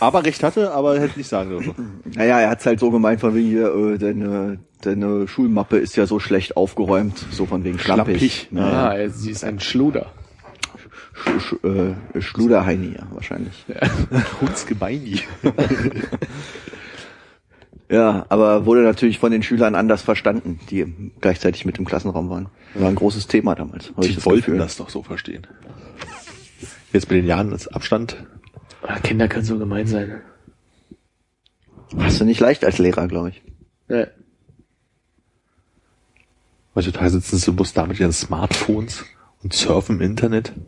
[0.00, 1.74] Aber recht hatte, aber hätte nicht sagen dürfen.
[2.14, 6.06] Naja, er hat's halt so gemeint von wegen hier, äh, deine, deine Schulmappe ist ja
[6.06, 8.16] so schlecht aufgeräumt, so von wegen schlampig.
[8.16, 8.48] Schlampig.
[8.52, 10.06] Naja, Ah, sie ist ein Schluder.
[11.16, 13.64] Sch Sch äh, Schluderheini, ja, wahrscheinlich.
[14.40, 15.20] Hundsgemeini.
[17.90, 22.48] Ja, aber wurde natürlich von den Schülern anders verstanden, die gleichzeitig mit im Klassenraum waren.
[22.74, 23.92] War ein großes Thema damals.
[24.02, 24.58] Die das wollten Gefühl.
[24.58, 25.46] das doch so verstehen.
[26.92, 28.16] Jetzt mit den Jahren als Abstand.
[28.86, 30.20] Ah, Kinder können so gemein sein.
[31.98, 33.42] Hast du nicht leicht als Lehrer, glaube ich.
[33.88, 34.06] Ja.
[36.74, 39.04] Heutzutage sitzen sie bloß da mit ihren Smartphones
[39.42, 40.52] und surfen im Internet.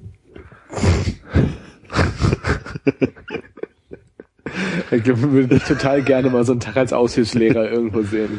[4.91, 8.39] Ich glaube, wir würden dich total gerne mal so einen Tag als Aushilfslehrer irgendwo sehen.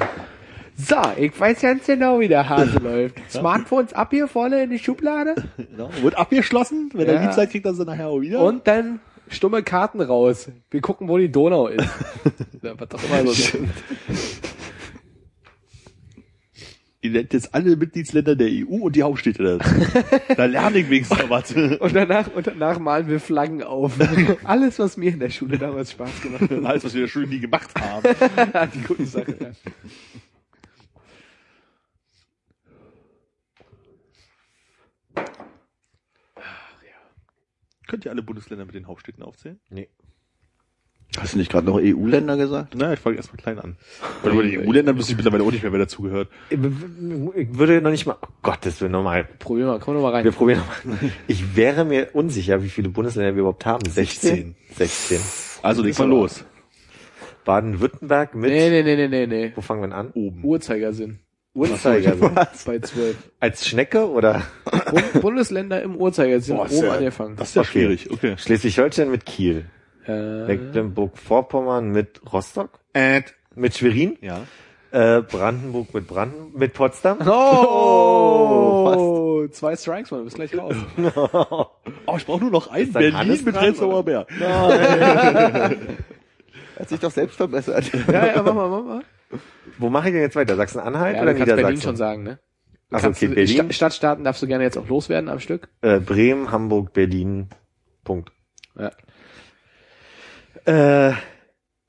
[0.76, 3.16] So, ich weiß ganz genau, wie der Hase läuft.
[3.30, 5.90] Smartphones ab hier vorne in die Schublade Genau.
[6.02, 6.90] Wird abgeschlossen.
[6.94, 7.14] Wenn Ja.
[7.14, 8.40] er lieb seid, kriegt er sie nachher auch wieder.
[8.40, 9.00] und dann
[9.30, 10.50] stumme Karten raus.
[10.70, 11.88] Wir gucken, wo die Donau ist.
[12.62, 13.58] ja, was doch immer so ist.
[17.00, 19.70] Ihr nennt jetzt alle Mitgliedsländer der EU und die Hauptstädte dazu.
[20.36, 21.54] da lerne ich wenigstens noch was.
[21.80, 23.94] Und danach, und danach malen wir Flaggen auf.
[24.44, 26.66] Alles, was mir in der Schule damals Spaß gemacht hat.
[26.66, 28.04] Alles, was wir ja schön nie gemacht haben.
[28.74, 29.36] die gute Sache.
[29.40, 29.52] Ja.
[37.88, 39.60] Könnt ihr alle Bundesländer mit den Hauptstädten aufzählen?
[39.70, 39.90] Nee.
[41.18, 42.76] Hast du nicht gerade noch EU-Länder gesagt?
[42.76, 43.78] Na, ich fange erstmal klein an.
[44.24, 46.30] Weil über die EU-Länder wüsste ich mittlerweile auch nicht mehr, wer dazugehört.
[46.50, 49.24] Ich würde noch nicht mal, oh Gottes Willen, nochmal.
[49.40, 50.26] Probier mal, komm noch mal rein.
[50.26, 51.12] Wir probieren nochmal.
[51.28, 53.90] Ich wäre mir unsicher, wie viele Bundesländer wir überhaupt haben.
[53.90, 54.56] 16?
[54.76, 55.22] 16.
[55.64, 56.44] Also leg mal los.
[57.46, 59.52] Baden-Württemberg mit, nee, nee, nee, nee, nee, nee.
[59.56, 60.12] wo fangen wir denn an?
[60.12, 60.44] Oben.
[60.44, 61.20] Uhrzeigersinn.
[61.58, 62.32] Uhrzeigersinn.
[62.66, 63.16] Bei zwölf.
[63.40, 64.44] Als Schnecke oder
[64.92, 67.36] Bund Bundesländer im Uhrzeigersinn Boah, oben ja- angefangen.
[67.36, 67.72] Das ist ja Okay.
[67.72, 68.12] schwierig.
[68.12, 68.36] Okay.
[68.38, 69.66] Schleswig-Holstein mit Kiel.
[70.08, 72.80] Äh, Mecklenburg-Vorpommern mit Rostock.
[72.94, 73.26] And.
[73.56, 74.18] Mit Schwerin.
[74.22, 74.42] Ja.
[74.92, 77.18] Äh, Brandenburg mit Branden, mit Potsdam.
[78.48, 80.76] oh, zwei Strikes, man, du bist gleich raus.
[82.10, 84.30] Oh, ich brauche nur noch einen Berlin mit Prenzlauer Berg.
[86.80, 87.92] Hat sich doch selbst verbessert.
[88.08, 89.02] ja, ja, mach mal, mach mal.
[89.78, 90.56] Wo mache ich denn jetzt weiter?
[90.56, 91.82] Sachsen-Anhalt Ja, oder du kannst Berlin Niedersachsen?
[91.90, 92.40] schon sagen, ne?
[92.90, 93.48] Du Ach, kannst- okay, Berlin.
[93.66, 95.68] Sta- Stadtstaaten darfst du gerne jetzt auch loswerden am Stück.
[95.82, 97.50] Äh, Bremen, Hamburg, Berlin.
[98.04, 98.32] Punkt.
[98.80, 98.92] Ja.
[100.66, 101.18] Äh, ja,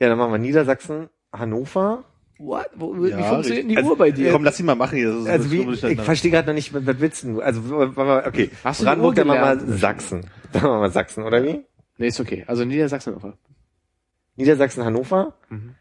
[0.00, 2.04] dann machen wir Niedersachsen, Hannover.
[2.38, 2.66] What?
[2.76, 4.30] Wo, wie Ja, funktioniert denn die also- Uhr bei dir?
[4.32, 5.10] Komm, lass ihn mal machen hier.
[5.10, 7.40] Das ist- Also wie, ich verstehe gerade noch nicht, was, was willst du?
[7.40, 9.76] Also, okay, Hast Brandenburg, dann machen wir?
[9.76, 10.26] Sachsen.
[10.52, 11.64] Dann machen wir Sachsen, oder wie?
[11.98, 12.44] nee, ist okay.
[12.46, 13.34] Also Niedersachsen einfach.
[14.36, 15.34] Niedersachsen, Hannover.
[15.48, 15.74] Mhm.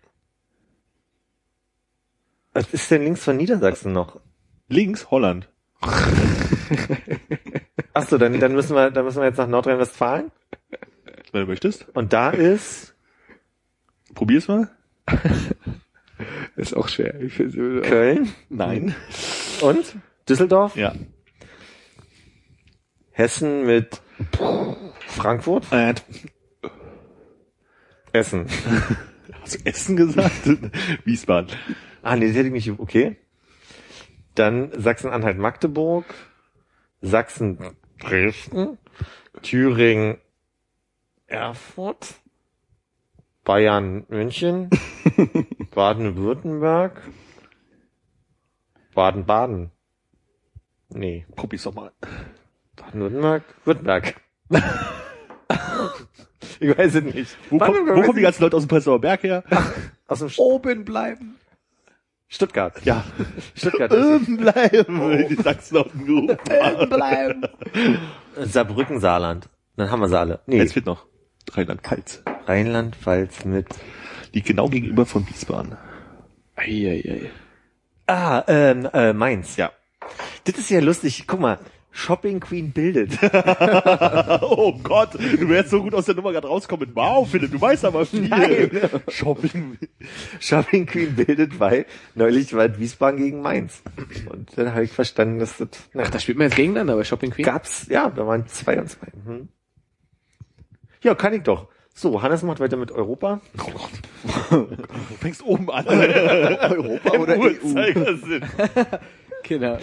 [2.58, 4.20] Was ist denn links von Niedersachsen noch?
[4.68, 5.48] Links Holland.
[7.94, 10.32] Ach so, dann, dann müssen wir, dann müssen wir jetzt nach Nordrhein-Westfalen.
[11.32, 11.88] Wenn du möchtest.
[11.96, 12.96] Und da ist
[14.16, 14.72] Probier's mal.
[16.56, 17.14] Ist auch schwer.
[17.84, 18.96] Köln Nein.
[19.62, 19.96] und
[20.28, 20.76] Düsseldorf.
[20.76, 20.96] Ja.
[23.12, 24.02] Hessen mit
[25.06, 25.72] Frankfurt.
[25.72, 26.04] And.
[28.14, 28.48] Essen.
[29.44, 30.50] Hast du Essen gesagt?
[31.06, 31.52] Wiesbaden.
[32.02, 33.18] Ah, nee, das hätte ich nicht, okay.
[34.36, 36.06] Dann Sachsen-Anhalt, Magdeburg,
[37.02, 37.58] Sachsen,
[38.00, 38.78] Dresden,
[39.42, 40.18] Thüringen,
[41.26, 42.16] Erfurt,
[43.44, 44.70] Bayern, München,
[45.74, 47.02] Baden-Württemberg,
[48.94, 49.72] Baden-Baden.
[50.90, 51.92] Nee, Probier's doch mal.
[52.76, 54.22] Baden-Württemberg, Württemberg.
[56.60, 57.38] ich weiß es nicht.
[57.50, 59.44] Wo, kommt, wo kommen die ganzen Leute aus dem Prenzlauer Berg her?
[60.08, 61.36] Aus dem St oben bleiben.
[62.28, 62.74] Stuttgart.
[62.84, 63.04] Ja.
[63.56, 63.92] Stuttgart.
[63.92, 65.28] Oben bleiben.
[65.30, 66.38] Die Sachsen auf dem Geruch.
[66.76, 67.42] Oben bleiben.
[68.36, 69.50] Saarbrücken, Saarland.
[69.78, 70.42] Dann haben wir sie alle.
[70.46, 71.06] Nee, Jetzt fehlt noch
[71.52, 72.24] Rheinland-Pfalz.
[72.48, 73.68] Rheinland-Pfalz mit
[74.34, 75.78] Liegt genau gegenüber von Wiesbaden.
[76.56, 77.32] Eieiei.
[78.08, 79.56] Ah, ähm, äh, Mainz.
[79.58, 79.72] Ja.
[80.44, 81.26] Das ist ja lustig.
[81.28, 81.60] Guck mal,
[81.98, 83.18] Shopping Queen bildet.
[84.44, 86.92] oh Gott, du wärst so gut aus der Nummer gerade rauskommen.
[86.94, 88.28] Wow, Philipp, du weißt aber viel.
[88.28, 88.70] Nein.
[89.08, 89.80] Shopping.
[90.40, 93.82] Shopping Queen bildet, weil neulich war Wiesbaden gegen Mainz.
[94.30, 97.04] Und dann habe ich verstanden, dass das na, Ach, da spielt man jetzt gegeneinander bei
[97.04, 97.44] Shopping Queen?
[97.44, 97.88] gab's.
[97.90, 99.08] Ja, da waren zwei und zwei.
[99.26, 99.50] Hm.
[101.02, 101.68] Ja, kann ich doch.
[101.96, 103.42] So, Hannes macht weiter mit Europa.
[104.52, 104.68] Du
[105.20, 105.88] fängst oben an.
[105.88, 107.42] Europa oder EU?
[107.42, 108.46] Uhrzeigersinn.
[109.42, 109.80] Genau.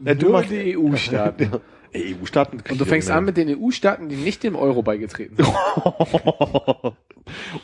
[0.00, 1.50] Ja, du Nur machst- die EU-Staaten.
[1.96, 2.62] EU-Staaten.
[2.70, 5.48] Und du fängst an mit den EU-Staaten, die nicht dem Euro beigetreten sind.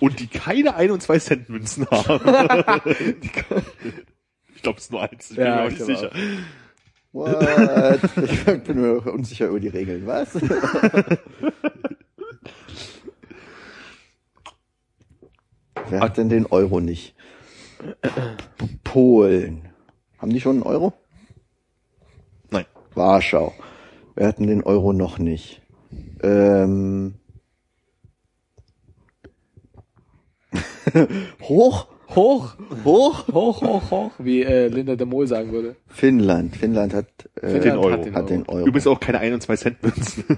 [0.01, 2.21] Und die keine 1 und 2 Cent Münzen haben.
[4.55, 5.31] Ich glaube, es ist nur eins.
[5.31, 6.11] Ich bin Ja, mir auch ich nicht sicher.
[7.13, 8.01] What?
[8.23, 10.07] Ich bin mir unsicher über die Regeln.
[10.07, 10.35] Was?
[15.89, 17.15] Wer hat denn den Euro nicht?
[18.03, 19.69] P- Polen.
[20.19, 20.93] Haben die schon einen Euro?
[22.95, 23.55] Warschau.
[24.15, 25.63] Wer hat denn den Euro noch nicht?
[26.23, 27.15] Ähm.
[31.43, 31.87] hoch?
[32.15, 33.29] Hoch, Hoch?
[33.29, 35.77] hoch, hoch, hoch, wie äh, Linda de Mol sagen würde.
[35.87, 36.57] Finnland.
[36.57, 37.07] Finnland hat,
[37.41, 37.93] äh, Den Euro.
[37.93, 38.67] Hat den, hat den Euro.
[38.67, 40.25] Übrigens auch keine 1 und 2 Cent Münzen.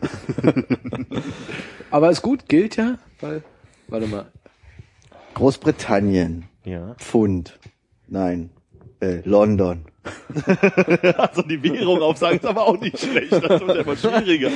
[1.90, 3.42] Aber ist gut, gilt ja, weil,
[3.88, 4.26] warte mal.
[5.32, 6.44] Großbritannien.
[6.64, 6.94] Ja.
[6.98, 7.58] Pfund.
[8.06, 8.50] Nein.
[9.00, 9.86] Äh, London.
[11.16, 13.32] also die Währung aufsagen ist aber auch nicht schlecht.
[13.32, 14.50] Das wird immer schwieriger.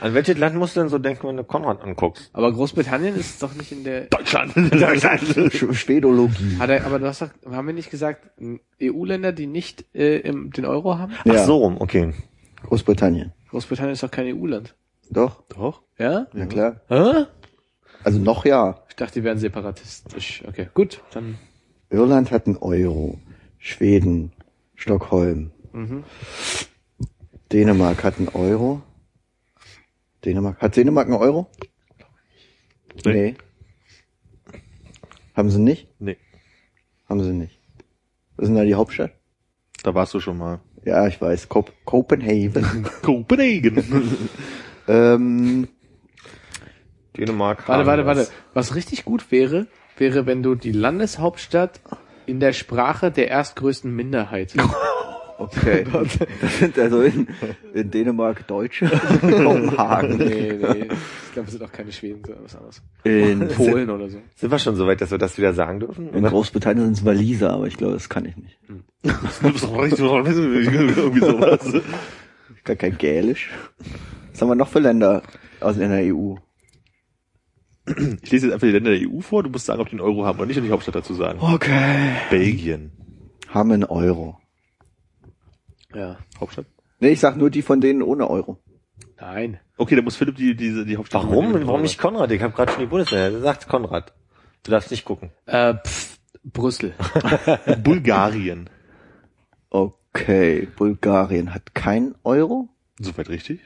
[0.00, 2.30] An welches Land musst du denn so denken, wenn du Konrad anguckst?
[2.32, 4.02] Aber Großbritannien ist doch nicht in der.
[4.06, 4.52] Deutschland.
[4.54, 6.56] Sch- Schwedologie.
[6.58, 8.30] Hat er, aber du hast doch, haben wir nicht gesagt,
[8.82, 11.12] EU-Länder, die nicht äh, im, den Euro haben?
[11.20, 11.44] Ach Ja.
[11.44, 12.14] so rum, okay.
[12.62, 13.32] Großbritannien.
[13.50, 14.74] Großbritannien ist doch kein EU-Land.
[15.10, 15.82] Doch, Doch.
[15.98, 16.26] Ja?
[16.34, 16.80] ja klar.
[16.88, 17.26] Hä?
[18.02, 18.80] Also noch ja.
[18.88, 20.42] Ich dachte, die wären separatistisch.
[20.48, 21.38] Okay, gut, dann.
[21.90, 23.18] Irland hat einen Euro.
[23.66, 24.30] Schweden,
[24.76, 25.50] Stockholm.
[25.72, 26.04] Mhm.
[27.52, 28.80] Dänemark hat einen Euro.
[30.24, 30.60] Dänemark.
[30.60, 31.50] Hat Dänemark einen Euro?
[33.04, 33.12] Nee.
[33.12, 33.34] Nee.
[35.34, 35.88] Haben sie nicht?
[35.98, 36.16] Nee.
[37.08, 37.58] Haben sie nicht.
[38.36, 39.10] Was ist denn da die Hauptstadt?
[39.82, 40.60] Da warst du schon mal.
[40.84, 41.48] Ja, ich weiß.
[41.48, 42.86] Kop Copenhagen.
[43.02, 43.82] Copenhagen.
[44.86, 45.68] ähm,
[47.16, 47.66] Dänemark.
[47.66, 48.28] Warte, warte, warte.
[48.54, 49.66] Was richtig gut wäre,
[49.96, 51.80] wäre, wenn du die Landeshauptstadt
[52.26, 54.54] in der Sprache der erstgrößten Minderheit.
[55.38, 55.84] okay.
[56.40, 57.28] das sind also in,
[57.74, 58.88] in Dänemark Deutsche.
[59.20, 60.18] Kopenhagen.
[60.18, 60.88] nee, nee.
[61.26, 62.82] Ich glaube, es sind auch keine Schweden, sondern was anderes.
[63.04, 64.18] In, Polen oder so.
[64.34, 66.12] Sind wir schon so weit, dass wir das wieder sagen dürfen?
[66.12, 68.58] in Großbritannien sind es Waliser, aber ich glaube, das kann ich nicht.
[69.02, 69.12] Du
[69.52, 71.72] bist doch richtig, irgendwie sowas.
[72.64, 73.50] Gar kein Gälisch.
[74.32, 75.22] Was haben wir noch für Länder
[75.60, 76.36] aus in der EU?
[78.22, 79.42] Ich lese jetzt einfach die Länder der EU vor.
[79.42, 81.38] Du musst sagen, ob die einen Euro haben oder nicht und die Hauptstadt dazu sagen.
[81.40, 82.16] Okay.
[82.30, 82.90] Belgien.
[83.48, 84.40] Haben einen Euro.
[85.94, 86.18] Ja.
[86.40, 86.66] Hauptstadt?
[86.98, 88.58] Nee, ich sag nur die von denen ohne Euro.
[89.20, 89.60] Nein.
[89.76, 91.22] Okay, dann muss Philipp die, diese, die Hauptstadt.
[91.24, 91.66] Warum?
[91.66, 92.30] Warum nicht Konrad?
[92.32, 93.30] Ich habe gerade schon die Bundesländer.
[93.30, 94.12] Der sagt Konrad.
[94.62, 95.30] Du darfst nicht gucken.
[95.46, 96.94] Äh, pff, Brüssel.
[97.84, 98.68] Bulgarien.
[99.70, 102.68] Okay, Bulgarien hat keinen Euro
[102.98, 103.60] Soweit richtig?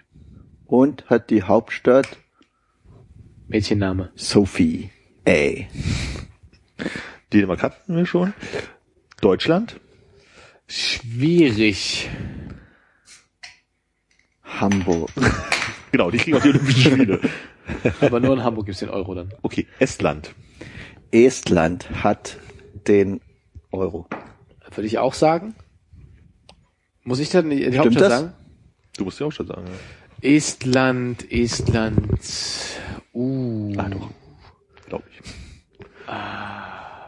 [0.66, 2.18] und hat die Hauptstadt
[3.50, 4.10] Mädchenname.
[4.14, 4.90] Sophie.
[5.24, 5.66] Ey.
[7.32, 8.32] Dänemark hatten wir schon.
[9.20, 9.80] Deutschland.
[10.68, 12.08] Schwierig.
[14.44, 15.10] Hamburg.
[15.92, 17.20] Genau, die kriegen auch die Olympischen Spiele.
[18.00, 19.34] Aber nur in Hamburg gibt's den Euro dann.
[19.42, 20.36] Okay, Estland.
[21.10, 22.36] Estland hat
[22.86, 23.20] den
[23.72, 24.06] Euro.
[24.72, 25.56] Würde ich auch sagen.
[27.02, 28.20] Muss ich dann die, die Stimmt Hauptstadt das?
[28.20, 28.32] sagen?
[28.96, 29.64] Du musst die Hauptstadt sagen.
[29.66, 30.30] Ja.
[30.30, 32.20] Estland, Estland.
[33.12, 33.72] Uh.
[33.76, 34.10] Ah, doch.
[34.86, 35.20] Glaube ich.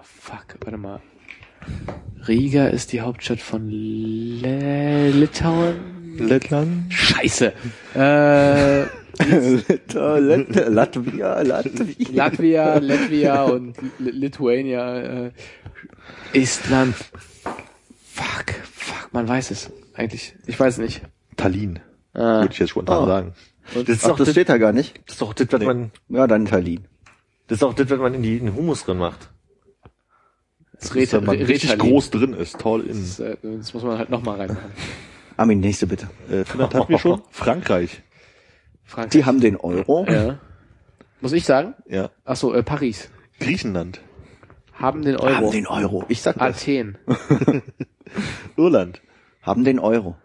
[0.02, 1.00] Fuck, warte mal.
[2.26, 6.18] Riga ist die Hauptstadt von Le Litauen.
[6.18, 6.92] Lettland.
[6.92, 7.52] Scheiße.
[7.94, 12.12] Äh, Lat- Latvia, Latvia.
[12.12, 15.26] Latvia, Latvia und Lithuania.
[15.26, 15.30] Äh,
[16.34, 16.94] Estland.
[16.96, 19.70] Fuck, fuck, man weiß es.
[19.94, 20.34] Eigentlich.
[20.46, 21.02] Ich weiß es nicht.
[21.36, 21.78] Tallinn.
[22.14, 23.06] Ah, Würde ich jetzt spontan Oh.
[23.06, 23.34] sagen.
[23.74, 24.96] Das ist, Ach, doch das das, steht da gar nicht.
[25.06, 25.66] das ist doch das, was Nee.
[25.66, 26.84] man, Ja, dann Tallinn.
[27.46, 29.30] das ist auch das, was man in die in den Humus drin macht.
[30.72, 31.92] das Dass da man Re- richtig Retalin.
[31.92, 32.58] groß drin ist.
[32.58, 33.00] Toll in.
[33.00, 34.72] Das, äh, das muss man halt nochmal reinmachen.
[35.36, 36.08] Armin, nächste bitte.
[36.30, 37.22] Äh, Finnland hatten wir schon.
[37.30, 38.02] Frankreich.
[38.84, 39.10] Frankreich.
[39.12, 40.04] Die haben den Euro.
[40.08, 40.38] ja.
[41.20, 41.74] Muss ich sagen?
[41.88, 42.10] Ja.
[42.24, 43.08] Ach so, äh, Paris.
[43.38, 44.00] Griechenland.
[44.74, 45.36] Haben den Euro.
[45.36, 46.04] Haben den Euro.
[46.08, 46.56] Ich sag das.
[46.62, 46.98] Athen.
[48.56, 49.00] Irland.
[49.42, 50.16] Haben den Euro.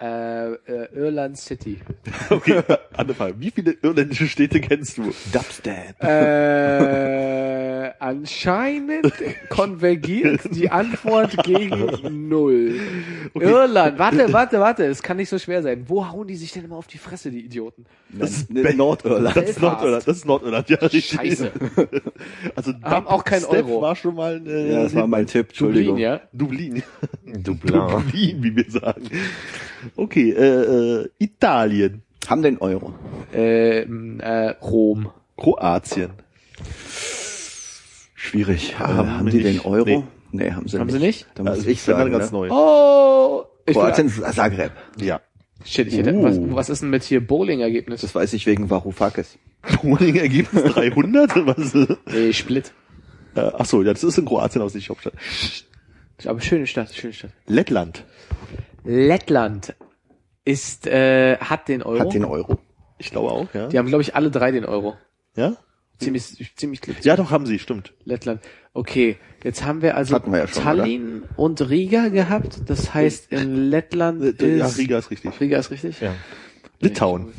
[0.00, 1.78] Äh, äh, Irland City.
[2.30, 2.62] Okay,
[2.92, 5.12] Anne, wie viele irländische Städte kennst du?
[5.32, 6.02] Dubstep.
[6.02, 7.67] Äh,
[7.98, 9.12] anscheinend
[9.48, 12.80] konvergiert die Antwort gegen null.
[13.34, 15.84] Irland, warte, warte, warte, es kann nicht so schwer sein.
[15.88, 17.84] Wo hauen die sich denn immer auf die Fresse, die Idioten?
[18.10, 19.36] Das ist Nordirland.
[19.36, 20.08] Das ist Nordirland.
[20.08, 21.04] Das ist Nordirland, ja, richtig.
[21.04, 21.52] Scheiße.
[22.56, 23.82] Also Haben auch kein Dubstep Euro.
[23.82, 25.48] war schon mal äh, Ja, das war mein Tipp.
[25.48, 25.96] Entschuldigung.
[26.32, 26.82] Dublin, ja?
[27.24, 27.42] Dublin.
[27.42, 27.74] Dublin.
[27.74, 29.02] Dublin, wie wir sagen.
[29.96, 32.02] Okay, äh, äh, Italien.
[32.28, 32.94] Haben den Euro.
[33.32, 35.10] Äh, äh, Rom.
[35.36, 36.10] Kroatien.
[38.20, 38.72] Schwierig.
[38.72, 39.46] Äh, Haben haben die nicht.
[39.46, 39.84] den Euro?
[39.86, 40.02] Nee.
[40.32, 40.98] Nee, haben sie Haben nicht.
[41.00, 41.26] sie nicht?
[41.36, 42.10] Da muss Also ich bin sagen.
[42.12, 42.38] ganz ne?
[42.38, 42.48] neu.
[42.50, 43.44] Oh!
[43.64, 44.72] Ich Kroatien, Zagreb.
[45.00, 45.20] Ja.
[45.64, 46.22] shit, ich hätte, Uh.
[46.24, 48.00] was, was ist denn mit hier Bowling-Ergebnis?
[48.00, 49.38] Das weiß ich wegen Varoufakis.
[49.82, 51.46] Bowling-Ergebnis 300?
[51.46, 51.74] Was?
[51.74, 52.72] Äh, Nee, Split.
[53.36, 55.14] ach so, ja, das ist in Kroatien aus die Hauptstadt.
[56.26, 57.30] Aber schöne Stadt, schöne Stadt.
[57.46, 58.04] Lettland.
[58.84, 59.74] Lettland
[60.44, 62.00] ist, äh, hat den Euro.
[62.00, 62.58] Hat den Euro.
[62.98, 63.68] Ich glaube auch, ja.
[63.68, 64.96] Die haben, glaube ich, alle drei den Euro.
[65.36, 65.56] Ja?
[65.98, 67.04] Ziemlich, ziemlich glücklich.
[67.04, 67.92] Ja, doch, haben sie, stimmt.
[68.04, 68.40] Lettland.
[68.72, 72.60] Okay, jetzt haben wir also wir ja schon, Tallinn und Riga gehabt.
[72.66, 74.78] Das heißt, in Lettland Äh, Ja, ist...
[74.78, 75.40] Riga ist richtig.
[75.40, 76.00] Riga ist richtig?
[76.00, 76.14] Ja.
[76.80, 77.32] Litauen.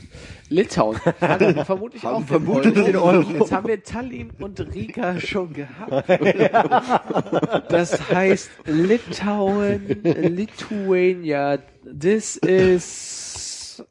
[0.49, 0.98] Litauen.
[1.22, 2.86] Hat vermutlich auch den vermutet Euro.
[2.86, 3.31] den Euro.
[3.40, 6.10] Jetzt haben wir Tallinn und Riga schon gehabt.
[7.69, 11.60] Das heißt, Litauen, Lithuania,
[11.98, 13.18] this is...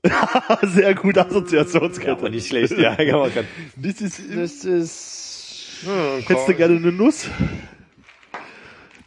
[0.63, 2.31] Sehr gute Ja, aber Assoziationskette.
[2.31, 2.95] nicht schlecht, ja.
[2.97, 3.45] kann man grad-
[3.77, 5.85] Das ist, This is...
[6.27, 7.29] hättest du gerne eine Nuss?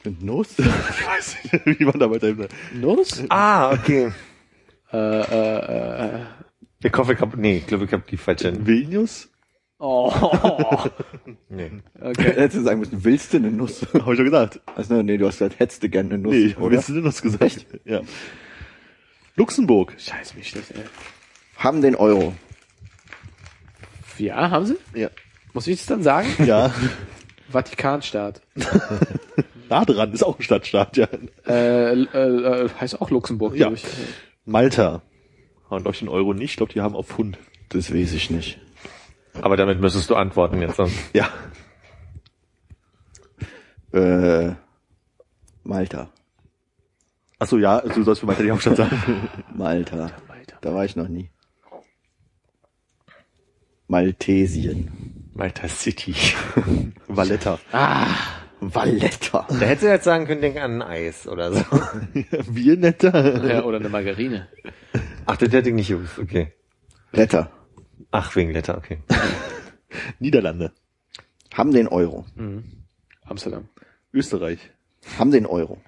[0.03, 0.49] Mit Nuss?
[0.57, 0.65] Ich
[1.07, 2.47] weiß nicht, wie man da weiterhin.
[2.73, 3.23] Nuss?
[3.29, 4.11] Ah, okay.
[4.91, 6.19] Äh, äh, äh.
[6.83, 8.65] Ich hoffe, ich hab, nee, ich glaube, ich habe die falsche.
[8.65, 9.29] Vilnius?
[9.79, 10.11] Oh.
[11.49, 11.71] Nee.
[11.99, 12.23] Okay.
[12.35, 13.81] Hättest du sagen müssen, willst du eine Nuss?
[13.93, 14.59] Habe ich schon gedacht.
[14.75, 16.71] Also, nee, du hast gesagt, hättest du gerne eine Nuss, Nee, oder?
[16.71, 17.65] willst du denn was gesagt?
[17.85, 18.01] Ja.
[19.41, 19.95] Luxemburg.
[19.97, 20.83] Scheiß mich das, ey.
[21.57, 22.33] Haben den Euro.
[24.19, 24.77] Ja, haben sie?
[24.93, 25.09] Ja.
[25.53, 26.27] Muss ich das dann sagen?
[26.45, 26.71] Ja.
[27.49, 28.39] Vatikanstaat.
[29.69, 31.07] nah dran, ist auch ein Stadtstaat, ja.
[31.47, 33.67] Äh, äh, äh, heißt auch Luxemburg, Ja.
[33.67, 33.85] glaube ich.
[34.45, 35.01] Malta.
[35.71, 37.39] Haben glaube ich den Euro nicht, ich glaube, die haben auf Pfund.
[37.69, 38.59] Das weiß ich nicht.
[39.41, 40.75] Aber damit müsstest du antworten jetzt.
[40.75, 40.95] sonst.
[41.13, 41.29] Ja.
[43.91, 44.53] Äh,
[45.63, 46.09] Malta.
[47.41, 49.27] Ach so, ja, also du sollst für Malta die Hauptstadt sagen.
[49.55, 50.11] Malta.
[50.27, 50.57] Malta.
[50.61, 51.31] Da war ich noch nie.
[53.87, 55.31] Maltesien.
[55.33, 56.13] Malta City.
[57.07, 57.57] Valletta.
[58.59, 59.47] Valletta.
[59.49, 61.61] Da hättest du jetzt sagen können, denk an ein Eis oder so.
[62.47, 63.43] Viennetta.
[63.43, 64.47] Ja, oder eine Margarine.
[65.25, 66.53] Ach, das hätte ich nicht gewusst, okay.
[67.11, 67.49] Letter.
[68.11, 68.99] Ach, wegen Letter, okay.
[70.19, 70.73] Niederlande.
[71.55, 72.23] Haben den Euro.
[73.25, 73.67] Amsterdam.
[74.13, 74.59] Österreich.
[75.17, 75.81] Haben den Euro.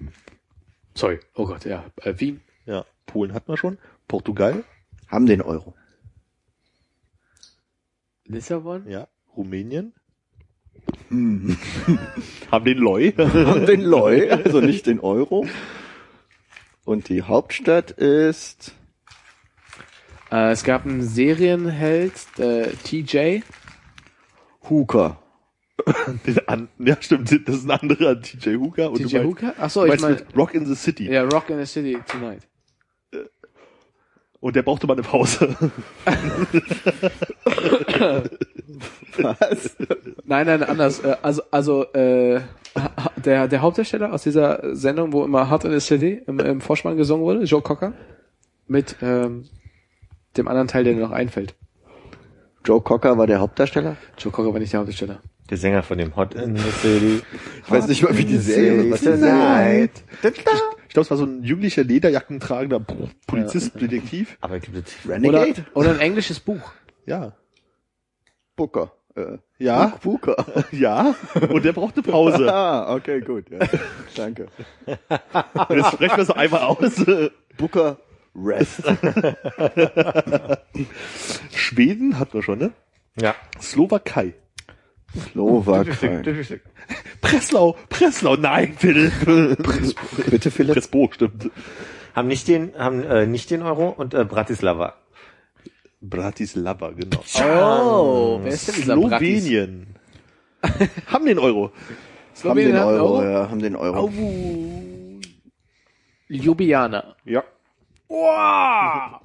[0.96, 1.20] Sorry.
[1.36, 1.86] Oh Gott, ja.
[2.02, 2.42] Äh, Wien.
[2.66, 2.86] Ja.
[3.06, 3.78] Polen hatten wir schon.
[4.08, 4.64] Portugal.
[5.08, 5.74] Haben den Euro.
[8.26, 8.88] Lissabon.
[8.88, 9.08] Ja.
[9.36, 9.94] Rumänien.
[11.10, 13.12] haben den Loi.
[13.12, 15.46] Haben den Loi, also nicht den Euro.
[16.86, 18.74] Und die Hauptstadt ist
[20.34, 23.42] Äh, es gab einen Serienheld, äh, TJ.
[24.68, 25.22] Hooker.
[26.26, 28.92] Den an, ja, stimmt, das ist ein anderer TJ Hooker.
[28.92, 29.54] Und meinst, Hooker?
[29.58, 31.12] Achso, ich meine, Rock in the City.
[31.12, 32.48] ja, Rock in the City Tonight.
[34.40, 35.56] Und der brauchte mal eine Pause.
[39.18, 39.78] Was?
[40.26, 41.00] Nein, nein, anders.
[41.00, 42.42] Äh, also, also äh,
[43.24, 46.98] der, der Hauptdarsteller aus dieser Sendung, wo immer Hot in the City im, im Vorspann
[46.98, 47.94] gesungen wurde, Joe Cocker,
[48.68, 49.46] mit ähm,
[50.36, 51.56] dem anderen Teil, der mir noch einfällt.
[52.66, 53.96] Joe Cocker war der Hauptdarsteller.
[54.18, 55.22] Joe Cocker war nicht der Hauptdarsteller.
[55.54, 57.22] Der Sänger von dem Hot in the City.
[57.64, 59.92] Ich weiß nicht mal, wie die Serie was der Tonight.
[60.24, 62.80] Ich glaube, es war so ein jugendlicher Lederjacken tragender
[63.28, 64.36] Polizist, Detektiv.
[64.42, 65.66] Aber ich glaube, das Oder, Renegade?
[65.76, 66.72] oder ein englisches Buch.
[67.06, 67.34] Ja.
[68.56, 68.94] Booker.
[69.16, 69.94] Äh, Ja.
[70.02, 70.44] Booker.
[70.72, 71.14] Ja.
[71.48, 72.52] Und der brauchte Pause.
[72.52, 73.46] ah, okay, gut.
[73.52, 73.60] Ja.
[74.16, 74.48] Danke.
[74.88, 76.80] Und jetzt sprechen wir so einmal aus.
[77.60, 78.00] Booker
[78.36, 78.82] Rest.
[81.54, 82.72] Schweden hatten wir schon, ne?
[83.22, 83.36] ja.
[83.62, 84.34] Slowakei.
[85.32, 86.22] Slowakei.
[87.22, 87.76] Breslau.
[87.90, 88.36] Breslau.
[88.36, 89.14] Nein, Philipp.
[90.30, 90.74] Bitte, Philipp.
[90.74, 91.50] Presbo, stimmt.
[92.16, 94.96] Haben nicht den, haben äh, nicht den Euro und äh, Bratislava.
[96.02, 97.24] Bratislava, genau.
[97.44, 99.44] Oh, wer ist denn dieser Bratis?
[99.44, 99.96] Slowenien.
[101.08, 101.66] Haben den Euro.
[101.66, 103.24] Haben den Slowenien hat einen Euro, Euro?
[103.24, 104.10] ja, haben den Euro.
[106.30, 107.16] Ljubljana.
[107.26, 107.44] Ja.
[108.08, 109.23] Wow.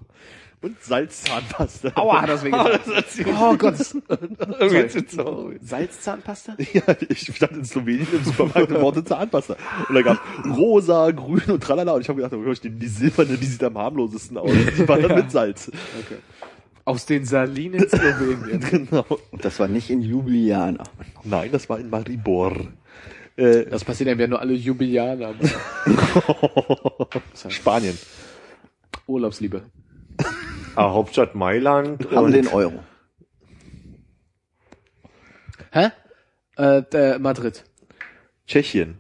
[0.61, 1.93] Und Salzzahnpasta.
[1.95, 2.81] Aua, hat das wehgetan.
[3.41, 3.77] Oh Gott.
[4.61, 5.53] Irgendwie so.
[5.61, 6.57] Salzzahnpasta?
[6.73, 9.57] Ja, ich stand in Slowenien im Supermarkt und brauchte Zahnpasta.
[9.89, 10.21] Und da gab
[10.57, 11.93] rosa, grün und tralala.
[11.93, 14.51] Und ich habe gedacht, oh, ich nehme die silberne, die sieht am harmlosesten aus.
[14.77, 15.71] Die war dann mit Salz.
[16.85, 18.61] Aus den Salinen Slowenien.
[18.61, 19.05] Genau.
[19.41, 20.83] Das war nicht in Ljubljana.
[21.23, 22.57] Nein, das war in Maribor.
[23.37, 25.35] Äh, Das passiert einem ja nur alle Jubilianer.
[27.49, 27.97] Spanien.
[29.07, 29.63] Urlaubsliebe.
[30.79, 32.79] Ah, Hauptstadt Mailand Haben und den Euro.
[35.73, 35.89] Hä?
[36.57, 37.65] Äh, der Madrid.
[38.47, 38.97] Tschechien.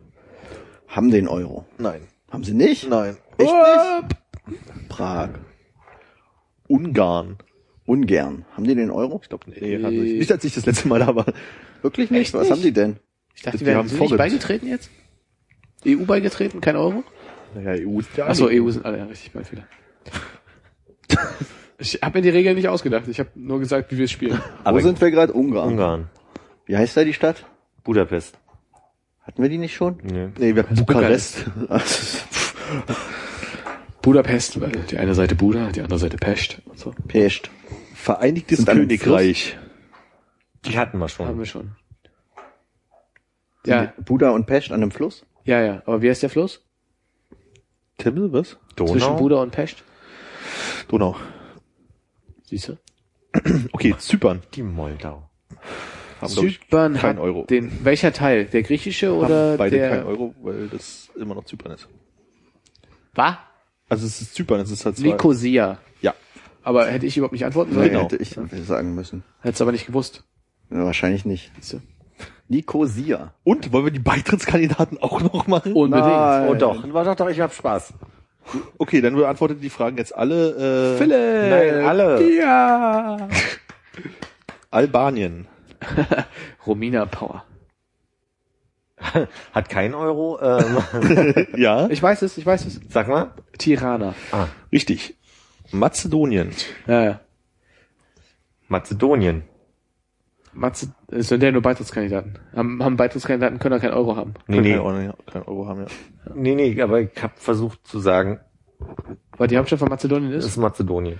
[0.88, 1.66] Haben den Euro.
[1.78, 2.00] Nein.
[2.32, 2.88] Haben sie nicht?
[2.88, 3.16] Nein.
[3.38, 4.88] Echt nicht?
[4.88, 5.28] Prag.
[6.66, 7.38] Ungarn.
[7.86, 8.44] Ungern.
[8.56, 9.20] Haben die den Euro?
[9.22, 10.18] Ich glaube, nee, haben nicht.
[10.18, 11.26] Nicht als ich das letzte Mal da war.
[11.82, 12.22] Wirklich nicht?
[12.22, 12.50] Echt Was nicht?
[12.50, 12.96] haben die denn?
[13.36, 14.90] Ich dachte, Die die haben sind nicht beigetreten jetzt?
[15.86, 17.04] EU beigetreten, kein Euro?
[17.54, 18.48] Naja, EU ist ja Achso.
[18.50, 19.68] EU sind alle, ja, richtig, mein Fehler.
[21.78, 23.06] Ich habe mir die Regeln nicht ausgedacht.
[23.08, 24.40] Ich habe nur gesagt, wie wir es spielen.
[24.64, 25.32] Wo sind wir gerade?
[25.32, 25.68] Ungarn.
[25.68, 26.10] Ungarn.
[26.66, 27.46] Wie heißt da die Stadt?
[27.84, 28.36] Budapest.
[29.22, 29.98] Hatten wir die nicht schon?
[30.02, 30.28] Nee.
[30.38, 31.44] Nee, wir hatten Bukarest.
[34.02, 36.94] Budapest, weil die eine Seite Buda, die andere Seite Pest und so.
[37.06, 37.50] Pest.
[37.94, 39.58] Vereinigtes Königreich.
[40.64, 41.38] Die hatten wir Haben schon.
[41.38, 41.76] wir schon.
[43.66, 45.24] Ja, Buda und Pest an einem Fluss?
[45.44, 45.82] ja, ja.
[45.84, 46.64] Aber wie heißt der Fluss?
[47.98, 48.56] Temmel, was?
[48.76, 49.16] Zwischen Donau.
[49.16, 49.82] Buda und Pest?
[50.88, 51.16] Donau.
[52.48, 52.76] Siehst du?
[53.72, 54.42] Okay, Zypern.
[54.54, 55.28] Die Moldau.
[56.20, 57.44] Haben, ich, Zypern kein hat Euro.
[57.44, 58.46] den, welcher Teil?
[58.46, 59.90] Der griechische oder haben beide der?
[59.90, 61.88] kein Euro, weil das immer noch Zypern ist.
[63.14, 63.36] Was?
[63.88, 65.78] Also es ist Zypern, es ist halt zwar, Nikosia.
[66.00, 66.14] Ja.
[66.62, 67.88] Aber hätte ich überhaupt nicht antworten sollen?
[67.90, 68.02] Genau.
[68.04, 68.30] Hätte ich
[68.66, 69.22] sagen müssen.
[69.40, 70.24] Hättest aber nicht gewusst.
[70.70, 71.52] Ja, wahrscheinlich nicht.
[71.60, 71.80] Siehst du?
[72.48, 73.34] Nicosia.
[73.44, 75.74] Und wollen wir die Beitrittskandidaten auch noch machen?
[75.74, 76.08] Unbedingt.
[76.08, 76.48] Nein.
[76.48, 77.92] Oh doch, war doch, doch, ich hab Spaß.
[78.78, 80.94] Okay, dann beantwortet die Fragen jetzt alle.
[80.94, 81.50] Äh, Philipp!
[81.50, 82.36] Nein, alle.
[82.36, 83.28] Ja!
[84.70, 85.46] Albanien.
[86.66, 87.44] Romina Power.
[89.52, 90.40] Hat kein Euro.
[90.42, 92.80] Ähm, Ja, Ich weiß es, ich weiß es.
[92.88, 93.32] sag mal.
[93.58, 94.14] Tirana.
[94.72, 95.16] richtig.
[95.70, 96.50] Mazedonien.
[96.86, 97.20] Ja, ja.
[98.68, 99.44] Mazedonien.
[100.58, 102.38] Matze, es sind ja nur Beitrittskandidaten.
[102.54, 104.34] Haben, haben Beitrittskandidaten können ja kein Euro haben.
[104.46, 105.86] Nee, Können nee, kein Euro, kein Euro haben, ja.
[106.34, 108.40] nee, nee, aber ich habe versucht zu sagen,
[109.36, 110.52] Weil die Hauptstadt von Mazedonien es ist.
[110.52, 111.18] ist Mazedonien.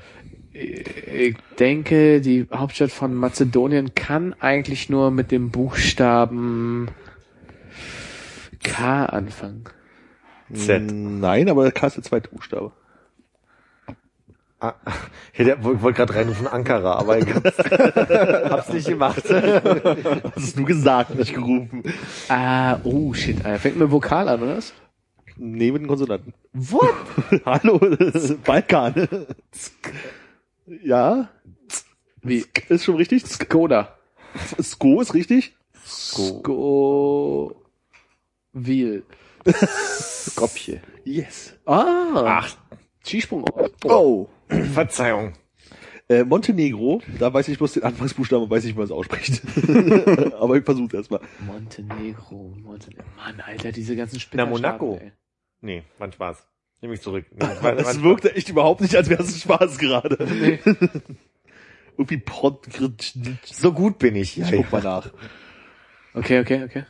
[0.53, 6.89] Ich denke, die Hauptstadt von Mazedonien kann eigentlich nur mit dem Buchstaben
[8.65, 9.65] K anfangen.
[10.53, 10.83] Z.
[10.91, 12.73] Nein, aber K ist der zweite Buchstabe.
[14.61, 14.75] Ah,
[15.35, 17.59] ich wollte wollt gerade reinrufen Ankara, aber ich hab's,
[18.51, 19.23] hab's nicht gemacht.
[20.35, 21.85] Hast du gesagt, nicht gerufen.
[22.29, 23.61] Ah, oh shit, Alter.
[23.61, 24.73] Fängt mit Vokal an, oder was?
[25.37, 26.35] Neben den Konsonanten.
[26.53, 26.95] What?
[27.45, 29.09] Hallo, das ist Balkan.
[30.83, 31.29] ja,
[32.23, 32.45] Wie?
[32.69, 33.25] ist schon richtig.
[33.27, 33.97] Skoda.
[34.61, 35.57] Sko ist richtig.
[35.87, 37.55] Sko...
[38.53, 39.05] Wiel.
[39.47, 40.83] Skopje.
[41.05, 41.55] Yes.
[41.65, 42.41] Ah.
[42.41, 42.57] Ach.
[43.05, 43.45] Skisprung.
[43.85, 44.29] Oh.
[44.73, 45.35] Verzeihung.
[46.09, 49.43] Äh, Montenegro, da weiß ich bloß den Anfangsbuchstaben und weiß nicht, wie man es ausspricht.
[50.41, 51.21] Aber ich versuche erstmal.
[51.41, 53.05] Montenegro, Montenegro.
[53.17, 54.99] Mann, Alter, diese ganzen Na, Spitterstaaten, Monaco.
[55.03, 55.13] ey.
[55.61, 56.47] Nee, war ein Spaß.
[56.81, 57.27] Nehme ich zurück.
[57.33, 57.39] Nee,
[57.77, 60.25] Das ein wirkte echt überhaupt nicht, als wäre es ein Spaß gerade.
[60.25, 60.61] Nee.
[61.99, 62.67] Irgendwie Pod...
[63.45, 64.39] So gut bin ich.
[64.39, 65.11] Ich guck mal nach.
[66.15, 66.85] Okay, okay, okay.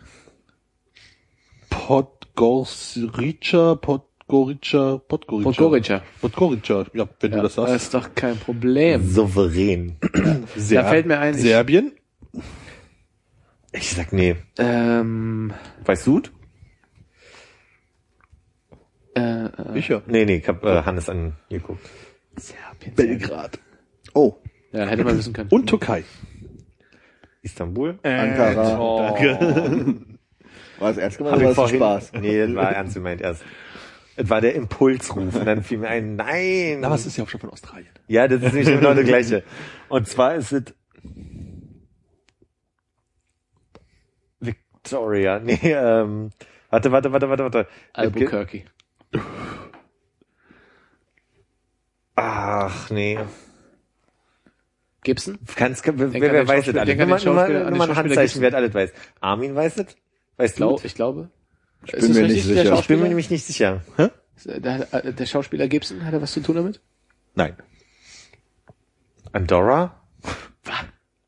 [1.71, 3.75] Podgorica,
[4.33, 5.49] Podgorica, Podgorica.
[5.49, 6.03] Podgorica.
[6.21, 7.75] Podgorica, ja, wenn Ja, du das das sagst.
[7.85, 9.03] ist doch kein Problem.
[9.09, 9.97] Souverän.
[10.55, 11.93] Ser Da fällt mir ein, Serbien?
[13.73, 14.37] Ich sag nee.
[14.59, 16.21] Ähm, Weißt du?
[19.17, 20.03] äh, äh, Ich ja.
[20.07, 21.89] Nee, nee, ich hab äh, Hannes angeguckt.
[22.37, 22.95] Serbien.
[22.95, 23.59] Belgrad.
[24.13, 24.35] Oh.
[24.73, 25.49] Ja, hätte man wissen können.
[25.51, 26.05] Und Türkei.
[27.41, 27.99] Istanbul?
[28.03, 28.79] Ankara.
[28.79, 28.99] Oh.
[28.99, 29.97] Danke.
[30.81, 32.13] War es ernst gemeint Hab oder ich war es vorhin, Spaß?
[32.21, 33.43] Nee, das war ernst gemeint erst.
[34.19, 36.81] Es war der Impulsruf und dann fiel mir ein, nein.
[36.81, 37.87] Na, was ist die Hauptstadt von Australien?
[38.09, 39.45] Ja, das ist nämlich genau das gleiche.
[39.89, 40.65] Und zwar ist es
[44.41, 45.39] Victoria.
[45.39, 46.31] Nee, ähm,
[46.69, 47.69] warte, warte, warte, warte, warte.
[47.93, 48.65] Albuquerque.
[52.17, 53.21] Ach, nee.
[55.05, 55.39] Gibson?
[55.55, 56.97] Kannst, wer, wer, weiß es alles?
[56.97, 58.93] Nur mal, nur mal, nur mal ein Handzeichen, wer alles weiß.
[59.21, 59.97] Armin weiß es?
[60.37, 60.81] Weißt du?
[60.83, 61.31] Ich glaube.
[61.85, 62.79] Ich bin mir nicht sicher.
[62.79, 63.83] Ich bin mir nämlich nicht sicher.
[64.45, 66.81] Der, äh, der Schauspieler Gibson, hat er was zu tun damit?
[67.35, 67.57] Nein.
[69.33, 69.95] Andorra?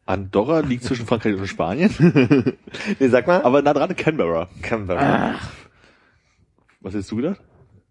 [0.06, 1.90] Andorra liegt zwischen Frankreich und Spanien.
[2.98, 3.42] Nee, sag mal.
[3.42, 4.48] Aber nah dran Canberra.
[4.62, 5.38] Canberra.
[6.80, 7.40] Was hättest du gedacht?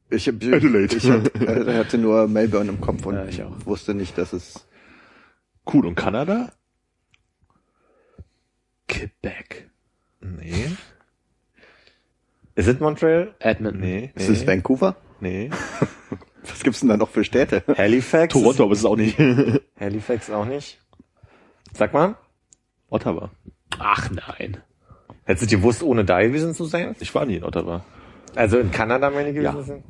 [0.09, 0.95] Ich, hab, Adelaide.
[0.95, 3.65] ich hab, äh, hatte nur Melbourne im Kopf und Ja, ich auch.
[3.65, 4.67] wusste nicht, dass es
[5.71, 5.85] Cool.
[5.85, 6.51] Und Kanada?
[8.87, 9.69] Quebec.
[10.21, 10.71] Nee.
[12.59, 13.33] Ist es Montreal?
[13.39, 13.79] Edmonton.
[13.79, 14.11] Nee.
[14.15, 14.97] Ist es Vancouver?
[15.21, 15.49] Nee.
[16.43, 17.63] Was gibt's denn da noch für Städte?
[17.77, 18.33] Halifax?
[18.33, 19.17] Toronto, aber es ist auch nicht.
[19.79, 20.77] Halifax auch nicht.
[21.73, 22.15] Sag mal.
[22.89, 23.29] Ottawa.
[23.77, 24.57] Ach nein.
[25.23, 26.95] Hättest du gewusst, ohne da gewesen zu sein?
[26.99, 27.85] Ich war nie in Ottawa.
[28.35, 29.63] Also in Kanada meine ich gewesen Ja.
[29.63, 29.83] sind?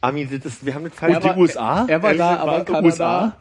[0.00, 1.14] Ami, das ist, wir haben das falsch.
[1.14, 1.84] Er war- USA?
[1.86, 3.36] er war da, Ehrlich, aber war Kanada- USA?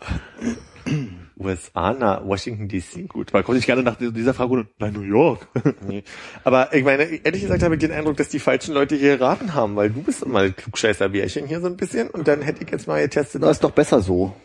[1.40, 3.08] USA, na, Washington DC.
[3.08, 5.48] Gut, man konnte ich gerne nach dieser Frage nein, New York.
[5.88, 6.04] Nee.
[6.44, 9.54] Aber ich meine, ehrlich gesagt habe ich den Eindruck, dass die falschen Leute hier geraten
[9.54, 12.70] haben, weil du bist immer das Klugscheißer-Bärchen hier so ein bisschen und dann hätte ich
[12.70, 14.36] jetzt mal getestet, Das ist doch besser so.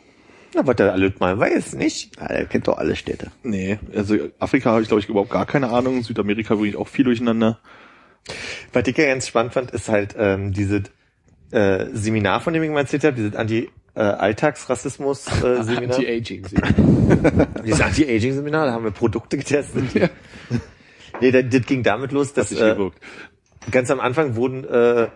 [0.55, 2.17] na, was der alles mal weiß, nicht?
[2.17, 3.33] Ja, er kennt doch alle Städte.
[3.43, 6.03] Nee, also Afrika habe ich glaube ich überhaupt gar keine Ahnung.
[6.05, 7.59] Südamerika wirklich auch viel durcheinander.
[8.73, 10.83] Was ich ja ganz spannend fand, ist halt ähm, dieses
[11.51, 13.35] äh, Seminar, von dem ich mal erzählt habe, dieses
[13.95, 15.67] Anti-Alltagsrassismus-Seminar.
[15.97, 16.47] Anti-Aging.
[17.65, 19.85] Dieses Anti-Aging-Seminar, da haben wir Produkte getestet.
[21.21, 22.77] Nee, das, das ging damit los, dass äh,
[23.71, 25.09] ganz am Anfang wurden äh,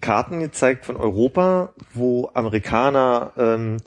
[0.00, 3.78] Karten gezeigt von Europa, wo Amerikaner ähm,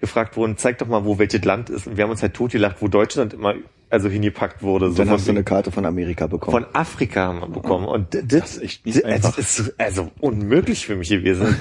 [0.00, 1.86] gefragt wurden, zeig doch mal, wo welches Land ist.
[1.86, 3.54] Und wir haben uns halt totgelacht, wo Deutschland immer
[3.90, 4.90] also hingepackt wurde.
[4.90, 6.64] So Dann hast du eine Karte von Amerika bekommen.
[6.64, 7.86] von Afrika haben wir bekommen.
[7.86, 9.38] Und das, Das ist echt nicht das einfach.
[9.38, 11.56] ist also unmöglich für mich gewesen.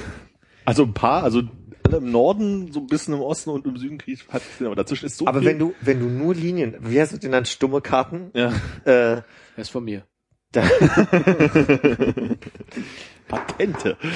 [0.63, 1.41] Also ein paar, also
[1.87, 4.75] alle im Norden, so ein bisschen im Osten und im Süden krieg ich hat aber
[4.75, 5.49] dazwischen ist so Aber viel.
[5.49, 8.31] wenn du, wenn du nur Linien, wie heißt das denn dann, stumme Karten?
[8.33, 8.49] ja.
[8.85, 9.21] Äh,
[9.55, 10.03] Das ist von mir.
[13.27, 13.97] Patente.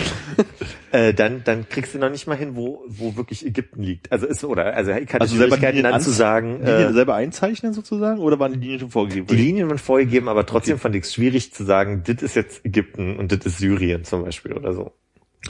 [0.91, 4.11] Äh, dann, dann kriegst du noch nicht mal hin, wo, wo wirklich Ägypten liegt.
[4.11, 6.89] Also ist, oder, also ich hatte Also selber Schwierigkeiten Linien dann zu ans- sagen, Linien
[6.91, 9.25] äh, selber einzeichnen sozusagen oder waren die Linien schon vorgegeben?
[9.25, 12.63] die Linien waren vorgegeben, aber trotzdem fand ich es schwierig zu sagen, das ist jetzt
[12.63, 14.91] Ägypten und das ist Syrien zum Beispiel oder so.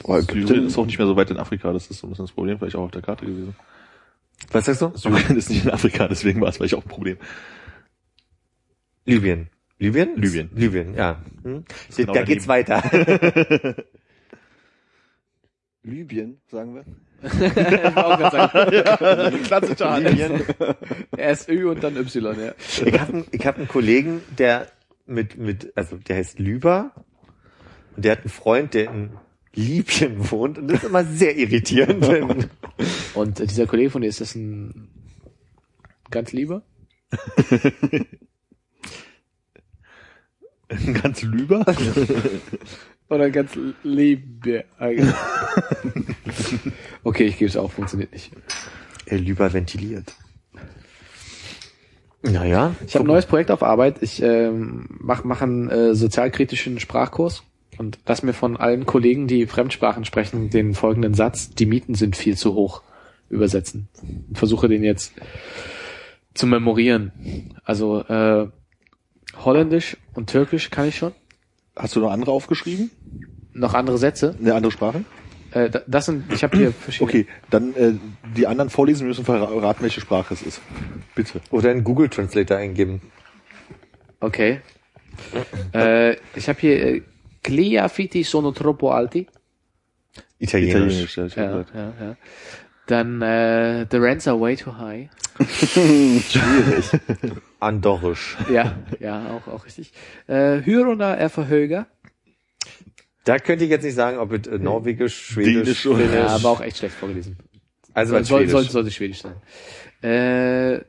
[0.02, 2.26] Oh, Syrien ist auch nicht mehr so weit in Afrika, das ist so ein bisschen
[2.26, 3.54] das Problem, vielleicht auch auf der Karte gewesen.
[4.50, 4.92] Was sagst du?
[4.94, 7.16] Syrien ist nicht in Afrika, deswegen war es vielleicht auch ein Problem.
[9.04, 9.48] Libyen.
[9.78, 10.16] Libyen?
[10.16, 10.50] Libyen.
[10.54, 11.22] Libyen, ja.
[11.42, 11.64] Hm?
[11.96, 12.82] genau da geht's weiter.
[15.82, 16.84] Libyen, sagen wir.
[17.24, 20.42] Sagen, Klassischer Libyen.
[21.16, 22.52] erst Ö und dann Y, ja.
[22.58, 24.66] Ich habe einen, hab einen Kollegen, der
[25.06, 26.92] mit, mit, also der heißt Lüber
[27.96, 29.10] und der hat einen Freund, der in
[29.54, 32.06] Libyen wohnt und das ist immer sehr irritierend.
[33.14, 34.88] Und äh, dieser Kollege von dir, ist das ein
[36.10, 36.62] ganz lieber?
[41.02, 41.64] Ganz Lüber.
[43.08, 44.64] Oder ganz lieber?
[47.04, 48.32] okay, ich gebe es auf, funktioniert nicht.
[49.06, 50.14] er Lüber ventiliert.
[52.22, 54.02] Naja, Ich habe ein neues Projekt auf Arbeit.
[54.02, 57.44] Ich ähm, mache mach einen äh, sozialkritischen Sprachkurs
[57.78, 62.16] und lass mir von allen Kollegen, die Fremdsprachen sprechen, den folgenden Satz, die Mieten sind
[62.16, 62.82] viel zu hoch,
[63.30, 63.88] übersetzen.
[64.28, 65.12] Und versuche den jetzt
[66.34, 67.54] zu memorieren.
[67.64, 68.48] Also äh,
[69.44, 71.12] Holländisch und Türkisch kann ich schon.
[71.76, 72.90] Hast du noch andere aufgeschrieben?
[73.52, 74.36] Noch andere Sätze.
[74.40, 75.04] Eine andere Sprache?
[75.52, 77.08] Äh, da- das sind, ich habe hier verschiedene.
[77.10, 77.94] Okay, dann äh,
[78.36, 80.60] die anderen vorlesen müssen verraten, welche Sprache es ist.
[81.14, 81.40] Bitte.
[81.50, 83.00] oder einen Google Translator eingeben.
[84.20, 84.60] Okay.
[85.72, 87.02] äh, ich habe hier
[87.46, 89.26] Gli affitti sono troppo alti.
[90.38, 91.16] Italienisch.
[91.16, 91.68] ja, ich hab Ja, gehört.
[91.74, 92.16] ja, ja.
[92.86, 95.08] Dann äh, The Rents are way too high.
[95.40, 96.90] Schwierig.
[97.60, 98.36] Andorrisch.
[98.50, 99.92] Ja, ja, auch, auch richtig.
[100.26, 101.86] Äh, Hyrona er verhöger.
[103.24, 106.14] Da könnte ich jetzt nicht sagen, ob es äh, Norwegisch, Schwedisch, Dänisch oder- Finnisch.
[106.14, 107.38] Ja, aber auch echt schlecht vorgelesen.
[107.94, 108.52] also Soll, was soll, Schwedisch.
[108.52, 109.34] soll, sollte Schwedisch sein.
[110.02, 110.80] Äh,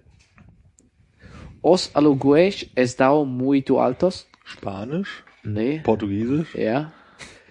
[1.61, 4.27] Os alugues estão muito altos.
[4.43, 5.79] Spanisch, Nee.
[5.83, 6.91] Portugiesisch, Ja.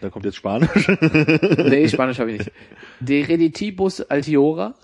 [0.00, 0.88] da kommt jetzt Spanisch.
[1.68, 2.52] Nee, Spanisch habe ich nicht.
[3.00, 4.74] De reditibus altiora.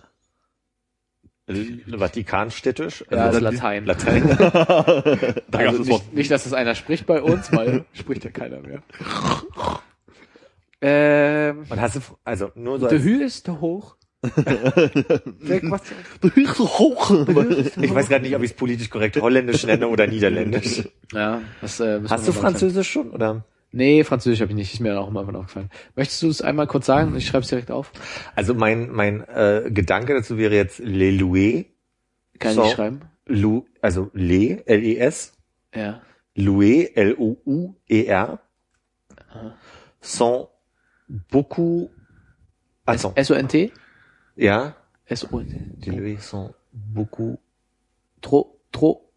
[1.89, 3.05] Vatikanstädtisch.
[3.11, 3.85] Ja, Also das ist Latein.
[3.85, 4.23] Latein.
[5.51, 8.83] da Also nicht, nicht, dass das einer spricht bei uns, weil spricht ja keiner mehr.
[10.81, 13.97] Ähm, Und hast du, also nur so als, Hü ist hoch.
[14.23, 15.63] Ich
[17.95, 20.83] weiß gerade nicht, ob ich es politisch korrekt holländisch nenne oder niederländisch.
[21.13, 22.33] Ja, das, äh, Hast du.
[22.33, 23.45] Französisch schon, oder?
[23.73, 24.75] Nee, Französisch habe ich nicht.
[24.75, 25.71] Ist mir auch immer von aufgefallen.
[25.97, 27.17] Möchtest du es einmal kurz sagen?
[27.17, 27.93] Ich schreibe es direkt auf.
[28.35, 31.67] Also mein, mein äh, Gedanke dazu wäre jetzt Les Loués.
[32.39, 32.65] Kann So.
[32.65, 33.03] ich schreiben?
[33.27, 35.35] Lou, also Les, L-E-S.
[35.75, 36.03] Ja.
[36.37, 38.41] Loué, L-O-U-E-R.
[40.01, 40.49] Sont
[41.31, 41.91] beaucoup,
[42.87, 43.73] S-O-N-T?
[44.45, 44.75] Ja,
[45.07, 45.55] S-O-N-T.
[45.79, 47.39] die Loués sont beaucoup,
[48.23, 49.11] Trop, trop,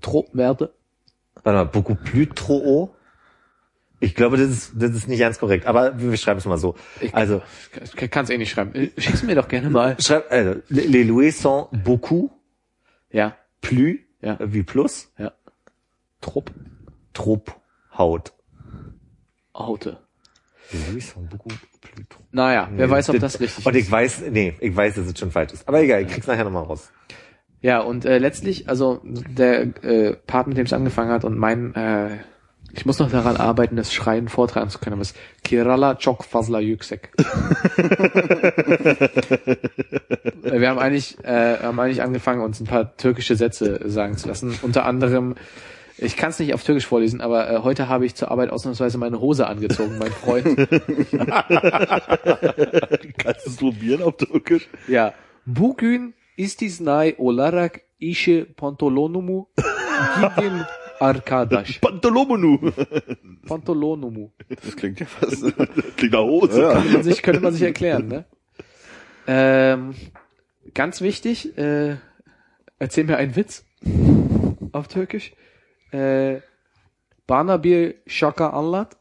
[0.00, 0.72] trop, Merde.
[1.42, 2.94] warte mal, beaucoup plus trop.
[4.00, 6.74] Ich glaube, das ist, das ist nicht ganz korrekt, aber wir schreiben es mal so.
[7.00, 7.40] Ich, Also,
[7.94, 8.90] kann es eh nicht schreiben.
[8.96, 9.96] Schick's mir doch gerne mal.
[10.00, 12.30] schreib, also, les Loués sont beaucoup
[13.12, 14.34] Ja, plus, Ja.
[14.40, 15.32] äh, wie plus, ja.
[16.20, 16.50] Trop,
[17.12, 17.60] trop
[17.96, 18.32] Haut.
[19.54, 19.98] Haute.
[20.72, 21.48] Les Loués sont beaucoup
[21.80, 22.22] plus trop.
[22.32, 23.84] Naja, wer Nee, weiß, ob das richtig Und ist.
[23.84, 25.68] ich weiß, nee, ich weiß, dass es schon falsch ist.
[25.68, 26.90] Aber egal, ich krieg's nachher nochmal raus.
[27.60, 31.74] Ja, und äh, letztlich, also der äh, Part, mit dem es angefangen hat und mein,
[31.74, 32.16] äh,
[32.74, 36.24] ich muss noch daran arbeiten, das Schreien vortragen zu können, aber es ist Kirala Çok
[36.24, 37.10] Fazla Yüksek.
[40.42, 44.58] Wir haben eigentlich, äh, haben eigentlich angefangen, uns ein paar türkische Sätze sagen zu lassen.
[44.62, 45.34] Unter anderem,
[46.02, 48.98] ich kann es nicht auf Türkisch vorlesen, aber äh, heute habe ich zur Arbeit ausnahmsweise
[48.98, 50.44] meine Hose angezogen, mein Freund.
[53.18, 54.68] Kannst du es probieren auf Türkisch?
[54.88, 55.14] Ya
[55.46, 59.48] bugün istisnai olarak işe pantolonumu
[60.16, 60.52] giydim
[61.00, 61.80] arkadaş.
[61.80, 62.72] Pantolomonu.
[63.48, 64.32] Pantolonumu.
[64.48, 65.44] Das klingt ja fast.
[65.96, 66.60] Klingt nach Hose.
[66.60, 66.72] Ja.
[66.72, 68.24] Könnte man sich, könnte man sich erklären, ne?
[69.26, 69.94] Ähm,
[70.74, 71.96] ganz wichtig, äh,
[72.78, 73.64] erzähl mir einen Witz
[74.72, 75.32] auf Türkisch.
[75.94, 76.40] Äh,
[77.28, 78.96] bana bir şaka anlat.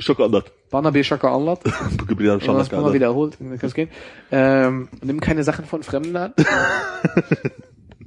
[0.00, 0.48] Schokolade.
[0.72, 1.64] Bana bir şaka anlat.
[2.08, 3.88] Mir Wenn man das mal wiederholt, dann kann es gehen.
[4.30, 6.34] Ähm, nimm keine Sachen von Fremden an.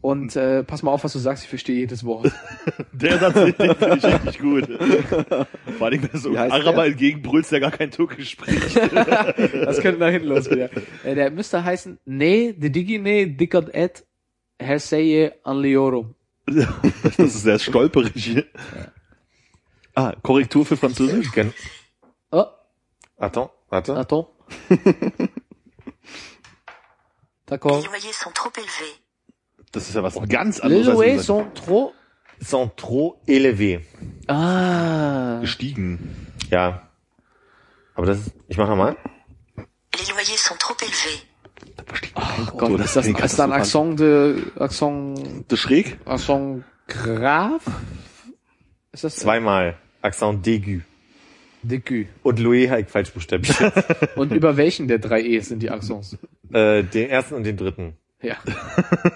[0.02, 2.32] Und äh, pass mal auf, was du sagst, ich verstehe jedes Wort.
[2.92, 4.68] Der Satz finde ich richtig gut.
[5.80, 8.76] Vor allem, wenn du so heißt Araber entgegenbrüllst, der gar kein Türkisch spricht.
[8.76, 10.70] Das könnte nach hinten losgehen.
[11.04, 14.06] Äh, der müsste heißen, ne, de digine dikkat et,
[14.60, 16.14] her seye anlıyorum.
[16.48, 18.46] das ist sehr stolperig.
[19.96, 21.32] Ah, Korrektur für Französisch?
[21.32, 21.54] Gen
[22.32, 22.46] Oh,
[23.18, 23.96] Attends, warte.
[23.96, 24.28] attends.
[24.70, 25.30] Les
[27.48, 27.84] D'accord.
[27.86, 29.00] loyers sont trop élevés.
[29.72, 30.88] Das ist ja was ganz Les anderes.
[30.88, 31.94] als loyers sont trop...
[32.42, 33.80] Sont trop élevés.
[34.28, 35.40] Ah.
[35.42, 36.00] gestiegen.
[36.52, 36.90] Ja.
[37.94, 38.98] Aber das ist, ich mach nochmal.
[39.98, 41.22] Les loyers sont trop élevés.
[42.16, 44.42] Oh Gott, ist das, ist da ein Accent de...
[44.58, 45.46] Accent...
[45.48, 45.98] Das schräg?
[46.06, 47.60] Accent grave?
[48.92, 49.16] Ist das...
[49.18, 49.78] Zweimal.
[50.02, 50.82] Accent d'aigu.
[51.64, 52.06] Décu.
[52.24, 53.58] Und Louis habe ich falsch buchstabiert.
[54.16, 56.18] Und über welchen der drei E's sind die Accents?
[56.54, 57.98] äh, den ersten und den dritten.
[58.22, 58.38] Ja.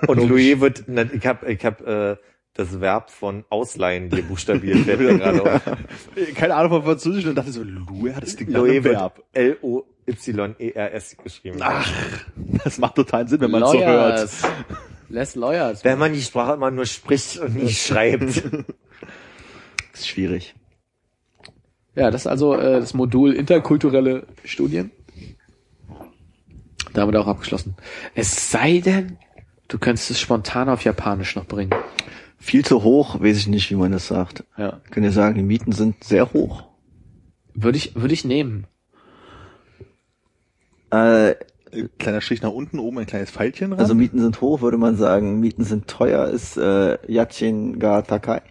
[0.07, 2.17] Und Louis wird, ich hab, ich hab, äh,
[2.53, 4.79] das Verb von ausleihen dir buchstabiert.
[4.79, 5.61] fällt mir gerade auf.
[6.35, 9.23] Keine Ahnung von Französisch und dachte so, Louis, das klingt nach einem Verb.
[9.33, 11.59] L-O-Y-E-R-S geschrieben.
[11.61, 11.89] Ach,
[12.63, 14.17] das macht total Sinn, wenn man es so hört.
[14.17, 14.41] Lawyers.
[15.09, 15.83] Less Lawyers.
[15.83, 18.23] Wenn man die Sprache immer nur spricht und nicht schreibt.
[19.93, 20.55] ist schwierig.
[21.95, 24.91] Ja, das ist also äh, das Modul interkulturelle Studien.
[26.93, 27.75] Damit auch abgeschlossen.
[28.15, 29.17] Es sei denn,
[29.67, 31.73] du könntest es spontan auf Japanisch noch bringen.
[32.39, 34.43] Viel zu hoch, weiß ich nicht, wie man das sagt.
[34.57, 34.79] Ja.
[34.85, 36.63] Ich kann dir sagen, die Mieten sind sehr hoch.
[37.53, 38.65] Würde ich, würde ich nehmen.
[40.91, 41.35] Äh,
[41.99, 43.79] Kleiner Strich nach unten, oben ein kleines Pfeilchen ran.
[43.79, 45.39] also Mieten sind hoch, würde man sagen.
[45.39, 48.41] Mieten sind teuer, ist äh, Yachin ga Takai.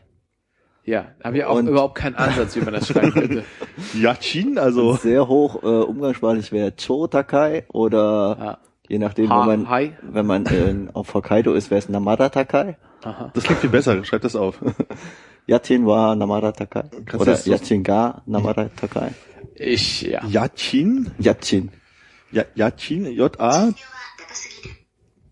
[0.84, 3.44] Ja, haben wir auch Und- überhaupt keinen Ansatz, wie man das schreiben könnte.
[3.94, 8.58] Yachin, also Sehr hoch, äh, umgangssprachlich wäre Cho Takai oder Ja.
[8.88, 12.76] Je nachdem, Ha- wenn man, wenn man in, auf Hokkaido ist, wäre es Namada Takai.
[13.04, 13.30] Aha.
[13.34, 14.04] das klingt viel besser.
[14.04, 14.58] Schreib das auf.
[15.46, 16.82] Yachin wa Namada Takai.
[16.90, 19.10] Kannst du Oder das so- Yachin ga Namada Takai.
[19.54, 20.24] Ich, ja.
[20.26, 21.70] Yachin, Yachin.
[22.32, 23.70] ja, Yachin, J-A,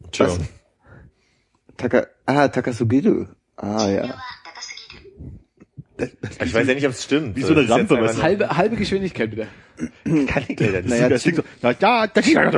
[0.05, 0.49] Entschuldigung.
[1.77, 3.27] Taka, ah, Takasugiru.
[3.57, 4.15] Ah, ja.
[6.45, 7.37] Ich weiß ja nicht, ob es stimmt.
[7.37, 9.47] Wie so eine Das Rampe, nur- Halbe, halbe Geschwindigkeit wieder.
[10.05, 10.89] Kann ich leider nicht.
[10.91, 12.51] Naja, das klingt so, ja, ja, das ist Ja,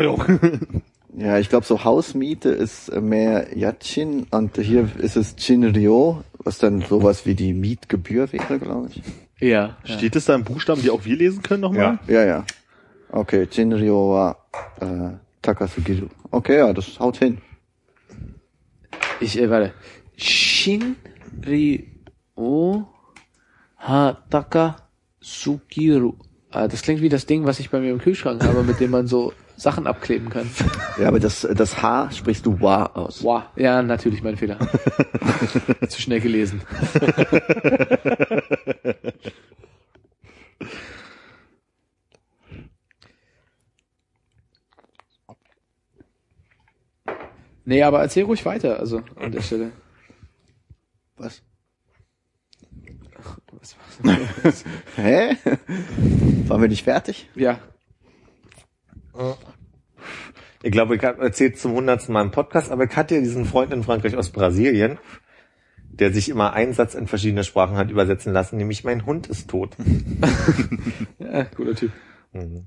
[1.18, 6.82] ich glaube, so Hausmiete ist äh, mehr Yachin und hier ist es Chinryo, was dann
[6.82, 9.02] sowas wie die Mietgebühr wäre, glaube ich.
[9.40, 9.76] Ja.
[9.84, 11.98] Steht es da in Buchstaben, die auch wir lesen können nochmal?
[12.06, 12.14] Ja.
[12.14, 12.44] Ja, ja.
[13.10, 14.36] Okay, Chinryo wa
[14.80, 16.08] äh, Takasugiru.
[16.30, 17.38] Okay, ja, das haut hin.
[19.20, 19.72] Ich, äh, warte.
[20.16, 20.96] Shinryo
[23.76, 24.76] Hataka
[25.20, 26.14] Sukiru.
[26.50, 28.90] Ah, das klingt wie das Ding, was ich bei mir im Kühlschrank habe, mit dem
[28.90, 30.48] man so Sachen abkleben kann.
[31.00, 33.24] Ja, aber das, das H sprichst du wa aus.
[33.24, 33.42] Wow.
[33.56, 34.56] Ja, natürlich, mein Fehler.
[35.88, 36.62] Zu schnell gelesen.
[47.64, 49.72] Nee, aber erzähl ruhig weiter, also an der Stelle.
[51.18, 51.42] Was?
[53.52, 53.76] Was
[54.42, 54.64] war's?
[54.96, 55.36] Hä?
[56.46, 57.28] Waren wir nicht fertig?
[57.34, 57.60] ja.
[60.62, 63.44] Ich glaube, ich habe erzählt zum hundertsten Mal im Podcast, aber ich hatte ja diesen
[63.44, 64.98] Freund in Frankreich aus Brasilien,
[65.90, 69.48] der sich immer einen Satz in verschiedene Sprachen hat übersetzen lassen, nämlich mein Hund ist
[69.48, 69.76] tot.
[71.18, 71.92] ja, guter Typ.
[72.32, 72.66] Mhm.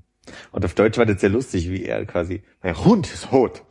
[0.52, 3.62] Und auf Deutsch war das sehr lustig, wie er quasi, mein Hund ist tot.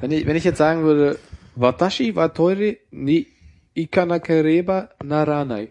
[0.00, 1.18] Wenn ich, wenn ich jetzt sagen würde,
[1.54, 3.26] Watashi wa toire ni
[3.74, 5.70] ikanakereba naranai.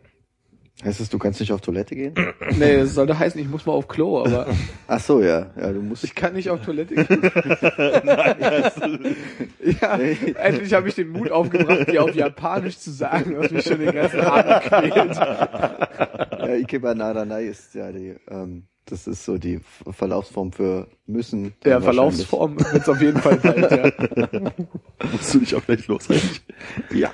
[0.84, 2.15] Heißt es, du kannst nicht auf Toilette gehen?
[2.57, 4.48] Nee, das sollte heißen, ich muss mal auf Klo, aber
[4.88, 5.52] Ach so, ja.
[5.60, 6.03] Ja, du musst.
[6.03, 7.22] ich kann nicht auf Toilette gehen.
[9.81, 13.80] ja, endlich habe ich den Mut aufgebracht, die auf Japanisch zu sagen, was mich schon
[13.80, 15.18] den ganzen Abend quält.
[16.41, 19.60] Ja, Ikeba Naranai ist ja die, ähm, das ist so die
[19.91, 21.53] Verlaufsform für müssen.
[21.61, 21.84] Wahrscheinlich.
[21.84, 24.52] Verlaufsform wird's auf jeden Fall bald, ja.
[25.11, 26.23] Musst du dich auch gleich losrennen?
[26.91, 27.11] ja.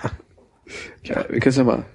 [1.03, 1.85] ja wir können ja mal.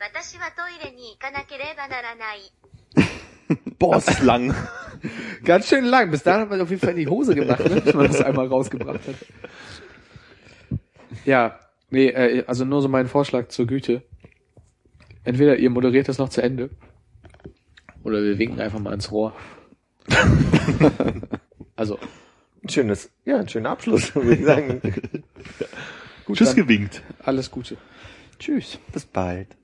[0.00, 2.52] 私はトイレに行かなければならない。
[3.78, 4.54] Boah, ist das lang.
[5.44, 6.10] Ganz schön lang.
[6.10, 7.80] Bis dahin hat man auf jeden Fall in die Hose gemacht, ne?
[7.84, 9.14] wenn man das einmal rausgebracht hat.
[11.24, 11.58] Ja,
[11.90, 14.02] nee, äh, also nur so mein Vorschlag zur Güte.
[15.24, 16.70] Entweder ihr moderiert das noch zu Ende
[18.02, 19.34] oder wir winken einfach mal ins Rohr.
[21.76, 21.98] also,
[22.62, 24.80] Ein schönes, ja, ein schöner Abschluss, würde ich sagen.
[26.24, 27.02] gut, Tschüss dann gewinkt.
[27.22, 27.76] alles Gute.
[28.40, 28.78] Tschüss.
[28.92, 29.56] Bis bald.